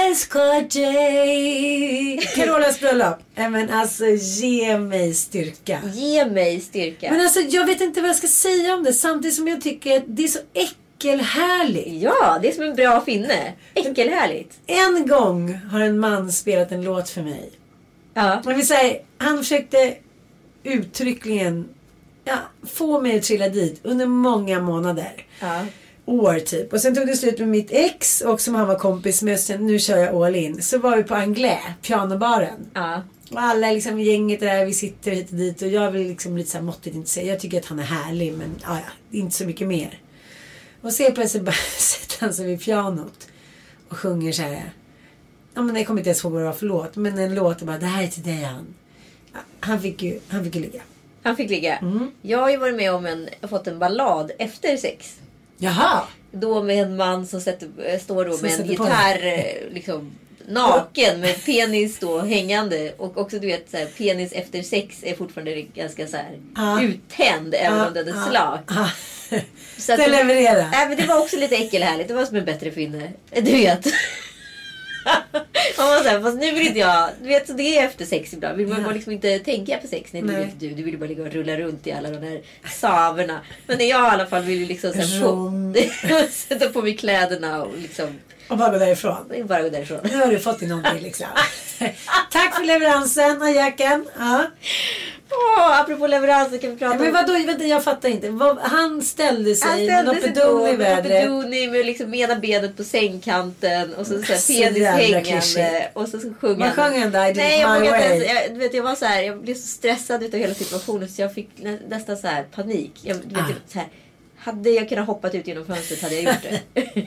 älskar 0.09 0.81
dig. 0.81 2.19
Carolas 2.35 2.81
bröllop. 2.81 3.19
Nej 3.35 3.51
men 3.51 3.71
alltså 3.71 4.05
ge 4.07 4.79
mig 4.79 5.15
styrka. 5.15 5.81
Ge 5.95 6.25
mig 6.25 6.61
styrka. 6.61 7.11
Men 7.11 7.21
alltså 7.21 7.41
jag 7.41 7.67
vet 7.67 7.81
inte 7.81 8.01
vad 8.01 8.09
jag 8.11 8.17
ska 8.17 8.27
säga 8.27 8.75
om 8.75 8.85
det 8.85 8.93
samtidigt 8.93 9.37
som 9.37 9.49
jag 9.49 9.61
tycker 9.61 9.97
att 9.97 10.05
det 10.07 10.25
är 10.25 10.29
så 10.29 10.39
äckelhärligt. 10.55 12.03
Ja, 12.03 12.39
det 12.43 12.49
är 12.49 12.53
som 12.53 12.65
en 12.65 12.75
bra 12.77 13.01
finne. 13.01 13.53
Äckelhärligt. 13.75 14.59
En 14.67 15.07
gång 15.07 15.55
har 15.55 15.81
en 15.81 15.99
man 15.99 16.33
spelat 16.33 16.73
en 16.73 16.85
låt 16.85 17.11
för 17.11 17.23
mig. 17.23 17.51
Ja. 18.15 18.43
Jag 18.45 18.55
vill 18.55 18.67
säga, 18.67 18.97
han 19.19 19.39
försökte 19.39 19.95
uttryckligen 20.65 21.69
ja, 22.25 22.37
få 22.67 23.01
mig 23.01 23.17
att 23.17 23.23
trilla 23.23 23.49
dit 23.49 23.81
under 23.83 24.07
många 24.07 24.61
månader. 24.61 25.13
Ja. 25.41 25.61
År 26.07 26.38
typ. 26.38 26.73
Och 26.73 26.81
sen 26.81 26.95
tog 26.95 27.07
det 27.07 27.16
slut 27.16 27.38
med 27.38 27.49
mitt 27.49 27.71
ex 27.71 28.21
och 28.21 28.40
som 28.40 28.55
han 28.55 28.69
var 28.69 28.79
kompis 28.79 29.23
med. 29.23 29.40
Sen, 29.40 29.66
nu 29.66 29.79
kör 29.79 29.97
jag 29.99 30.14
all 30.14 30.37
in. 30.37 30.62
Så 30.62 30.79
var 30.79 30.97
vi 30.97 31.03
på 31.03 31.14
Anglais, 31.14 31.61
pianobaren. 31.83 32.71
Ja. 32.75 33.03
Och 33.31 33.40
alla 33.40 33.73
liksom 33.73 34.01
gänget 34.01 34.40
där, 34.40 34.66
vi 34.66 34.73
sitter 34.73 35.11
hit 35.11 35.31
och 35.31 35.37
dit 35.37 35.62
och 35.62 35.69
jag 35.69 35.90
vill 35.90 36.09
liksom 36.09 36.37
lite 36.37 36.51
så 36.51 36.57
här 36.57 36.64
måttigt 36.64 36.97
inte 36.97 37.11
säga. 37.11 37.33
Jag 37.33 37.40
tycker 37.40 37.59
att 37.59 37.66
han 37.66 37.79
är 37.79 37.83
härlig 37.83 38.35
men 38.35 38.57
ja, 38.62 38.79
ja, 38.79 39.19
inte 39.19 39.37
så 39.37 39.45
mycket 39.45 39.69
mer. 39.69 40.01
Och 40.81 40.92
så 40.92 41.11
plötsligt 41.11 41.42
bara 41.42 41.53
sätter 41.79 42.21
han 42.21 42.35
sig 42.35 42.47
vid 42.47 42.64
pianot 42.64 43.29
och 43.88 43.97
sjunger 43.97 44.33
så 44.33 44.42
här. 44.42 44.73
Ja 45.55 45.62
men 45.62 45.77
jag 45.77 45.87
kommer 45.87 46.01
inte 46.01 46.11
ens 46.11 46.25
ihåg 46.25 46.33
vad 46.33 46.42
det 46.42 46.47
var 46.47 46.53
för 46.53 46.66
låt. 46.66 46.97
Men 46.97 47.19
en 47.19 47.35
låt 47.35 47.61
och 47.61 47.66
bara 47.66 47.79
det 47.79 47.87
här 47.87 48.03
är 48.03 48.09
till 48.09 48.23
dig 48.23 48.42
han. 48.42 48.75
Han 49.61 49.81
fick 49.81 50.03
ju, 50.03 50.21
han 50.29 50.45
fick 50.45 50.55
ju 50.55 50.61
ligga. 50.61 50.83
Han 51.23 51.37
fick 51.37 51.51
ligga. 51.51 51.77
Mm. 51.77 52.11
Jag 52.23 52.38
har 52.38 52.51
ju 52.51 52.57
varit 52.57 52.77
med 52.77 52.92
om 52.92 53.07
en, 53.07 53.29
fått 53.49 53.66
en 53.66 53.79
ballad 53.79 54.31
efter 54.38 54.77
sex. 54.77 55.16
Jaha! 55.59 56.03
Då 56.33 56.62
med 56.62 56.83
en 56.83 56.97
man 56.97 57.27
som 57.27 57.40
sätter, 57.40 57.69
äh, 57.87 57.99
står 58.01 58.25
då 58.25 58.33
Som 58.37 58.49
med 58.49 58.61
en 58.61 58.66
gitarr 58.66 59.27
eh, 59.27 59.73
liksom, 59.75 60.12
naken 60.49 61.21
med 61.21 61.45
penis 61.45 61.99
då 61.99 62.21
hängande. 62.21 62.92
Och 62.97 63.19
också 63.19 63.38
du 63.38 63.47
vet 63.47 63.71
så 63.71 63.77
här, 63.77 63.87
penis 63.87 64.33
efter 64.33 64.62
sex 64.62 64.99
är 65.03 65.14
fortfarande 65.14 65.62
ganska 65.62 66.07
så 66.07 66.16
här, 66.16 66.38
Ja. 66.57 66.83
uttänd 66.83 67.55
även 67.55 67.87
om 67.87 67.95
den 67.95 68.09
är 68.09 68.31
slak. 68.31 68.62
Ah. 68.66 68.88
Så 69.79 69.92
att 69.92 69.99
Det 69.99 70.07
levererar. 70.09 70.69
Nej, 70.73 70.88
men 70.88 70.97
det 70.97 71.07
var 71.07 71.19
också 71.19 71.37
lite 71.37 71.57
äckelhärligt. 71.57 72.09
Det 72.09 72.14
var 72.14 72.25
som 72.25 72.37
en 72.37 72.45
bättre 72.45 72.71
finne. 72.71 73.12
Du 73.35 73.53
vet. 73.53 73.87
Man 75.79 75.87
var 75.87 76.03
så 76.03 76.09
här, 76.09 76.21
fast 76.23 76.37
nu 76.38 76.53
vill 76.53 76.66
inte 76.66 76.79
jag... 76.79 77.09
Du 77.23 77.29
vet, 77.29 77.47
så 77.47 77.53
det 77.53 77.79
är 77.79 77.85
efter 77.85 78.05
sex 78.05 78.33
ibland. 78.33 78.57
Vill 78.57 78.66
man 78.69 78.83
Ja. 78.83 78.90
liksom 78.90 79.12
inte 79.12 79.38
tänka 79.38 79.77
på 79.79 79.87
sex. 79.87 80.12
Nej, 80.12 80.23
Nej. 80.23 80.42
inte 80.42 80.57
du. 80.66 80.75
Du 80.75 80.83
vill 80.83 80.99
bara 80.99 81.07
ligga 81.07 81.23
och 81.23 81.33
rulla 81.33 81.57
runt 81.57 81.87
i 81.87 81.92
alla 81.92 82.11
de 82.11 82.16
där 82.21 82.40
saverna. 82.71 83.40
Men 83.66 83.88
jag 83.88 83.88
i 83.88 84.11
alla 84.11 84.27
fall 84.27 84.42
vill 84.42 84.59
ju 84.61 84.66
liksom 84.66 84.92
så 84.92 84.99
här, 84.99 85.21
få, 85.21 85.27
Rom. 85.29 85.75
sätta 86.31 86.69
på 86.69 86.83
mig 86.83 86.97
kläderna 86.97 87.62
och 87.62 87.79
liksom 87.79 88.09
Och 88.49 88.57
bara 88.59 88.71
gå 88.73 88.79
därifrån. 88.79 89.33
bara 89.45 89.62
gå 89.62 89.69
därifrån. 89.69 89.99
Nu 90.05 90.16
har 90.16 90.27
du 90.27 90.38
fått 90.38 90.59
dig 90.61 90.69
någonting 90.69 91.01
liksom. 91.03 91.27
Tack 92.33 92.55
för 92.57 92.64
leveransen 92.64 93.42
ajaken. 93.42 94.09
Ja. 94.19 94.47
Åh, 95.31 95.81
apropå 95.81 96.07
leveranser 96.07 96.59
kan 96.59 96.71
vi 96.71 96.77
prata 96.77 96.95
Ja, 96.95 96.99
men 96.99 97.07
om... 97.09 97.12
vadå, 97.15 97.47
vänta, 97.47 97.65
jag 97.65 97.85
fattar 97.85 98.09
inte. 98.09 98.31
Vad, 98.31 98.59
han 98.59 99.03
ställde 99.03 99.55
sig 99.55 99.69
Han 99.69 99.79
med 99.87 99.87
ställde 100.05 100.21
sig 100.21 100.31
då 100.33 100.41
Nopedon 100.43 100.69
i 100.69 100.77
med 100.77 100.79
vädret. 100.79 101.25
Nopedoni 101.31 101.67
med 101.69 101.87
liksom 101.87 102.15
ena 102.15 102.37
benet 102.37 102.77
på 102.77 102.85
sängkanten 102.85 103.95
och 103.95 104.07
så, 104.07 104.12
så 104.19 104.23
Så 104.23 104.33
här, 104.33 104.62
penis 104.65 104.79
jävla 104.83 104.91
hängande. 104.91 105.23
klyschigt. 105.31 105.91
Och 105.93 106.09
så, 106.09 106.21
så 106.21 106.33
Vad 106.41 106.73
sjöng 106.73 106.99
han 107.03 107.12
då? 107.12 107.19
I 107.19 107.27
did 107.27 107.37
Nej, 107.37 107.55
it 107.57 107.61
jag, 107.61 107.81
my 107.81 107.87
vågade 107.89 108.05
inte 108.15 108.19
way. 108.19 108.27
ens, 108.27 108.43
jag, 108.47 108.55
du 108.55 108.59
vet, 108.59 108.75
jag 108.75 108.83
var 108.83 108.95
så 108.95 109.05
här, 109.05 109.23
jag 109.23 109.43
blev 109.43 109.55
så 109.55 109.67
stressad 109.69 110.23
utav 110.23 110.41
hela 110.41 110.55
situationen 110.55 111.09
så 111.09 111.23
jag 111.23 111.35
fick 111.35 111.49
nä, 111.57 111.79
nästan 111.89 112.17
så 112.17 112.27
här 112.27 112.43
panik. 112.55 112.93
Jag, 113.03 113.17
du 113.17 113.35
vet, 113.35 113.45
Ah. 113.45 113.53
så 113.69 113.79
här, 113.79 113.89
hade 114.39 114.71
jag 114.71 114.89
kunnat 114.89 115.07
hoppat 115.07 115.35
ut 115.35 115.47
genom 115.47 115.67
fönstret 115.67 116.03
hade 116.03 116.15
jag 116.15 116.25
gjort 116.25 116.43
det. 116.43 116.61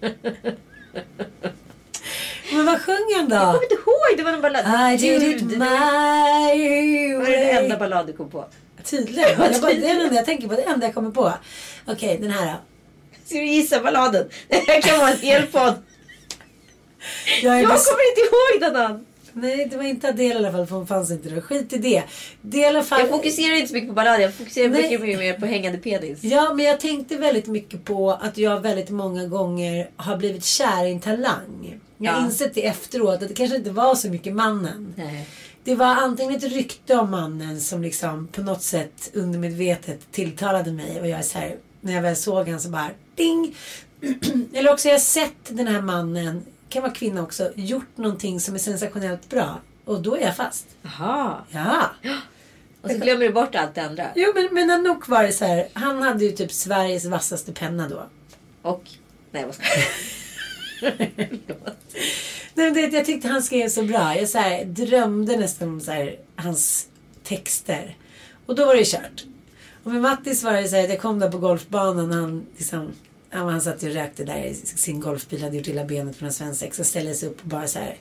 Men 2.52 2.66
vad 2.66 2.80
sjöng 2.82 2.96
han 3.16 3.28
jag 3.30 3.40
då? 3.40 3.44
kommer 3.52 3.62
inte 3.62 3.74
ihåg, 3.74 4.16
det 4.16 4.22
var 4.22 4.32
en 4.32 4.40
ballad. 4.40 4.92
I 4.92 4.96
did 4.96 5.22
it 5.22 5.42
my 5.42 5.58
Det 5.58 5.58
var 7.18 7.24
den 7.24 7.46
way. 7.56 7.64
enda 7.64 7.76
ballad 7.76 8.06
du 8.06 8.12
kom 8.12 8.30
på. 8.30 8.44
Tydligen. 8.84 9.30
Jag 9.52 9.60
bara, 9.60 9.72
det 9.74 9.88
är 9.90 9.94
den 9.94 10.00
enda 10.00 10.14
jag 10.14 10.24
tänker 10.24 10.48
på. 10.48 10.54
Det 10.54 10.62
enda 10.62 10.86
jag 10.86 10.94
kommer 10.94 11.10
på. 11.10 11.32
Okej, 11.86 12.18
den 12.20 12.30
här 12.30 12.46
då. 12.46 12.52
Ska 13.26 13.34
du 13.38 13.46
gissa 13.46 13.80
balladen? 13.80 14.28
Det 14.48 14.54
här 14.68 14.80
kan 14.82 14.98
vara 14.98 15.10
en 15.10 15.18
hel 15.18 15.42
podd. 15.46 15.74
Jag, 17.42 17.62
Jag 17.62 17.68
kommer 17.68 18.08
inte 18.10 18.20
ihåg 18.20 18.60
den 18.72 18.76
än. 18.76 19.06
Nej, 19.38 19.66
det 19.70 19.76
var 19.76 19.84
inte 19.84 20.08
Adele 20.08 20.34
i 20.34 20.36
alla 20.36 20.52
fall. 20.52 20.66
För 20.66 20.76
hon 20.76 20.86
fanns 20.86 21.10
inte 21.10 21.28
då. 21.28 21.40
Skit 21.40 21.72
i 21.72 21.78
det. 21.78 22.02
Det 22.42 22.58
i 22.58 22.64
alla 22.64 22.82
fall... 22.82 23.00
Jag 23.00 23.08
fokuserar 23.08 23.54
inte 23.56 23.68
så 23.68 23.74
mycket 23.74 23.88
på 23.88 23.94
balladen. 23.94 24.20
Jag 24.20 24.34
fokuserar 24.34 24.68
Nej. 24.68 24.82
mycket 24.82 25.18
mer 25.18 25.32
på 25.40 25.46
hängande 25.46 25.78
penis. 25.78 26.18
Ja, 26.24 26.52
men 26.54 26.64
jag 26.64 26.80
tänkte 26.80 27.16
väldigt 27.16 27.46
mycket 27.46 27.84
på 27.84 28.10
att 28.12 28.38
jag 28.38 28.60
väldigt 28.60 28.90
många 28.90 29.26
gånger 29.26 29.90
har 29.96 30.16
blivit 30.16 30.44
kär 30.44 30.84
i 30.86 30.92
en 30.92 31.00
talang. 31.00 31.80
Jag 31.98 32.12
har 32.12 32.20
Ja. 32.20 32.26
insett 32.26 32.54
det 32.54 32.66
efteråt 32.66 33.22
att 33.22 33.28
det 33.28 33.34
kanske 33.34 33.56
inte 33.56 33.70
var 33.70 33.94
så 33.94 34.08
mycket 34.08 34.32
mannen. 34.34 34.94
Nej. 34.96 35.26
Det 35.64 35.74
var 35.74 35.86
antingen 35.86 36.34
ett 36.36 36.42
rykte 36.52 36.96
om 36.96 37.10
mannen 37.10 37.60
som 37.60 37.82
liksom 37.82 38.26
på 38.28 38.40
något 38.42 38.62
sätt 38.62 39.10
undermedvetet 39.14 40.00
tilltalade 40.12 40.72
mig 40.72 41.00
och 41.00 41.08
jag 41.08 41.18
är 41.18 41.22
så 41.22 41.38
här, 41.38 41.56
när 41.80 41.92
jag 41.94 42.02
väl 42.02 42.16
såg 42.16 42.48
han 42.48 42.60
så 42.60 42.68
bara 42.68 42.90
ding. 43.14 43.56
Eller 44.54 44.72
också 44.72 44.88
har 44.88 44.92
jag 44.92 45.02
sett 45.02 45.32
den 45.48 45.66
här 45.66 45.80
mannen, 45.82 46.42
kan 46.68 46.82
vara 46.82 46.92
kvinna 46.92 47.22
också, 47.22 47.52
gjort 47.54 47.96
någonting 47.96 48.40
som 48.40 48.54
är 48.54 48.58
sensationellt 48.58 49.28
bra. 49.28 49.60
Och 49.84 50.02
då 50.02 50.16
är 50.16 50.20
jag 50.20 50.36
fast. 50.36 50.66
Jaha. 50.82 51.44
Ja. 51.50 51.90
Och 52.82 52.90
så 52.90 52.98
glömmer 52.98 53.26
du 53.26 53.32
bort 53.32 53.54
allt 53.54 53.74
det 53.74 53.82
andra. 53.82 54.06
Jo 54.14 54.32
men, 54.34 54.48
men 54.52 54.70
Anouk 54.70 55.08
var 55.08 55.22
det 55.22 55.32
så 55.32 55.44
här, 55.44 55.68
han 55.72 56.02
hade 56.02 56.24
ju 56.24 56.32
typ 56.32 56.52
Sveriges 56.52 57.04
vassaste 57.04 57.52
penna 57.52 57.88
då. 57.88 58.06
Och... 58.62 58.90
Nej, 59.30 59.44
vad 59.44 59.54
ska 59.54 59.64
jag 59.64 59.84
Nej, 62.54 62.72
men 62.72 62.90
jag 62.92 63.04
tyckte 63.04 63.28
han 63.28 63.42
skrev 63.42 63.68
så 63.68 63.82
bra. 63.82 64.16
Jag 64.16 64.28
så 64.28 64.38
här, 64.38 64.64
drömde 64.64 65.36
nästan 65.36 65.68
om 65.68 65.80
så 65.80 65.90
här, 65.90 66.16
hans 66.36 66.88
texter. 67.22 67.96
Och 68.46 68.54
då 68.54 68.66
var 68.66 68.74
det 68.74 68.86
kört. 68.86 69.24
Och 69.82 69.92
med 69.92 70.02
Mattis 70.02 70.42
var 70.42 70.52
det 70.52 70.68
så 70.68 70.76
här 70.76 70.84
att 70.84 70.90
jag 70.90 71.00
kom 71.00 71.18
där 71.18 71.30
på 71.30 71.38
golfbanan. 71.38 72.12
Han, 72.12 72.46
liksom, 72.56 72.92
han 73.44 73.60
satt 73.60 73.82
och 73.82 73.88
rökte 73.88 74.24
där 74.24 74.44
i 74.44 74.54
sin 74.54 75.00
golfbil. 75.00 75.42
Hade 75.42 75.56
gjort 75.56 75.68
illa 75.68 75.84
benet 75.84 76.18
på 76.18 76.24
en 76.24 76.32
svensexa. 76.32 76.84
Ställde 76.84 77.14
sig 77.14 77.28
upp 77.28 77.40
och 77.42 77.48
bara 77.48 77.66
så 77.66 77.78
här. 77.78 77.96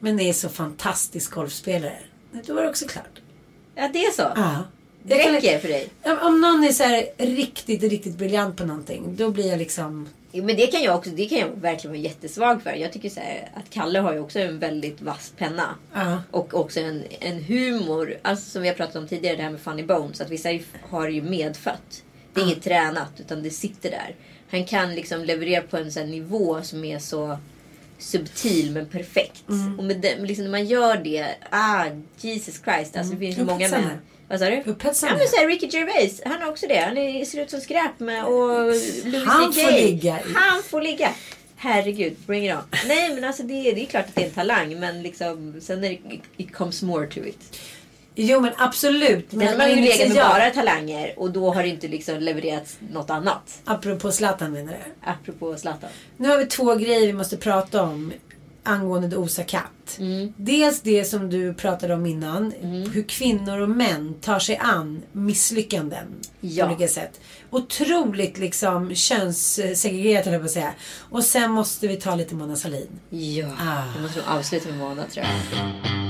Men 0.00 0.16
det 0.16 0.28
är 0.28 0.32
så 0.32 0.48
fantastisk 0.48 1.30
golfspelare. 1.34 1.98
Då 2.46 2.54
var 2.54 2.62
det 2.62 2.68
också 2.68 2.86
klart. 2.86 3.20
Ja, 3.74 3.90
det 3.92 4.04
är 4.04 4.10
så. 4.10 4.22
Ja. 4.36 4.64
Det 5.02 5.32
räcker 5.32 5.58
för 5.58 5.68
dig. 5.68 5.88
Om- 6.22 6.40
någon 6.40 6.64
är 6.64 6.72
så 6.72 6.82
här 6.82 7.06
riktigt, 7.16 7.82
riktigt 7.82 8.16
briljant 8.16 8.56
på 8.56 8.64
någonting. 8.64 9.16
Då 9.16 9.30
blir 9.30 9.48
jag 9.48 9.58
liksom... 9.58 10.08
Jo, 10.32 10.44
men 10.44 10.56
det 10.56 10.66
kan 10.66 10.82
jag 10.82 10.96
också. 10.96 11.10
Det 11.10 11.26
kan 11.26 11.38
jag 11.38 11.48
verkligen 11.48 11.92
vara 11.92 12.02
jättesvag 12.02 12.62
för. 12.62 12.72
Jag 12.72 12.92
tycker 12.92 13.10
så 13.10 13.20
här, 13.20 13.50
att 13.54 13.70
Kalle 13.70 13.98
har 13.98 14.12
ju 14.12 14.20
också 14.20 14.38
en 14.38 14.58
väldigt 14.58 15.02
vass 15.02 15.32
penna. 15.36 15.74
Ja. 15.94 16.22
Och 16.30 16.54
också 16.54 16.80
en, 16.80 17.04
en 17.20 17.42
humor. 17.42 18.16
Alltså 18.22 18.50
som 18.50 18.62
vi 18.62 18.68
har 18.68 18.74
pratat 18.74 18.96
om 18.96 19.08
tidigare, 19.08 19.36
det 19.36 19.42
här 19.42 19.50
med 19.50 19.60
funny 19.60 19.82
bones. 19.82 20.20
Att 20.20 20.30
vissa 20.30 20.48
har 20.90 21.08
ju 21.08 21.22
medfött. 21.22 22.02
Det 22.34 22.40
är 22.40 22.44
inget 22.44 22.62
tränat, 22.62 23.12
utan 23.18 23.42
det 23.42 23.50
sitter 23.50 23.90
där. 23.90 24.14
Han 24.50 24.64
kan 24.64 24.94
liksom 24.94 25.24
leverera 25.24 25.62
på 25.62 25.76
en 25.76 25.92
sån 25.92 26.10
nivå 26.10 26.62
som 26.62 26.84
är 26.84 26.98
så 26.98 27.38
subtil 27.98 28.70
men 28.72 28.86
perfekt. 28.88 29.44
Och 29.78 29.84
med 29.84 30.00
den, 30.00 30.26
liksom 30.26 30.44
när 30.44 30.50
man 30.50 30.66
gör 30.66 30.96
det, 30.96 31.26
ah 31.50 31.84
Jesus 32.20 32.60
Christ. 32.64 32.96
Alltså 32.96 33.12
det 33.12 33.18
finns 33.18 33.38
ju 33.38 33.44
många 33.44 33.56
Upphetsande. 33.56 33.86
män. 33.88 33.98
Vad 34.28 34.38
sa 34.38 34.50
du? 34.50 34.62
Upphetsande. 34.66 35.14
Ja 35.14 35.18
men 35.18 35.28
såhär 35.28 35.46
Ricky 35.48 35.66
Gervais, 35.66 36.20
han 36.24 36.42
har 36.42 36.50
också 36.50 36.66
det. 36.66 36.76
Han 36.78 36.98
är, 36.98 37.24
ser 37.24 37.42
ut 37.42 37.50
som 37.50 37.60
skräp 37.60 38.00
med 38.00 38.24
och 38.24 38.48
Louis 39.04 39.24
Han 39.26 39.52
får 39.52 39.72
ligga 39.72 40.18
Han 40.34 40.62
får 40.62 40.82
ligga. 40.82 41.10
Herregud, 41.56 42.16
bring 42.26 42.46
it 42.48 42.54
on. 42.54 42.62
Nej 42.86 43.14
men 43.14 43.24
alltså 43.24 43.42
det, 43.42 43.54
är- 43.70 43.74
det 43.74 43.80
är 43.82 43.86
klart 43.86 44.06
att 44.08 44.14
det 44.14 44.22
är 44.22 44.26
en 44.26 44.32
talang 44.32 44.80
men 44.80 45.02
liksom 45.02 45.54
sen 45.60 45.84
är 45.84 45.88
det, 45.90 45.98
it 46.36 46.52
comes 46.52 46.82
more 46.82 47.06
to 47.06 47.18
it. 47.20 47.58
Jo 48.20 48.40
men 48.40 48.52
absolut. 48.58 49.32
Har 49.32 49.38
man 49.38 49.56
men 49.56 49.70
ju 49.70 49.76
legat 49.82 50.08
med 50.08 50.16
jag- 50.16 50.28
bara 50.30 50.50
talanger 50.50 51.14
och 51.18 51.30
då 51.30 51.52
har 51.54 51.62
det 51.62 51.68
inte 51.68 51.88
liksom 51.88 52.18
levererats 52.20 52.76
något 52.92 53.10
annat. 53.10 53.58
Apropå 53.64 54.12
Zlatan 54.12 54.52
menar 54.52 54.72
du? 54.72 55.10
Apropå 55.10 55.56
Zlatan. 55.56 55.90
Nu 56.16 56.28
har 56.28 56.38
vi 56.38 56.46
två 56.46 56.74
grejer 56.74 57.06
vi 57.06 57.12
måste 57.12 57.36
prata 57.36 57.82
om 57.82 58.12
angående 58.62 59.08
Dosa 59.08 59.42
katt. 59.44 59.96
Mm. 59.98 60.32
Dels 60.36 60.80
det 60.80 61.04
som 61.04 61.30
du 61.30 61.54
pratade 61.54 61.94
om 61.94 62.06
innan. 62.06 62.52
Hur 62.92 63.02
kvinnor 63.02 63.60
och 63.60 63.68
män 63.70 64.14
tar 64.20 64.38
sig 64.38 64.56
an 64.56 65.02
misslyckanden 65.12 66.06
Ja. 66.40 66.66
på 66.66 66.72
olika 66.72 66.88
sätt. 66.88 67.20
Otroligt 67.50 68.38
liksom 68.38 68.94
könssegregerat 68.94 70.24
höll 70.24 70.32
jag 70.32 70.42
på 70.42 70.46
att 70.46 70.50
säga. 70.52 70.72
Och 71.10 71.24
sen 71.24 71.50
måste 71.50 71.88
vi 71.88 71.96
ta 71.96 72.14
lite 72.14 72.34
Mona 72.34 72.56
Sahlin. 72.56 72.88
Ja, 73.10 73.46
Ah. 73.46 73.82
jag 73.94 74.02
måste 74.02 74.22
avsluta 74.28 74.68
med 74.68 74.78
Mona 74.78 75.02
tror 75.12 75.26
jag. 75.26 76.07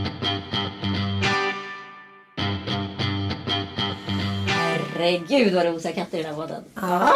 Herregud 4.98 5.54
vad 5.54 5.66
det 5.66 5.70
osar 5.72 5.92
katter 5.92 6.18
i 6.18 6.22
den 6.22 6.34
här 6.34 6.40
podden. 6.40 6.62
Ah. 6.74 7.08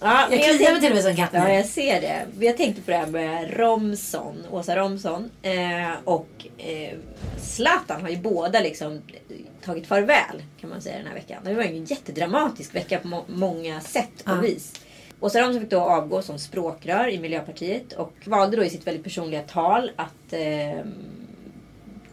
Ja, 0.00 0.28
Jag 0.30 0.42
kliar 0.44 0.72
mig 0.72 0.80
till 0.80 0.90
och 0.90 0.94
med 0.94 1.04
som 1.04 1.16
katt 1.16 1.30
Ja, 1.32 1.44
nu. 1.44 1.52
jag 1.52 1.66
ser 1.66 2.00
det. 2.00 2.26
Jag 2.46 2.56
tänkte 2.56 2.82
på 2.82 2.90
det 2.90 2.96
här 2.96 3.06
med 3.06 3.56
Romson, 3.56 4.46
Åsa 4.50 4.76
Romson 4.76 5.30
eh, 5.42 5.90
och 6.04 6.28
eh, 6.58 6.94
Zlatan 7.42 8.00
har 8.02 8.08
ju 8.08 8.16
båda 8.16 8.60
liksom 8.60 9.02
tagit 9.64 9.86
farväl 9.86 10.42
kan 10.60 10.70
man 10.70 10.80
säga 10.80 10.96
den 10.98 11.06
här 11.06 11.14
veckan. 11.14 11.42
Det 11.44 11.54
var 11.54 11.62
en 11.62 11.84
jättedramatisk 11.84 12.74
vecka 12.74 12.98
på 12.98 13.08
må- 13.08 13.24
många 13.26 13.80
sätt 13.80 14.12
och 14.24 14.28
Ja. 14.30 14.34
vis. 14.40 14.72
Åsa 15.20 15.40
Romson 15.40 15.60
fick 15.60 15.70
då 15.70 15.80
avgå 15.80 16.22
som 16.22 16.38
språkrör 16.38 17.08
i 17.08 17.18
Miljöpartiet 17.18 17.92
och 17.92 18.12
valde 18.24 18.56
då 18.56 18.64
i 18.64 18.70
sitt 18.70 18.86
väldigt 18.86 19.04
personliga 19.04 19.42
tal 19.42 19.90
att 19.96 20.32
eh, 20.32 20.80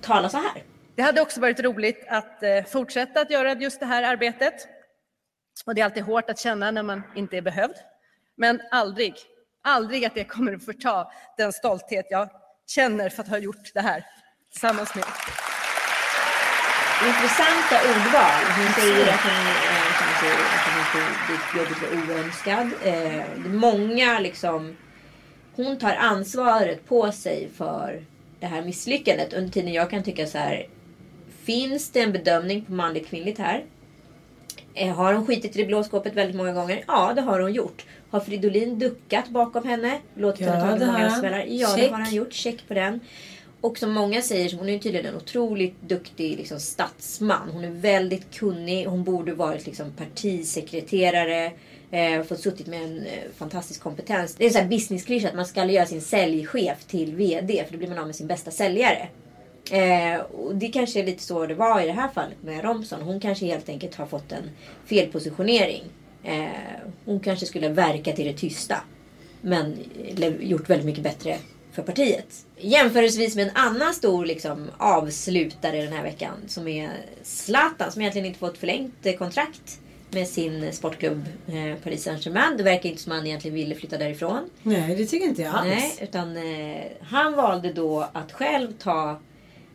tala 0.02 0.30
så 0.30 0.38
här. 0.38 0.64
Det 0.96 1.02
hade 1.02 1.22
också 1.22 1.42
varit 1.42 1.60
roligt 1.60 2.06
att 2.08 2.44
eh, 2.44 2.64
fortsätta 2.64 3.22
att 3.22 3.32
göra 3.32 3.54
just 3.54 3.80
det 3.80 3.86
här 3.86 4.04
arbetet. 4.04 4.68
Och 5.66 5.76
det 5.76 5.82
är 5.82 5.86
alltid 5.86 6.04
hårt 6.04 6.30
att 6.30 6.40
känna 6.40 6.72
när 6.72 6.84
man 6.84 7.02
inte 7.16 7.38
är 7.38 7.42
behövd. 7.42 7.76
Men 8.38 8.62
aldrig, 8.72 9.16
aldrig 9.64 10.06
att 10.06 10.16
det 10.16 10.24
kommer 10.24 10.54
att 10.54 10.66
förta 10.66 11.12
den 11.38 11.54
stolthet 11.54 12.06
jag 12.10 12.30
känner 12.68 13.10
för 13.10 13.24
att 13.24 13.30
ha 13.30 13.38
gjort 13.38 13.74
det 13.74 13.82
här 13.82 14.06
tillsammans 14.52 14.96
med 14.96 15.04
Intressanta 17.08 17.76
ordval. 17.76 18.44
Hon 18.58 18.74
säger 18.74 19.14
att 19.14 19.22
hon, 19.22 19.48
eh, 19.72 20.04
att 20.56 20.64
hon 20.66 21.02
inte 21.36 21.58
jobbet 21.58 21.82
var 21.82 22.16
oönskad. 22.16 22.72
Eh, 22.84 23.24
många 23.46 24.20
liksom... 24.20 24.78
Hon 25.56 25.78
tar 25.78 25.96
ansvaret 25.96 26.86
på 26.88 27.12
sig 27.12 27.50
för 27.58 28.06
det 28.40 28.46
här 28.46 28.62
misslyckandet. 28.62 29.34
Under 29.34 29.52
tiden 29.52 29.74
jag 29.74 29.90
kan 29.90 30.04
tycka 30.04 30.28
så 30.28 30.38
här. 30.38 30.68
Finns 31.44 31.90
det 31.90 32.00
en 32.02 32.12
bedömning 32.12 32.66
på 32.66 32.72
manligt 32.74 33.08
kvinnligt 33.08 33.40
här? 33.40 33.64
Eh, 34.74 34.96
Har 34.96 35.14
hon 35.14 35.26
skitit 35.26 35.56
i 35.56 35.60
det 35.62 35.66
blå 35.66 35.84
skåpet 35.84 36.14
väldigt 36.16 36.36
många 36.36 36.54
gånger? 36.54 36.84
Ja, 36.88 37.14
det 37.16 37.22
har 37.22 37.40
hon 37.40 37.54
gjort. 37.54 37.86
Har 38.10 38.20
Fridolin 38.20 38.80
duckat 38.80 39.30
bakom 39.30 39.68
henne? 39.68 40.00
Låtit 40.16 40.46
Ja, 40.46 40.52
henne 40.52 40.72
ta 40.72 40.78
det 40.78 40.86
har 40.86 40.94
många 41.00 41.10
smällar? 41.16 41.46
Ja, 41.48 41.70
det 41.76 41.82
Check. 41.82 41.92
har 41.92 42.00
han 42.00 42.14
gjort. 42.16 42.34
Check 42.34 42.68
på 42.68 42.74
den. 42.74 43.00
Och 43.62 43.78
som 43.78 43.92
många 43.92 44.22
säger 44.22 44.58
hon 44.58 44.70
är 44.70 44.80
tydligen 44.80 45.06
en 45.06 45.16
otroligt 45.16 45.82
duktig 45.82 46.38
liksom, 46.38 46.60
statsman. 46.60 47.50
Hon 47.54 47.64
är 47.64 47.70
väldigt 47.70 48.32
kunnig. 48.36 48.86
Hon 48.86 49.04
borde 49.04 49.34
varit 49.34 49.66
liksom, 49.66 49.92
partisekreterare. 49.92 51.52
Eh, 51.92 52.24
fått 52.24 52.40
suttit 52.40 52.68
med 52.68 52.84
en 52.84 52.98
eh, 53.06 53.14
fantastisk 53.38 53.82
kompetens. 53.82 54.36
Det 54.36 54.46
är 54.56 54.62
en 54.62 54.70
businessklyscha 54.70 55.28
att 55.28 55.36
man 55.36 55.46
ska 55.46 55.66
göra 55.66 55.86
sin 55.86 56.02
säljchef 56.02 56.84
till 56.88 57.16
VD. 57.16 57.64
För 57.66 57.72
då 57.72 57.78
blir 57.78 57.90
man 57.90 57.98
av 57.98 58.06
med 58.06 58.16
sin 58.16 58.28
bästa 58.28 58.52
säljare. 58.52 59.08
Eh, 59.72 60.22
och 60.22 60.56
det 60.56 60.68
kanske 60.68 61.00
är 61.00 61.06
lite 61.06 61.24
så 61.24 61.46
det 61.46 61.56
var 61.56 61.82
i 61.82 61.86
det 61.86 61.92
här 61.92 62.08
fallet 62.08 62.44
med 62.44 62.64
Romson. 62.64 63.02
Hon 63.02 63.20
kanske 63.20 63.46
helt 63.46 63.70
enkelt 63.70 63.96
har 63.96 64.06
fått 64.06 64.32
en 64.32 64.50
felpositionering. 64.86 65.84
Eh, 66.24 66.46
hon 67.06 67.20
kanske 67.20 67.46
skulle 67.46 67.70
verka 67.70 68.12
till 68.12 68.26
det 68.26 68.34
tysta. 68.34 68.76
Men 69.42 69.78
gjort 70.40 70.70
väldigt 70.70 70.86
mycket 70.86 71.04
bättre 71.04 71.38
för 71.72 71.84
partiet. 71.84 72.46
Jämförelsevis 72.58 73.36
med 73.36 73.48
en 73.48 73.56
annan 73.56 73.94
stor 73.94 74.26
liksom, 74.26 74.70
avslutare 74.78 75.82
den 75.82 75.94
här 75.94 76.04
veckan. 76.04 76.34
Som 76.48 76.68
är 76.68 76.90
Zlatan 77.24 77.92
som 77.92 78.02
egentligen 78.02 78.28
inte 78.28 78.40
fått 78.40 78.58
förlängt 78.58 79.06
eh, 79.06 79.14
kontrakt 79.14 79.80
med 80.10 80.28
sin 80.28 80.74
sportklubb 80.74 81.26
eh, 81.48 81.76
Paris 81.84 82.04
Saint-Germain. 82.04 82.58
Det 82.58 82.64
verkar 82.64 82.90
inte 82.90 83.02
som 83.02 83.12
han 83.12 83.28
egentligen 83.28 83.56
ville 83.56 83.76
flytta 83.76 83.98
därifrån. 83.98 84.50
Nej, 84.64 84.96
det 84.96 85.06
tycker 85.06 85.26
inte 85.26 85.42
jag 85.42 85.56
alls. 85.56 85.68
Nej, 85.68 85.98
utan 86.02 86.38
eh, 86.38 86.84
han 87.02 87.34
valde 87.34 87.74
då 87.74 88.10
att 88.14 88.32
själv 88.32 88.72
ta 88.72 89.20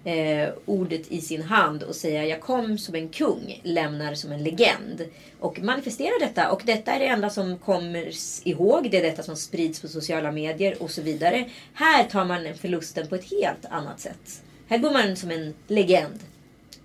eh, 0.08 0.48
ordet 0.66 1.12
i 1.12 1.20
sin 1.20 1.42
hand 1.42 1.82
och 1.82 1.94
säga 1.94 2.26
jag 2.26 2.40
kom 2.40 2.78
som 2.78 2.94
en 2.94 3.08
kung, 3.08 3.60
lämnar 3.64 4.14
som 4.14 4.32
en 4.32 4.44
legend. 4.44 5.04
Och 5.40 5.60
manifestera 5.60 6.12
detta. 6.20 6.50
Och 6.50 6.62
detta 6.64 6.92
är 6.92 6.98
det 6.98 7.06
enda 7.06 7.30
som 7.30 7.58
kommer 7.58 8.10
ihåg. 8.44 8.90
Det 8.90 8.98
är 8.98 9.02
detta 9.02 9.22
som 9.22 9.36
sprids 9.36 9.80
på 9.80 9.88
sociala 9.88 10.32
medier 10.32 10.82
och 10.82 10.90
så 10.90 11.02
vidare. 11.02 11.50
Här 11.74 12.04
tar 12.04 12.24
man 12.24 12.54
förlusten 12.60 13.08
på 13.08 13.14
ett 13.14 13.30
helt 13.30 13.66
annat 13.70 14.00
sätt. 14.00 14.42
Här 14.68 14.78
går 14.78 14.90
man 14.90 15.16
som 15.16 15.30
en 15.30 15.54
legend. 15.66 16.18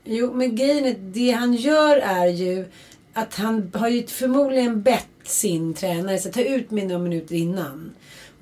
Jo, 0.03 0.34
men 0.34 0.55
grejen 0.55 0.86
är, 0.86 0.95
det 0.99 1.32
han 1.32 1.53
gör 1.53 1.97
är 1.97 2.28
ju 2.28 2.65
att 3.13 3.36
han 3.36 3.71
har 3.74 3.89
ju 3.89 4.07
förmodligen 4.07 4.82
bett 4.82 5.07
sin 5.24 5.74
tränare 5.74 6.15
att 6.15 6.34
ta 6.34 6.41
ut 6.41 6.71
mig 6.71 6.86
några 6.86 7.03
minuter 7.03 7.36
innan. 7.36 7.93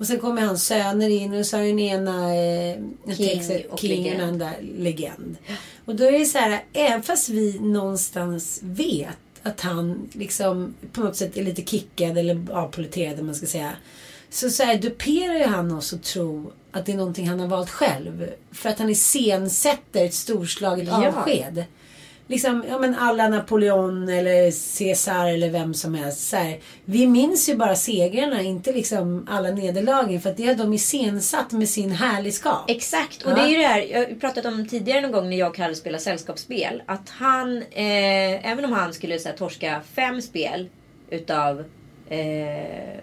Och 0.02 0.08
sen 0.08 0.20
kommer 0.20 0.42
hans 0.42 0.66
söner 0.66 1.10
in 1.10 1.34
och 1.34 1.46
så 1.46 1.58
har 1.58 1.64
den 1.64 1.80
ena 1.80 2.36
eh, 2.36 2.76
King 3.18 3.40
Texas- 3.40 3.66
och 3.70 3.80
King 3.80 4.06
och 4.12 4.18
den 4.20 4.30
andra 4.30 4.52
legend. 4.78 5.38
Och 5.86 5.96
då 5.96 6.04
är 6.04 6.12
det 6.20 6.26
så 6.26 6.38
här, 6.38 6.64
även 6.74 7.04
fast 7.04 7.30
vi 7.30 7.60
någonstans 7.60 8.60
vet 8.64 9.08
att 9.44 9.62
han 9.62 10.10
liksom 10.14 10.74
på 10.92 11.02
något 11.02 11.16
sätt 11.16 11.38
är 11.38 11.44
lite 11.44 11.62
kickad 11.62 12.18
eller 12.18 12.46
avpoliterad 12.52 13.20
om 13.20 13.26
man 13.26 13.36
ska 13.36 13.46
säga. 13.46 13.72
Så, 14.30 14.50
så 14.50 14.64
här, 14.64 14.78
duperar 14.78 15.34
ju 15.34 15.44
han 15.44 15.72
oss 15.72 15.94
att 15.94 16.04
tro 16.04 16.52
att 16.72 16.86
det 16.86 16.92
är 16.92 16.98
någonting 16.98 17.30
han 17.30 17.40
har 17.40 17.48
valt 17.48 17.70
själv. 17.70 18.30
För 18.52 18.70
att 18.70 18.80
han 18.80 18.90
iscensätter 18.90 20.06
ett 20.06 20.14
storslaget 20.14 20.88
Ja. 20.88 21.08
avsked. 21.08 21.64
Liksom, 22.32 22.64
ja 22.70 22.80
men 22.80 22.96
alla 22.96 23.30
Napoleon 23.30 24.10
eller 24.10 24.78
Caesar 24.78 25.28
eller 25.28 25.50
vem 25.50 25.74
som 25.74 25.94
helst. 25.96 26.30
Så 26.30 26.36
här, 26.36 26.60
vi 26.86 27.08
minns 27.08 27.50
ju 27.50 27.56
bara 27.56 27.76
segrarna, 27.76 28.42
inte 28.42 28.72
liksom 28.72 29.28
alla 29.30 29.52
nederlagen. 29.52 30.22
För 30.22 30.30
att 30.30 30.38
det 30.38 30.46
har 30.46 30.56
de 30.56 30.74
iscensatt 30.74 31.52
med 31.52 31.70
sin 31.70 31.92
härligskap. 31.92 32.64
Exakt. 32.70 33.24
Och 33.24 33.32
Ja. 33.32 33.36
det 33.36 33.42
är 33.42 33.48
ju 33.48 33.58
det 33.58 33.68
här, 33.68 33.82
jag 33.82 34.00
har 34.00 34.06
pratat 34.16 34.46
om 34.46 34.68
tidigare 34.68 35.02
någon 35.02 35.12
gång 35.12 35.30
när 35.30 35.38
jag 35.38 35.50
och 35.50 35.56
Kalle 35.56 35.76
spelade 35.76 36.04
sällskapsspel. 36.04 36.84
Att 36.86 37.10
han, 37.10 37.58
eh, 37.58 38.52
även 38.52 38.66
om 38.66 38.72
han 38.72 38.94
skulle 38.94 39.20
så 39.20 39.30
här, 39.30 39.36
torska 39.38 39.82
fem 39.94 40.22
spel 40.22 40.70
utav 41.10 41.60
eh, 42.10 43.00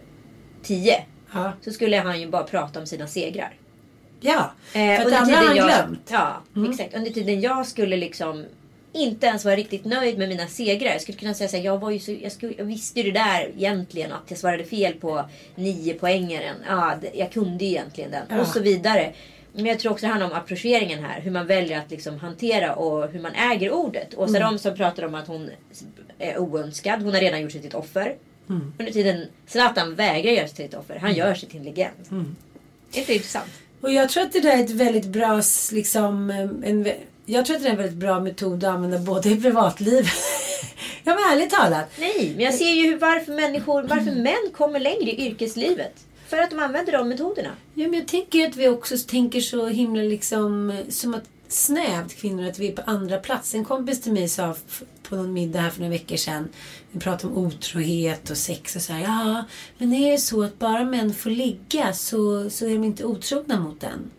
tio. 0.62 1.05
Ja. 1.33 1.53
Så 1.64 1.72
skulle 1.72 1.97
han 1.97 2.20
ju 2.20 2.29
bara 2.31 2.43
prata 2.43 2.81
om 2.81 2.87
sina 2.87 3.07
segrar. 3.07 3.53
ja. 4.20 4.53
Eh, 4.72 4.81
för 4.81 4.93
att 4.95 5.05
under 5.07 5.18
andra 5.18 5.37
har 5.37 5.45
han 5.47 5.57
jag, 5.57 5.66
glömt. 5.66 6.09
Ja, 6.11 6.43
Mm. 6.57 6.70
exakt. 6.70 6.95
Under 6.97 7.11
tiden 7.11 7.41
jag 7.41 7.66
skulle 7.66 7.97
liksom 7.97 8.45
inte 8.93 9.26
ens 9.26 9.45
vara 9.45 9.57
riktigt 9.57 9.84
nöjd 9.84 10.18
med 10.18 10.28
mina 10.28 10.47
segrar. 10.47 10.93
Jag 10.93 11.01
skulle 11.03 11.18
kunna 11.18 11.34
säga 11.34 11.49
så 11.49 11.57
här, 11.57 11.64
jag, 11.64 11.78
var 11.78 11.91
ju 11.91 11.99
så, 11.99 12.12
jag, 12.22 12.32
skulle, 12.32 12.55
jag 12.59 12.64
visste 12.64 13.01
ju 13.01 13.11
det 13.11 13.18
där 13.18 13.51
egentligen 13.57 14.12
att 14.12 14.22
jag 14.28 14.39
svarade 14.39 14.64
fel 14.64 14.93
på 14.95 15.28
nio 15.55 15.95
poängaren. 15.95 16.57
Ja, 16.68 16.95
jag 17.14 17.32
kunde 17.32 17.64
ju 17.64 17.70
egentligen 17.70 18.11
den. 18.11 18.22
Ja. 18.28 18.41
Och 18.41 18.47
så 18.47 18.61
vidare. 18.61 19.12
Men 19.53 19.66
jag 19.66 19.78
tror 19.78 19.93
också 19.93 20.07
det 20.07 20.11
handlar 20.12 20.30
om 20.30 20.36
approcheringen 20.36 21.05
här. 21.05 21.20
Hur 21.20 21.30
man 21.30 21.47
väljer 21.47 21.78
att 21.78 21.91
liksom 21.91 22.18
hantera 22.18 22.74
och 22.74 23.09
hur 23.09 23.20
man 23.20 23.32
äger 23.34 23.72
ordet. 23.72 24.14
Åsa 24.14 24.36
Mm. 24.36 24.43
Romson 24.51 24.76
pratar 24.76 25.03
om 25.03 25.14
att 25.14 25.26
hon 25.26 25.51
är 26.18 26.39
oönskad. 26.39 27.03
Hon 27.03 27.14
har 27.14 27.20
redan 27.20 27.41
gjort 27.41 27.53
sig 27.53 27.61
till 27.61 27.68
ett 27.68 27.74
offer. 27.74 28.14
Mm. 28.49 28.72
Under 28.78 28.93
tiden 28.93 29.26
Zlatan 29.47 29.95
vägrar 29.95 30.32
göra 30.32 30.47
sig 30.47 30.57
till 30.57 30.64
ett 30.64 30.74
offer. 30.74 30.97
Han 30.97 31.14
gör 31.14 31.34
sig 31.34 31.49
till 31.49 31.59
en 31.59 31.64
legend. 31.64 31.95
Mm. 32.11 32.36
Det 32.93 32.99
är 32.99 33.01
inte 33.01 33.14
intressant. 33.14 33.51
Och 33.80 33.93
jag 33.93 34.09
tror 34.09 34.22
att 34.22 34.32
det 34.32 34.41
där 34.41 34.59
är 34.59 34.64
ett 34.64 34.70
väldigt 34.70 35.07
bra 35.07 35.43
liksom, 35.72 36.30
en, 36.30 36.84
vä- 36.86 36.95
jag 37.29 37.47
tror 37.47 37.57
att 37.57 37.62
det 37.62 37.68
är 37.68 37.72
en 37.72 37.79
väldigt 37.79 37.97
bra 37.97 38.20
metod 38.20 38.64
att 38.64 38.74
använda 38.74 38.99
både 38.99 39.29
i 39.29 39.41
privatlivet. 39.41 40.07
ja 41.05 41.14
men 41.14 41.33
ärligt 41.33 41.51
talat. 41.51 41.91
Nej, 41.99 42.33
men 42.37 42.45
jag 42.45 42.55
ser 42.55 42.70
ju 42.70 42.87
hur, 42.87 42.99
varför 42.99 43.33
människor, 43.33 43.83
varför 43.83 44.12
män 44.12 44.51
kommer 44.53 44.81
längre 44.81 45.11
i 45.11 45.26
yrkeslivet. 45.26 45.95
För 46.29 46.39
att 46.39 46.51
de 46.51 46.59
använder 46.59 46.93
de 46.93 47.09
metoderna. 47.09 47.51
Ja, 47.74 47.89
men 47.89 47.99
jag 47.99 48.09
tänker 48.09 48.49
att 48.49 48.57
vi 48.57 48.68
också 48.68 48.99
tänker 48.99 49.41
så 49.41 49.66
himla 49.66 50.03
liksom 50.03 50.83
som 50.89 51.14
att 51.14 51.24
snävt 51.49 52.14
kvinnor 52.14 52.49
att 52.49 52.59
vi 52.59 52.68
är 52.68 52.72
på 52.72 52.83
andra 52.87 53.18
plats. 53.18 53.55
En 53.55 53.64
kompis 53.64 54.01
till 54.01 54.12
mig 54.12 54.29
sa 54.29 54.55
på 55.09 55.16
någon 55.16 55.33
middag 55.33 55.61
här 55.61 55.70
för 55.70 55.81
några 55.81 55.91
veckor 55.91 56.16
sedan. 56.16 56.49
Vi 56.91 57.01
pratade 57.01 57.35
om 57.35 57.47
otrohet 57.47 58.31
och 58.31 58.37
sex 58.37 58.76
och 58.76 58.83
så 58.83 58.93
här. 58.93 59.03
Ja, 59.03 59.45
men 59.79 59.95
är 59.95 60.12
det 60.12 60.18
så 60.18 60.43
att 60.43 60.59
bara 60.59 60.85
män 60.85 61.14
får 61.14 61.31
ligga 61.31 61.93
så, 61.93 62.51
så 62.51 62.66
är 62.66 62.70
de 62.70 62.85
inte 62.85 63.05
otrogna 63.05 63.61
mot 63.61 63.81
den? 63.81 64.11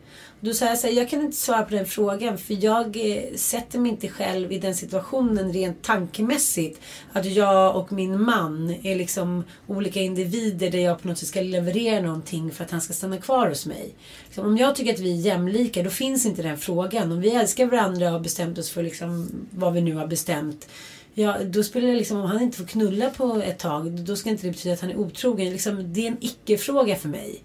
Då 0.42 0.54
sa 0.54 0.66
jag 0.66 0.80
så 0.80 0.88
här, 0.88 0.94
jag 0.94 1.10
kan 1.10 1.22
inte 1.22 1.38
svara 1.38 1.64
på 1.64 1.76
den 1.76 1.86
frågan 1.86 2.38
för 2.38 2.64
jag 2.64 2.98
eh, 2.98 3.36
sätter 3.36 3.80
mig 3.80 3.92
inte 3.92 4.08
själv 4.08 4.52
i 4.52 4.60
den 4.60 4.76
situationen 4.76 5.54
rent 5.54 5.84
tankemässigt. 5.84 6.82
Att 7.14 7.26
jag 7.26 7.76
och 7.76 7.92
min 7.92 8.22
man 8.22 8.76
är 8.84 8.96
liksom 8.96 9.44
olika 9.68 10.00
individer 10.00 10.72
där 10.72 10.80
jag 10.80 11.02
på 11.02 11.08
något 11.08 11.18
sätt 11.18 11.28
ska 11.28 11.42
leverera 11.42 12.02
någonting 12.02 12.52
för 12.52 12.64
att 12.64 12.72
han 12.72 12.82
ska 12.82 12.94
stanna 12.94 13.18
kvar 13.18 13.48
hos 13.48 13.66
mig. 13.66 13.94
Liksom, 14.26 14.46
om 14.46 14.58
jag 14.58 14.76
tycker 14.76 14.94
att 14.94 15.00
vi 15.00 15.12
är 15.12 15.22
jämlika 15.22 15.84
då 15.84 15.90
finns 15.90 16.26
inte 16.26 16.42
den 16.42 16.58
frågan. 16.58 17.12
Om 17.12 17.22
vi 17.22 17.30
älskar 17.30 17.66
varandra 17.66 18.06
och 18.06 18.12
har 18.12 18.20
bestämt 18.20 18.58
oss 18.58 18.70
för 18.70 18.84
liksom 18.84 19.32
vad 19.52 19.74
vi 19.74 19.82
nu 19.82 19.96
har 19.96 20.08
bestämt. 20.08 20.68
Ja, 21.14 21.38
då 21.46 21.64
spelar 21.64 21.88
det 21.88 21.96
liksom, 21.96 22.18
om 22.18 22.26
han 22.26 22.42
inte 22.42 22.58
får 22.58 22.66
knulla 22.66 23.10
på 23.10 23.42
ett 23.46 23.60
tag, 23.60 23.92
då 23.92 24.16
ska 24.16 24.30
inte 24.30 24.48
det 24.48 24.52
betyda 24.52 24.74
att 24.74 24.82
han 24.82 24.92
är 24.92 24.98
otrogen. 24.98 25.52
Liksom, 25.52 25.94
det 25.94 26.02
är 26.02 26.08
en 26.08 26.18
icke-fråga 26.22 26.96
för 26.96 27.10
mig. 27.10 27.42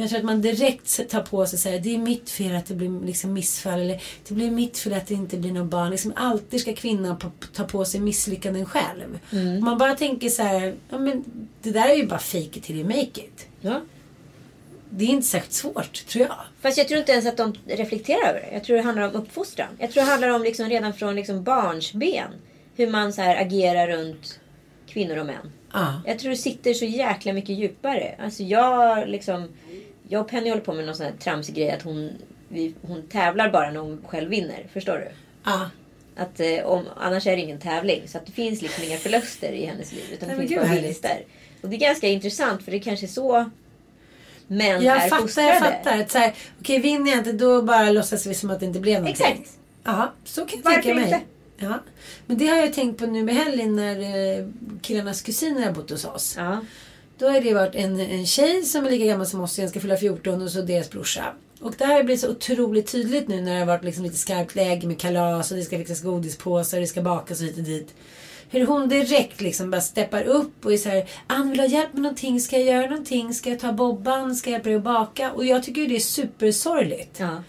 Men 0.00 0.04
jag 0.04 0.10
tror 0.10 0.18
att 0.18 0.26
man 0.26 0.42
direkt 0.42 1.10
tar 1.10 1.22
på 1.22 1.46
sig 1.46 1.58
så 1.58 1.68
här, 1.68 1.78
det 1.78 1.94
är 1.94 1.98
mitt 1.98 2.30
fel 2.30 2.56
att 2.56 2.66
det 2.66 2.74
blir 2.74 3.06
liksom 3.06 3.32
missfall. 3.32 3.80
Eller 3.80 4.02
det 4.28 4.34
blir 4.34 4.50
mitt 4.50 4.78
fel 4.78 4.92
att 4.92 5.06
det 5.06 5.14
inte 5.14 5.36
blir 5.36 5.52
någon 5.52 5.68
barn. 5.68 5.90
Liksom 5.90 6.12
alltid 6.16 6.60
ska 6.60 6.74
kvinnan 6.74 7.32
ta 7.52 7.64
på 7.64 7.84
sig 7.84 8.00
misslyckanden 8.00 8.66
själv. 8.66 9.18
Om 9.32 9.64
man 9.64 9.78
bara 9.78 9.94
tänker 9.94 10.28
så 10.28 10.42
här, 10.42 10.74
ja 10.90 10.98
men 10.98 11.24
det 11.62 11.70
där 11.70 11.88
är 11.88 11.94
ju 11.94 12.06
bara 12.06 12.18
fake 12.18 12.58
it 12.58 12.62
till 12.62 12.76
you 12.76 12.84
make 12.84 13.00
it. 13.00 13.46
Ja. 13.60 13.80
Det 14.90 15.04
är 15.04 15.08
inte 15.08 15.26
särskilt 15.26 15.52
svårt, 15.52 16.06
tror 16.06 16.26
jag. 16.26 16.36
Fast 16.60 16.78
jag 16.78 16.88
tror 16.88 17.00
inte 17.00 17.12
ens 17.12 17.26
att 17.26 17.36
de 17.36 17.54
reflekterar 17.66 18.28
över 18.28 18.40
det. 18.40 18.50
Jag 18.52 18.64
tror 18.64 18.76
det 18.76 18.82
handlar 18.82 19.08
om 19.08 19.14
uppfostran. 19.14 19.68
Jag 19.78 19.90
tror 19.90 20.04
det 20.04 20.10
handlar 20.10 20.28
om 20.28 20.42
liksom 20.42 20.68
redan 20.68 20.94
från 20.94 21.16
liksom 21.16 21.44
barnsben. 21.44 22.30
Hur 22.76 22.90
man 22.90 23.12
så 23.12 23.22
här 23.22 23.36
agerar 23.42 23.88
runt 23.88 24.40
kvinnor 24.86 25.16
och 25.16 25.26
män. 25.26 25.52
Ja. 25.72 26.02
Jag 26.06 26.18
tror 26.18 26.30
det 26.30 26.36
sitter 26.36 26.74
så 26.74 26.84
jäkla 26.84 27.32
mycket 27.32 27.58
djupare. 27.58 28.14
Alltså 28.18 28.42
jag 28.42 29.08
liksom... 29.08 29.48
Jag 30.12 30.20
och 30.20 30.28
Penny 30.28 30.50
håller 30.50 30.62
på 30.62 30.72
med 30.72 30.86
någon 30.86 30.94
sån 30.94 31.06
här 31.06 31.12
tramsig 31.12 31.54
grej 31.54 31.70
att 31.70 31.82
hon, 31.82 32.10
vi, 32.48 32.74
hon 32.82 33.02
tävlar 33.02 33.50
bara 33.50 33.70
när 33.70 33.80
hon 33.80 34.00
själv 34.06 34.30
vinner. 34.30 34.66
Förstår 34.72 34.96
du? 34.98 35.08
Ja. 35.44 35.70
Att, 36.16 36.40
eh, 36.40 36.64
om, 36.64 36.84
annars 36.96 37.26
är 37.26 37.36
det 37.36 37.42
ingen 37.42 37.58
tävling. 37.58 38.02
Så 38.08 38.18
att 38.18 38.26
det 38.26 38.32
finns 38.32 38.62
liksom 38.62 38.84
inga 38.84 38.96
förluster 38.96 39.52
i 39.52 39.66
hennes 39.66 39.92
liv. 39.92 40.04
Utan 40.12 40.28
det 40.28 40.36
finns 40.36 40.54
bara 40.54 40.74
vinster. 40.80 41.24
Och 41.62 41.68
det 41.68 41.76
är 41.76 41.80
ganska 41.80 42.08
intressant 42.08 42.62
för 42.62 42.70
det 42.72 42.78
kanske 42.78 43.06
är 43.06 43.08
så 43.08 43.50
män 44.46 44.82
Jag 44.82 44.96
är 44.96 45.08
fattar, 45.08 45.22
fostrade. 45.22 45.48
jag 45.48 45.58
fattar. 45.58 46.00
Att 46.00 46.10
så 46.10 46.18
här, 46.18 46.34
Okej, 46.60 46.78
vinner 46.78 47.10
jag 47.10 47.18
inte 47.20 47.32
då 47.32 47.62
bara 47.62 47.90
låtsas 47.90 48.26
vi 48.26 48.34
som 48.34 48.50
att 48.50 48.60
det 48.60 48.66
inte 48.66 48.80
blev 48.80 49.00
någonting. 49.02 49.26
Exakt. 49.26 49.58
Ja, 49.84 50.12
så 50.24 50.46
kan 50.46 50.58
jag 50.58 50.64
Varför 50.64 50.82
tänka 50.82 50.94
mig. 50.94 51.04
inte? 51.04 51.20
Ja. 51.56 51.78
Men 52.26 52.38
det 52.38 52.46
har 52.46 52.56
jag 52.56 52.72
tänkt 52.74 52.98
på 52.98 53.06
nu 53.06 53.30
i 53.30 53.34
helgen 53.34 53.76
när 53.76 54.00
eh, 54.00 54.46
killarnas 54.82 55.22
kusiner 55.22 55.62
har 55.66 55.72
bott 55.72 55.90
hos 55.90 56.04
oss. 56.04 56.34
Ja. 56.38 56.60
Då 57.20 57.28
har 57.28 57.40
det 57.40 57.54
varit 57.54 57.74
en, 57.74 58.00
en 58.00 58.26
tjej 58.26 58.62
som 58.62 58.86
är 58.86 58.90
lika 58.90 59.04
gammal 59.04 59.26
som 59.26 59.40
oss, 59.40 59.58
jag 59.58 59.70
ska 59.70 59.80
fylla 59.80 59.96
14 59.96 60.42
och 60.42 60.50
så 60.50 60.62
deras 60.62 60.90
brorsa. 60.90 61.24
Och 61.60 61.74
det 61.78 61.84
här 61.84 61.94
har 61.94 62.02
blivit 62.02 62.20
så 62.20 62.30
otroligt 62.30 62.92
tydligt 62.92 63.28
nu 63.28 63.40
när 63.40 63.52
det 63.52 63.58
har 63.58 63.66
varit 63.66 63.84
liksom 63.84 64.04
lite 64.04 64.16
skarpt 64.16 64.54
läge 64.54 64.86
med 64.86 65.00
kalas 65.00 65.50
och 65.50 65.56
det 65.56 65.62
ska 65.62 65.78
fixas 65.78 66.02
godispåsar 66.02 66.76
och 66.76 66.80
det 66.80 66.86
ska 66.86 67.02
bakas 67.02 67.40
och 67.40 67.46
hit 67.46 67.58
och 67.58 67.62
dit. 67.62 67.94
Hur 68.50 68.66
hon 68.66 68.88
direkt 68.88 69.40
liksom 69.40 69.70
bara 69.70 69.80
steppar 69.80 70.22
upp 70.22 70.64
och 70.64 70.72
är 70.72 70.76
så 70.76 70.88
här, 70.88 71.08
Ann 71.26 71.48
vill 71.48 71.58
du 71.58 71.64
ha 71.64 71.70
hjälp 71.70 71.92
med 71.92 72.02
någonting? 72.02 72.40
Ska 72.40 72.58
jag 72.58 72.66
göra 72.76 72.90
någonting? 72.90 73.34
Ska 73.34 73.50
jag 73.50 73.60
ta 73.60 73.72
bobban? 73.72 74.36
Ska 74.36 74.50
jag 74.50 74.54
hjälpa 74.54 74.68
dig 74.68 74.76
att 74.76 74.84
baka? 74.84 75.32
Och 75.32 75.44
jag 75.44 75.62
tycker 75.62 75.80
ju 75.80 75.86
det 75.86 75.96
är 75.96 76.00
supersorgligt. 76.00 77.20
Ja. 77.20 77.42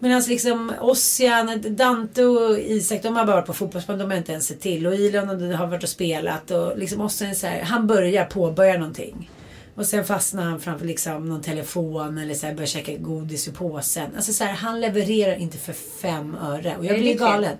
Medan 0.00 0.22
liksom 0.28 0.72
Ossian, 0.80 1.62
Dante 1.76 2.24
och 2.24 2.58
Isak 2.58 3.02
de 3.02 3.16
har 3.16 3.24
bara 3.26 3.36
varit 3.36 3.46
på 3.46 3.54
fotbollsplan. 3.54 3.98
De 3.98 4.10
har 4.10 4.18
inte 4.18 4.32
ens 4.32 4.46
sett 4.46 4.60
till. 4.60 4.86
Och 4.86 4.94
Ilon 4.94 5.52
har 5.52 5.66
varit 5.66 5.82
och 5.82 5.88
spelat. 5.88 6.50
Och 6.50 6.78
liksom 6.78 7.00
Ossian 7.00 7.30
är 7.30 7.34
så 7.34 7.46
här, 7.46 7.62
han 7.62 7.86
börjar 7.86 8.24
påbörja 8.24 8.78
någonting. 8.78 9.30
Och 9.74 9.86
sen 9.86 10.04
fastnar 10.04 10.42
han 10.44 10.60
framför 10.60 10.86
liksom 10.86 11.28
någon 11.28 11.42
telefon 11.42 12.18
eller 12.18 12.34
så 12.34 12.46
här, 12.46 12.54
börjar 12.54 12.66
käka 12.66 12.92
godis 12.96 13.48
ur 13.48 13.52
påsen. 13.52 14.10
Alltså 14.16 14.32
så 14.32 14.44
här, 14.44 14.52
han 14.52 14.80
levererar 14.80 15.34
inte 15.36 15.58
för 15.58 15.72
fem 15.72 16.36
öre. 16.42 16.76
Och 16.78 16.84
jag 16.84 16.98
blir 17.00 17.18
galen. 17.18 17.56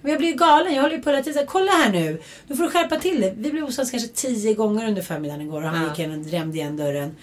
Men 0.00 0.10
jag 0.10 0.18
blir 0.18 0.28
ju 0.28 0.34
galen. 0.36 0.74
Jag 0.74 0.82
håller 0.82 0.96
ju 0.96 1.02
på 1.02 1.10
hela 1.10 1.22
tiden 1.22 1.46
kolla 1.46 1.72
här 1.72 1.92
nu. 1.92 2.20
Nu 2.46 2.56
får 2.56 2.64
du 2.64 2.70
skärpa 2.70 2.96
till 2.96 3.20
det. 3.20 3.34
Vi 3.36 3.50
blev 3.50 3.64
osams 3.64 3.90
kanske 3.90 4.08
tio 4.08 4.54
gånger 4.54 4.88
under 4.88 5.02
förmiddagen 5.02 5.40
igår. 5.40 5.62
Och 5.62 5.68
han 5.68 5.82
Ja. 5.82 5.88
gick 5.88 5.98
in 5.98 6.10
och 6.12 6.18
drämde 6.18 6.56
igen 6.58 6.76
dörren. 6.76 7.16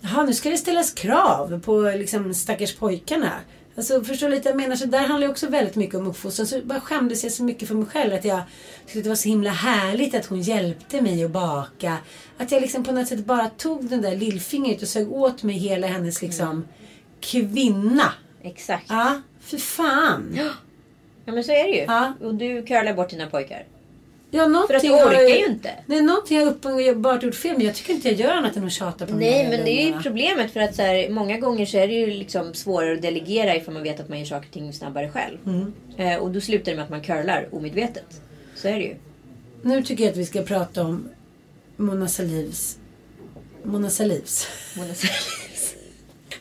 Jaha, 0.00 0.22
nu 0.24 0.32
ska 0.34 0.50
det 0.50 0.56
ställas 0.56 0.90
krav 0.92 1.60
på 1.64 1.80
liksom 1.96 2.34
stackars 2.34 2.74
pojkarna. 2.74 3.32
Alltså 3.76 4.04
förstår 4.04 4.28
lite 4.28 4.48
jag 4.48 4.56
menar? 4.56 4.76
Så 4.76 4.86
där 4.86 4.98
handlar 4.98 5.28
också 5.28 5.48
väldigt 5.48 5.76
mycket 5.76 5.94
om 5.94 6.06
uppfostran. 6.06 6.46
Så 6.46 6.60
bara 6.64 6.80
skämdes 6.80 7.24
jag 7.24 7.32
så 7.32 7.42
mycket 7.42 7.68
för 7.68 7.74
mig 7.74 7.86
själv. 7.86 8.14
Att 8.14 8.24
jag 8.24 8.42
tyckte 8.86 8.98
att 8.98 9.04
det 9.04 9.08
var 9.08 9.16
så 9.16 9.28
himla 9.28 9.50
härligt 9.50 10.14
att 10.14 10.26
hon 10.26 10.40
hjälpte 10.40 11.00
mig 11.00 11.24
att 11.24 11.30
baka. 11.30 11.96
Att 12.38 12.52
jag 12.52 12.60
liksom 12.60 12.84
på 12.84 12.92
något 12.92 13.08
sätt 13.08 13.24
bara 13.24 13.48
tog 13.48 13.84
den 13.84 14.02
där 14.02 14.16
lillfingret 14.16 14.82
och 14.82 14.88
sög 14.88 15.12
åt 15.12 15.42
mig 15.42 15.56
hela 15.56 15.86
hennes 15.86 16.22
liksom 16.22 16.64
kvinna. 17.20 18.12
Exakt. 18.42 18.86
Ja, 18.88 19.20
för 19.40 19.58
fan. 19.58 20.38
Ja 21.24 21.32
men 21.32 21.44
så 21.44 21.52
är 21.52 21.64
det 21.64 21.74
ju. 21.74 21.82
Ja. 21.82 22.12
Och 22.20 22.34
du 22.34 22.62
curlar 22.62 22.94
bort 22.94 23.10
dina 23.10 23.26
pojkar. 23.26 23.64
Ja, 24.34 24.64
För 24.66 24.74
att 24.74 24.82
har 24.88 25.06
orkar 25.08 25.20
jag- 25.20 25.30
ju 25.38 25.46
inte. 25.46 25.70
Nej, 25.86 26.02
någonting 26.02 26.36
har 26.38 26.44
jag 26.44 26.52
uppenbart 26.52 27.22
gjort 27.22 27.34
fel. 27.34 27.56
Men 27.56 27.66
jag 27.66 27.74
tycker 27.74 27.92
inte 27.92 28.08
jag 28.08 28.18
gör 28.20 28.30
annat 28.32 28.56
än 28.56 28.64
att 28.66 28.72
tjata 28.72 29.06
på 29.06 29.14
Nej 29.14 29.48
men 29.48 29.64
det 29.64 29.70
är 29.70 29.86
ju 29.86 30.02
problemet 30.02 30.52
för 30.52 30.60
att 30.60 30.74
så 30.76 30.82
här, 30.82 31.08
många 31.10 31.38
gånger 31.38 31.66
så 31.66 31.76
är 31.76 31.88
det 31.88 31.94
ju 31.94 32.06
liksom 32.06 32.54
svårare 32.54 32.92
att 32.94 33.02
delegera 33.02 33.56
ifall 33.56 33.74
man 33.74 33.82
vet 33.82 34.00
att 34.00 34.08
man 34.08 34.18
gör 34.18 34.26
saker 34.26 34.46
och 34.48 34.52
ting 34.52 34.72
snabbare 34.72 35.10
själv. 35.10 35.38
Mm. 35.46 35.72
Eh, 35.96 36.16
och 36.18 36.30
då 36.30 36.40
slutar 36.40 36.70
det 36.72 36.76
med 36.76 36.84
att 36.84 36.90
man 36.90 37.00
curlar 37.02 37.48
omedvetet. 37.52 38.20
Så 38.56 38.68
är 38.68 38.72
det 38.72 38.84
ju. 38.84 38.94
Nu 39.62 39.82
tycker 39.82 40.04
jag 40.04 40.10
att 40.10 40.16
vi 40.16 40.26
ska 40.26 40.42
prata 40.42 40.82
om 40.82 41.08
Mona 41.76 42.08
Salivs... 42.08 42.78
Mona 43.62 43.90
Salivs. 43.90 44.48
Mona 44.76 44.94
Sahlins. 44.94 45.74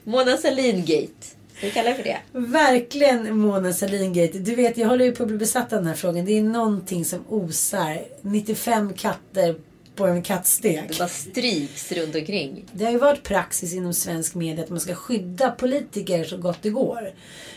Mona 0.03 0.37
Sahlin-gate. 0.37 1.30
Vi 1.62 1.72
kalla 1.72 1.89
det 1.89 1.95
för 1.95 2.03
det? 2.03 2.18
Verkligen 2.32 3.38
Mona 3.38 3.74
Sahlin-gate. 3.74 4.39
Du 4.39 4.55
vet, 4.55 4.78
jag 4.78 4.88
håller 4.88 5.05
ju 5.05 5.12
på 5.12 5.24
att 5.24 5.30
bli 5.30 5.38
besatt 5.38 5.74
av 5.74 5.80
den 5.80 5.88
här 5.88 5.95
frågan. 5.95 6.26
Det 6.26 6.38
är 6.38 6.43
någonting 6.43 7.05
som 7.05 7.20
osar 7.30 8.01
95 8.22 8.93
katter 8.93 9.55
på 9.95 10.05
en 10.05 10.22
kattsteg. 10.22 10.84
Det 10.88 10.99
bara 10.99 11.07
stryks 11.07 11.91
runt 11.91 12.16
omkring. 12.16 12.66
Det 12.72 12.86
har 12.86 12.91
ju 12.91 12.97
varit 12.97 13.24
praxis 13.24 13.74
inom 13.74 13.93
svensk 13.93 14.36
media 14.36 14.64
att 14.64 14.70
man 14.70 14.80
ska 14.80 14.95
skydda 14.95 15.51
politiker 15.51 16.24
så 16.24 16.38
gott 16.38 16.57
det 16.62 16.70
går. 16.70 17.12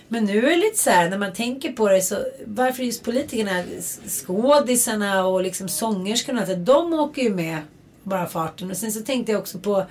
Men 0.09 0.25
nu 0.25 0.39
är 0.39 0.51
det 0.51 0.57
lite 0.57 0.79
så 0.79 0.91
här, 0.91 1.11
när 1.11 1.19
man 1.19 1.33
tänker 1.33 1.73
på 1.73 1.89
det 1.89 2.03
så 2.03 2.17
varför 2.47 2.83
just 2.83 3.05
politikerna, 3.05 3.63
skådisarna 4.09 5.27
och 5.27 5.43
liksom 5.43 5.69
sångerskorna, 5.69 6.43
att 6.43 6.67
de 6.67 6.93
åker 6.93 7.23
ju 7.23 7.35
med 7.35 7.59
bara 8.03 8.27
farten. 8.27 8.71
Och 8.71 8.77
sen 8.77 8.93
så 8.93 9.01
tänkte 9.01 9.33
jag 9.33 9.41
också 9.41 9.59
på, 9.59 9.87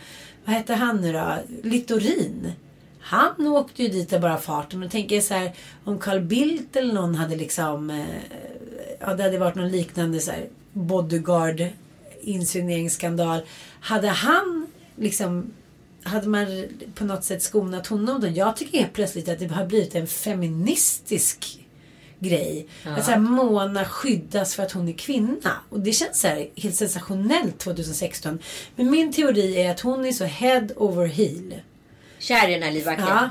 vad 0.46 0.56
hette 0.56 0.74
han 0.74 1.02
nu 1.02 1.14
då? 1.14 1.38
Littorin. 1.64 2.52
Han 3.04 3.48
åkte 3.48 3.84
ju 3.84 3.90
dit 3.90 4.14
av 4.14 4.22
bara 4.22 4.38
farten. 4.38 4.84
Och 4.84 4.92
tänker 4.92 5.22
så 5.22 5.34
här, 5.34 5.54
om 5.84 6.00
Carl 6.00 6.20
Bildt 6.20 6.76
eller 6.76 6.94
någon 6.94 7.16
hade 7.16 7.36
liksom, 7.36 7.90
eh, 7.90 8.06
ja 9.00 9.14
det 9.14 9.24
hade 9.24 9.38
varit 9.38 9.56
någon 9.56 9.72
liknande 9.72 10.20
så 10.20 10.32
här 10.32 10.46
bodyguard 10.74 11.68
insinueringsskandal. 12.22 13.42
Hade 13.80 14.08
han 14.08 14.68
liksom 14.96 15.52
hade 16.04 16.28
man 16.28 16.66
på 16.96 17.06
något 17.06 17.24
sätt 17.24 17.44
skonat 17.44 17.88
honom 17.88 18.22
då? 18.22 18.28
Jag 18.28 18.58
tycker 18.58 18.80
helt 18.80 18.94
plötsligt 18.94 19.30
att 19.30 19.40
det 19.40 19.48
har 19.48 19.66
blivit 19.66 19.96
en 19.96 20.08
feministisk 20.08 21.60
grej. 22.20 22.68
Att 22.84 23.06
så 23.06 23.12
här, 23.12 23.20
Mona 23.20 23.86
skyddas 23.86 24.56
för 24.56 24.64
att 24.64 24.72
hon 24.72 24.88
är 24.88 24.94
kvinna. 24.94 25.52
Och 25.70 25.80
det 25.80 25.92
känns 25.92 26.20
så 26.20 26.28
här 26.28 26.50
helt 26.56 26.76
sensationellt 26.76 27.60
2016. 27.60 28.40
Men 28.76 28.92
min 28.92 29.14
teori 29.14 29.62
är 29.62 29.72
att 29.72 29.80
hon 29.80 30.06
är 30.06 30.12
så 30.12 30.26
head 30.26 30.68
over 30.76 31.06
heel. 31.06 31.54
Kär 32.24 32.50
i 32.50 32.54
den 32.54 32.64
här 32.64 32.72
livvakten. 32.72 33.08
Ja. 33.08 33.30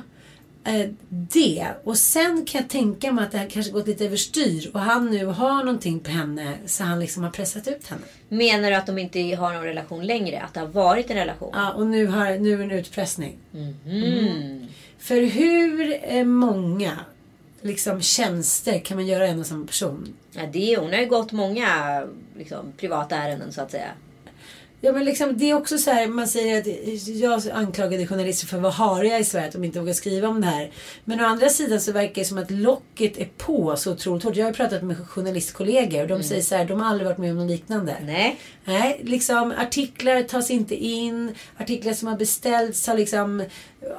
Eh, 0.64 0.88
det. 1.08 1.66
Och 1.84 1.98
sen 1.98 2.44
kan 2.44 2.60
jag 2.60 2.70
tänka 2.70 3.12
mig 3.12 3.24
att 3.24 3.32
det 3.32 3.38
här 3.38 3.50
kanske 3.50 3.72
gått 3.72 3.86
lite 3.86 4.04
överstyr. 4.04 4.70
Och 4.74 4.80
han 4.80 5.10
nu 5.10 5.26
har 5.26 5.64
någonting 5.64 6.00
på 6.00 6.10
henne. 6.10 6.54
Så 6.66 6.84
han 6.84 7.00
liksom 7.00 7.22
har 7.22 7.30
pressat 7.30 7.68
ut 7.68 7.86
henne. 7.86 8.02
Menar 8.28 8.70
du 8.70 8.76
att 8.76 8.86
de 8.86 8.98
inte 8.98 9.20
har 9.20 9.52
någon 9.52 9.64
relation 9.64 10.06
längre? 10.06 10.40
Att 10.40 10.54
det 10.54 10.60
har 10.60 10.66
varit 10.66 11.10
en 11.10 11.16
relation? 11.16 11.50
Ja, 11.54 11.72
och 11.72 11.86
nu, 11.86 12.06
har, 12.06 12.38
nu 12.38 12.52
är 12.52 12.58
det 12.58 12.64
en 12.64 12.70
utpressning. 12.70 13.36
Mm. 13.86 14.66
För 14.98 15.22
hur 15.22 15.98
eh, 16.02 16.24
många 16.24 16.98
liksom, 17.60 18.00
tjänster 18.00 18.78
kan 18.78 18.96
man 18.96 19.06
göra 19.06 19.26
en 19.26 19.40
och 19.40 19.46
samma 19.46 19.66
person? 19.66 20.14
Ja, 20.32 20.42
det, 20.52 20.76
hon 20.76 20.92
har 20.92 21.00
ju 21.00 21.06
gått 21.06 21.32
många 21.32 22.02
liksom, 22.38 22.72
privata 22.76 23.16
ärenden 23.16 23.52
så 23.52 23.60
att 23.60 23.70
säga. 23.70 23.90
Ja 24.84 24.92
men 24.92 25.04
liksom 25.04 25.38
det 25.38 25.50
är 25.50 25.54
också 25.54 25.78
så 25.78 25.90
här, 25.90 26.06
man 26.06 26.28
säger 26.28 26.60
att 26.60 27.06
jag 27.06 27.42
anklagade 27.52 28.06
journalister 28.06 28.46
för 28.46 28.56
att 28.56 28.62
vara 28.62 28.72
hariga 28.72 29.18
i 29.18 29.24
Sverige, 29.24 29.46
att 29.46 29.52
de 29.52 29.64
inte 29.64 29.80
vågar 29.80 29.92
skriva 29.92 30.28
om 30.28 30.40
det 30.40 30.46
här. 30.46 30.70
Men 31.04 31.20
å 31.20 31.24
andra 31.24 31.48
sidan 31.48 31.80
så 31.80 31.92
verkar 31.92 32.14
det 32.14 32.24
som 32.24 32.38
att 32.38 32.50
locket 32.50 33.18
är 33.18 33.28
på 33.36 33.76
så 33.76 33.92
otroligt 33.92 34.24
hårt. 34.24 34.36
Jag 34.36 34.44
har 34.44 34.50
ju 34.50 34.56
pratat 34.56 34.82
med 34.82 35.08
journalistkollegor 35.08 36.02
och 36.02 36.08
de 36.08 36.22
säger 36.22 36.42
så 36.42 36.54
här, 36.54 36.64
de 36.64 36.80
har 36.80 36.88
aldrig 36.88 37.06
varit 37.08 37.18
med 37.18 37.30
om 37.30 37.36
något 37.36 37.50
liknande. 37.50 37.96
Nej. 38.04 38.38
Nej, 38.64 39.00
liksom 39.02 39.52
artiklar 39.58 40.22
tas 40.22 40.50
inte 40.50 40.74
in. 40.74 41.34
Artiklar 41.56 41.92
som 41.92 42.08
har 42.08 42.16
beställts 42.16 42.86
har 42.86 42.96
liksom 42.96 43.44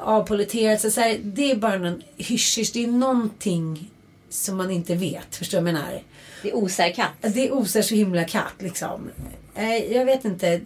avpoliterats. 0.01 0.93
Så 0.93 1.01
här, 1.01 1.19
det 1.23 1.51
är 1.51 1.55
bara 1.55 1.77
någon 1.77 2.01
hysch 2.17 2.71
Det 2.73 2.83
är 2.83 2.87
någonting 2.87 3.91
som 4.29 4.57
man 4.57 4.71
inte 4.71 4.95
vet. 4.95 5.35
Förstår 5.35 5.57
du 5.57 5.63
vad 5.63 5.69
jag 5.69 5.73
menar? 5.73 6.01
Det 6.41 6.49
är 6.49 6.55
osar 6.55 6.89
katt. 6.89 7.33
Det 7.33 7.51
osar 7.51 7.81
så 7.81 7.95
himla 7.95 8.23
katt 8.23 8.55
liksom. 8.59 9.09
Nej, 9.55 9.93
jag 9.93 10.05
vet 10.05 10.25
inte. 10.25 10.61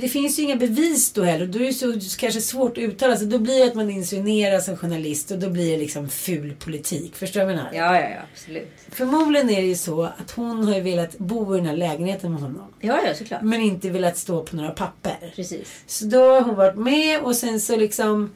Det 0.00 0.08
finns 0.08 0.38
ju 0.38 0.42
inga 0.42 0.56
bevis 0.56 1.12
då 1.12 1.22
heller. 1.22 1.46
Då 1.46 1.58
är 1.58 1.64
det 1.66 1.72
så 1.72 2.18
kanske 2.18 2.40
svårt 2.40 2.72
att 2.72 2.78
uttala 2.78 3.16
sig. 3.16 3.26
Då 3.26 3.38
blir 3.38 3.58
det 3.58 3.64
att 3.64 3.74
man 3.74 3.90
insinuerar 3.90 4.60
som 4.60 4.76
journalist 4.76 5.30
och 5.30 5.38
då 5.38 5.50
blir 5.50 5.72
det 5.72 5.78
liksom 5.78 6.08
ful 6.08 6.54
politik. 6.58 7.16
Förstår 7.16 7.40
du 7.40 7.46
vad 7.46 7.54
jag 7.54 7.58
menar? 7.58 7.72
Ja, 7.74 8.00
ja, 8.00 8.08
ja. 8.10 8.20
Absolut. 8.32 8.68
Förmodligen 8.88 9.50
är 9.50 9.62
det 9.62 9.68
ju 9.68 9.76
så 9.76 10.02
att 10.02 10.30
hon 10.30 10.64
har 10.64 10.74
ju 10.74 10.80
velat 10.80 11.18
bo 11.18 11.54
i 11.54 11.58
den 11.58 11.66
här 11.66 11.76
lägenheten 11.76 12.32
med 12.32 12.40
honom. 12.40 12.64
Ja, 12.80 13.00
ja, 13.06 13.14
såklart. 13.14 13.42
Men 13.42 13.60
inte 13.60 13.90
velat 13.90 14.16
stå 14.16 14.42
på 14.42 14.56
några 14.56 14.70
papper. 14.70 15.32
Precis. 15.36 15.82
Så 15.86 16.04
då 16.04 16.30
har 16.30 16.40
hon 16.40 16.54
varit 16.54 16.76
med 16.76 17.20
och 17.20 17.36
sen 17.36 17.60
så 17.60 17.76
liksom... 17.76 18.30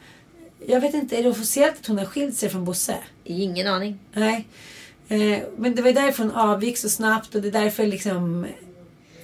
Jag 0.66 0.80
vet 0.80 0.94
inte, 0.94 1.16
är 1.16 1.22
det 1.22 1.28
officiellt 1.28 1.74
att 1.80 1.86
hon 1.86 1.98
har 1.98 2.04
skilt 2.04 2.36
sig 2.36 2.48
från 2.48 2.64
Bosse? 2.64 2.96
Ingen 3.24 3.66
aning. 3.66 3.98
Nej. 4.12 4.46
Eh, 5.08 5.38
men 5.56 5.74
det 5.74 5.82
var 5.82 5.92
därför 5.92 6.22
hon 6.22 6.32
avgick 6.32 6.78
så 6.78 6.88
snabbt 6.88 7.34
och 7.34 7.42
det 7.42 7.48
är 7.48 7.52
därför 7.52 7.86
liksom... 7.86 8.46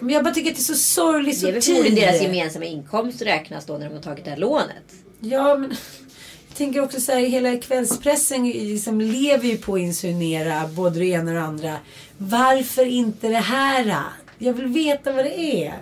Men 0.00 0.14
jag 0.14 0.24
bara 0.24 0.34
tycker 0.34 0.50
att 0.50 0.56
det 0.56 0.62
är 0.62 0.64
så 0.64 0.74
sorgligt 0.74 1.40
Det 1.40 1.48
är 1.48 1.52
väl 1.52 1.62
förmodligen 1.62 1.94
deras 1.94 2.22
gemensamma 2.22 2.64
inkomst 2.64 3.22
räknas 3.22 3.66
då 3.66 3.78
när 3.78 3.86
de 3.86 3.94
har 3.94 4.02
tagit 4.02 4.24
det 4.24 4.30
här 4.30 4.36
lånet. 4.36 4.94
Ja, 5.20 5.56
men... 5.56 5.74
Jag 6.48 6.56
tänker 6.56 6.82
också 6.82 7.00
så 7.00 7.12
här, 7.12 7.20
hela 7.20 7.56
kvällspressen 7.56 8.48
liksom 8.48 9.00
lever 9.00 9.48
ju 9.48 9.56
på 9.56 9.74
att 9.74 9.80
insinuera 9.80 10.68
både 10.68 10.98
det 10.98 11.06
ena 11.06 11.30
och 11.30 11.34
det 11.34 11.42
andra. 11.42 11.76
Varför 12.18 12.86
inte 12.86 13.28
det 13.28 13.36
här? 13.36 14.02
Jag 14.38 14.52
vill 14.52 14.66
veta 14.66 15.12
vad 15.12 15.24
det 15.24 15.38
är. 15.38 15.74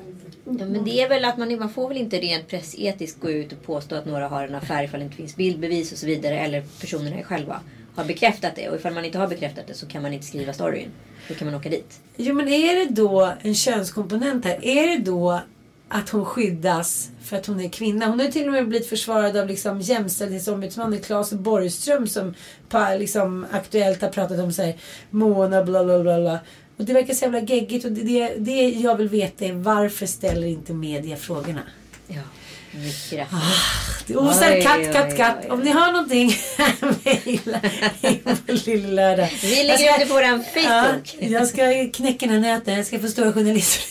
Ja, 0.45 0.53
men 0.67 0.85
det 0.85 1.01
är 1.01 1.09
väl 1.09 1.25
att 1.25 1.39
man, 1.39 1.59
man 1.59 1.71
får 1.71 1.89
väl 1.89 1.97
inte 1.97 2.21
rent 2.21 2.49
pressetiskt 2.49 3.21
gå 3.21 3.31
ut 3.31 3.53
och 3.53 3.63
påstå 3.63 3.95
att 3.95 4.07
några 4.07 4.29
har 4.29 4.49
en 4.49 4.55
affär 4.55 4.85
ifall 4.85 5.01
det 5.01 5.05
inte 5.05 5.17
finns 5.17 5.37
bildbevis 5.37 5.93
och 5.93 5.99
så 5.99 6.07
vidare. 6.07 6.41
Eller 6.41 6.65
personerna 6.81 7.23
själva 7.23 7.61
har 7.97 8.05
bekräftat 8.05 8.57
det. 8.57 8.69
Och 8.69 8.77
ifall 8.77 8.95
man 8.95 9.05
inte 9.05 9.19
har 9.19 9.29
bekräftat 9.29 9.67
det 9.67 9.75
så 9.75 9.87
kan 9.87 10.03
man 10.03 10.13
inte 10.13 10.27
skriva 10.27 10.53
storyn. 10.53 10.91
Då 11.29 11.35
kan 11.35 11.47
man 11.47 11.55
åka 11.55 11.69
dit. 11.69 12.01
Jo 12.17 12.35
men 12.35 12.49
är 12.49 12.75
det 12.75 12.95
då 12.95 13.33
en 13.43 13.55
könskomponent 13.55 14.45
här? 14.45 14.65
Är 14.65 14.87
det 14.87 15.05
då 15.05 15.41
att 15.89 16.09
hon 16.09 16.25
skyddas 16.25 17.11
för 17.23 17.37
att 17.37 17.47
hon 17.47 17.61
är 17.61 17.69
kvinna? 17.69 18.07
Hon 18.07 18.19
har 18.19 18.27
ju 18.27 18.33
till 18.33 18.47
och 18.47 18.53
med 18.53 18.69
blivit 18.69 18.89
försvarad 18.89 19.37
av 19.37 19.47
liksom 19.47 19.81
jämställdhetsombudsmannen 19.81 21.01
Claes 21.01 21.33
Borgström 21.33 22.07
som 22.07 22.35
på, 22.69 22.97
liksom, 22.99 23.47
aktuellt 23.51 24.03
har 24.03 24.09
pratat 24.09 24.41
om 24.41 24.53
så 24.53 24.63
här, 24.63 24.77
Mona 25.11 25.65
bla 25.65 25.85
bla 25.85 26.03
bla. 26.03 26.21
bla. 26.21 26.39
Och 26.77 26.85
det 26.85 26.93
verkar 26.93 27.15
så 27.15 27.25
jävla 27.25 27.41
geggigt 27.41 27.85
och 27.85 27.93
det, 27.93 28.03
det, 28.03 28.35
det 28.39 28.69
jag 28.69 28.97
vill 28.97 29.09
veta 29.09 29.45
är 29.45 29.53
varför 29.53 30.07
ställer 30.07 30.47
inte 30.47 30.73
media 30.73 31.17
frågorna? 31.17 31.63
Ja, 32.07 32.23
mycket 32.79 33.13
rätt. 33.13 33.29
Det 34.07 34.17
osar 34.17 34.53
Oj, 34.53 34.63
katt, 34.63 34.79
oj, 34.79 34.93
katt, 34.93 35.17
katt. 35.17 35.37
oj. 35.45 35.51
Om 35.51 35.61
ni 35.61 35.71
har 35.71 35.93
någonting, 35.93 36.33
mejla 37.05 37.61
in 38.03 38.37
på 38.47 38.53
Lill-Lördag. 38.53 39.29
Vi 39.43 39.57
Jag 39.59 39.67
lägger 39.67 39.79
ska- 39.79 39.95
ut 39.95 40.01
det 40.01 40.07
på 40.07 40.15
vår 40.15 40.23
Ja, 40.23 40.39
Facebook. 40.55 41.17
jag 41.19 41.49
ska 41.49 41.89
knäcka 41.95 42.27
den 42.27 42.45
här 42.45 42.55
nöten. 42.55 42.75
Jag 42.75 42.87
ska 42.87 42.99
få 42.99 43.09
stora 43.09 43.33
journalister. 43.33 43.85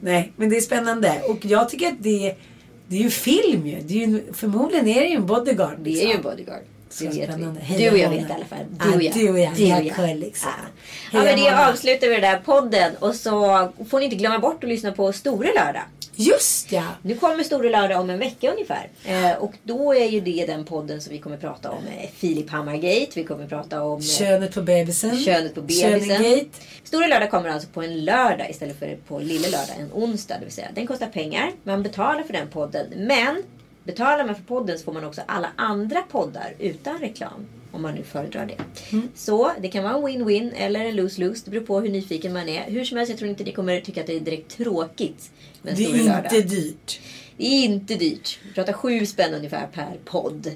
Nej, 0.00 0.32
men 0.36 0.50
det 0.50 0.56
är 0.56 0.60
spännande. 0.60 1.22
Och 1.28 1.38
jag 1.44 1.68
tycker 1.70 1.86
att 1.88 2.02
det, 2.02 2.34
det 2.88 2.96
är 2.96 3.00
ju 3.02 3.10
film 3.10 3.66
ju. 3.66 3.80
Det 3.80 4.02
är 4.02 4.06
ju 4.06 4.22
förmodligen 4.32 4.88
är 4.88 5.00
det 5.00 5.06
ju 5.06 5.16
en 5.16 5.26
bodyguard. 5.26 5.78
Det 5.78 5.90
är 5.90 5.92
liksom. 5.92 6.08
ju 6.10 6.14
en 6.16 6.22
bodyguard. 6.22 6.62
Vet 6.98 7.14
vi. 7.14 7.76
Du 7.78 7.90
och 7.90 7.98
jag 7.98 8.10
vet 8.10 8.30
i 8.30 8.32
alla 8.32 8.44
fall. 8.44 8.58
Du 8.70 8.94
och 8.94 9.02
jag. 9.02 9.14
du 9.14 9.30
och 9.30 9.38
jag. 9.38 9.54
Du 9.54 9.74
och 9.74 10.08
Jag 10.08 10.16
liksom. 10.16 10.50
Ja. 11.12 11.18
Ja, 11.18 11.24
men 11.24 11.36
det 11.38 11.68
avslutar 11.68 12.06
vi 12.08 12.12
den 12.12 12.22
där 12.22 12.38
podden. 12.44 12.96
Och 12.98 13.14
så 13.14 13.68
får 13.90 13.98
ni 13.98 14.04
inte 14.04 14.16
glömma 14.16 14.38
bort 14.38 14.64
att 14.64 14.70
lyssna 14.70 14.92
på 14.92 15.12
Store 15.12 15.48
Lördag. 15.54 15.82
Just 16.14 16.72
ja! 16.72 16.84
Nu 17.02 17.14
kommer 17.14 17.44
Store 17.44 17.70
Lördag 17.70 18.00
om 18.00 18.10
en 18.10 18.18
vecka 18.18 18.52
ungefär. 18.52 18.88
Eh, 19.04 19.32
och 19.38 19.52
då 19.62 19.94
är 19.94 20.04
ju 20.04 20.20
det 20.20 20.46
den 20.46 20.64
podden 20.64 21.00
som 21.00 21.12
vi 21.12 21.18
kommer 21.18 21.36
prata 21.36 21.70
om 21.70 21.86
eh, 21.98 22.10
Filip 22.16 22.50
Hammargate. 22.50 23.10
Vi 23.14 23.24
kommer 23.24 23.46
prata 23.46 23.82
om 23.82 23.98
eh, 23.98 24.04
Könet 24.04 24.54
på 24.54 24.62
bebisen. 24.62 25.16
könet 25.24 25.54
på 25.54 25.60
bebisen. 25.60 26.00
Könegate. 26.00 26.46
Stora 26.84 27.06
lördag 27.06 27.30
kommer 27.30 27.48
alltså 27.48 27.68
på 27.68 27.82
en 27.82 28.04
lördag 28.04 28.50
istället 28.50 28.78
för 28.78 28.96
på 29.08 29.18
lille 29.18 29.48
lördag, 29.48 29.76
en 29.78 29.90
onsdag. 29.92 30.34
Det 30.38 30.44
vill 30.44 30.54
säga, 30.54 30.68
den 30.74 30.86
kostar 30.86 31.06
pengar. 31.06 31.52
Man 31.62 31.82
betalar 31.82 32.22
för 32.22 32.32
den 32.32 32.48
podden. 32.48 32.86
Men 32.96 33.42
betalar 33.90 34.24
man 34.26 34.34
för 34.34 34.42
podden 34.42 34.78
så 34.78 34.84
får 34.84 34.92
man 34.92 35.04
också 35.04 35.20
alla 35.26 35.48
andra 35.56 36.02
poddar 36.02 36.54
utan 36.58 36.98
reklam. 36.98 37.46
Om 37.72 37.82
man 37.82 37.94
nu 37.94 38.02
föredrar 38.02 38.46
det. 38.46 38.56
Mm. 38.96 39.08
Så 39.14 39.52
det 39.60 39.68
kan 39.68 39.84
vara 39.84 39.94
en 39.94 40.02
win-win 40.02 40.52
eller 40.56 40.84
en 40.84 40.96
lose-lose. 40.96 41.42
Det 41.44 41.50
beror 41.50 41.64
på 41.66 41.80
hur 41.80 41.88
nyfiken 41.88 42.32
man 42.32 42.48
är. 42.48 42.70
Hur 42.70 42.84
som 42.84 42.96
helst, 42.98 43.10
jag 43.10 43.18
tror 43.18 43.30
inte 43.30 43.44
ni 43.44 43.52
kommer 43.52 43.80
tycka 43.80 44.00
att 44.00 44.06
det 44.06 44.16
är 44.16 44.20
direkt 44.20 44.56
tråkigt. 44.56 45.30
Med 45.62 45.76
Det 45.76 45.84
är 45.84 46.04
lördag. 46.04 46.34
inte 46.34 46.40
dyrt. 46.56 47.00
Det 47.36 47.44
är 47.46 47.64
inte 47.64 47.94
dyrt. 47.94 48.38
Vi 48.48 48.52
pratar 48.54 48.72
sju 48.72 49.06
spänn 49.06 49.34
ungefär 49.34 49.66
per 49.72 49.96
podd. 50.04 50.50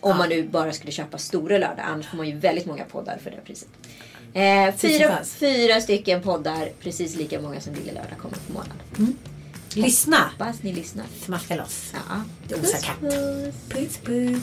Om 0.00 0.18
man 0.18 0.28
nu 0.28 0.42
bara 0.48 0.72
skulle 0.72 0.92
köpa 0.92 1.18
stora 1.18 1.58
lördag. 1.58 1.84
Annars 1.84 2.06
får 2.06 2.16
man 2.16 2.26
ju 2.28 2.36
väldigt 2.38 2.66
många 2.66 2.84
poddar 2.84 3.18
för 3.22 3.30
det 3.30 3.36
här 3.36 3.44
priset. 3.44 3.68
Eh, 4.34 4.74
fyra, 4.76 5.18
fyra 5.24 5.80
stycken 5.80 6.22
poddar. 6.22 6.68
Precis 6.80 7.16
lika 7.16 7.40
många 7.40 7.60
som 7.60 7.74
Lille 7.74 7.92
Lördag 7.92 8.18
kommer 8.18 8.36
på 8.46 8.52
månad. 8.52 9.14
Lyssna! 9.74 10.30
Hoppas 10.30 10.62
ni 10.62 10.72
lyssnar. 10.72 11.06
Smacka 11.24 11.56
loss. 11.56 11.92
Ja. 11.92 12.20
Det 12.48 12.54
osar 12.54 12.78
katt. 12.78 13.00
Puss 13.68 13.96
puss. 14.04 14.42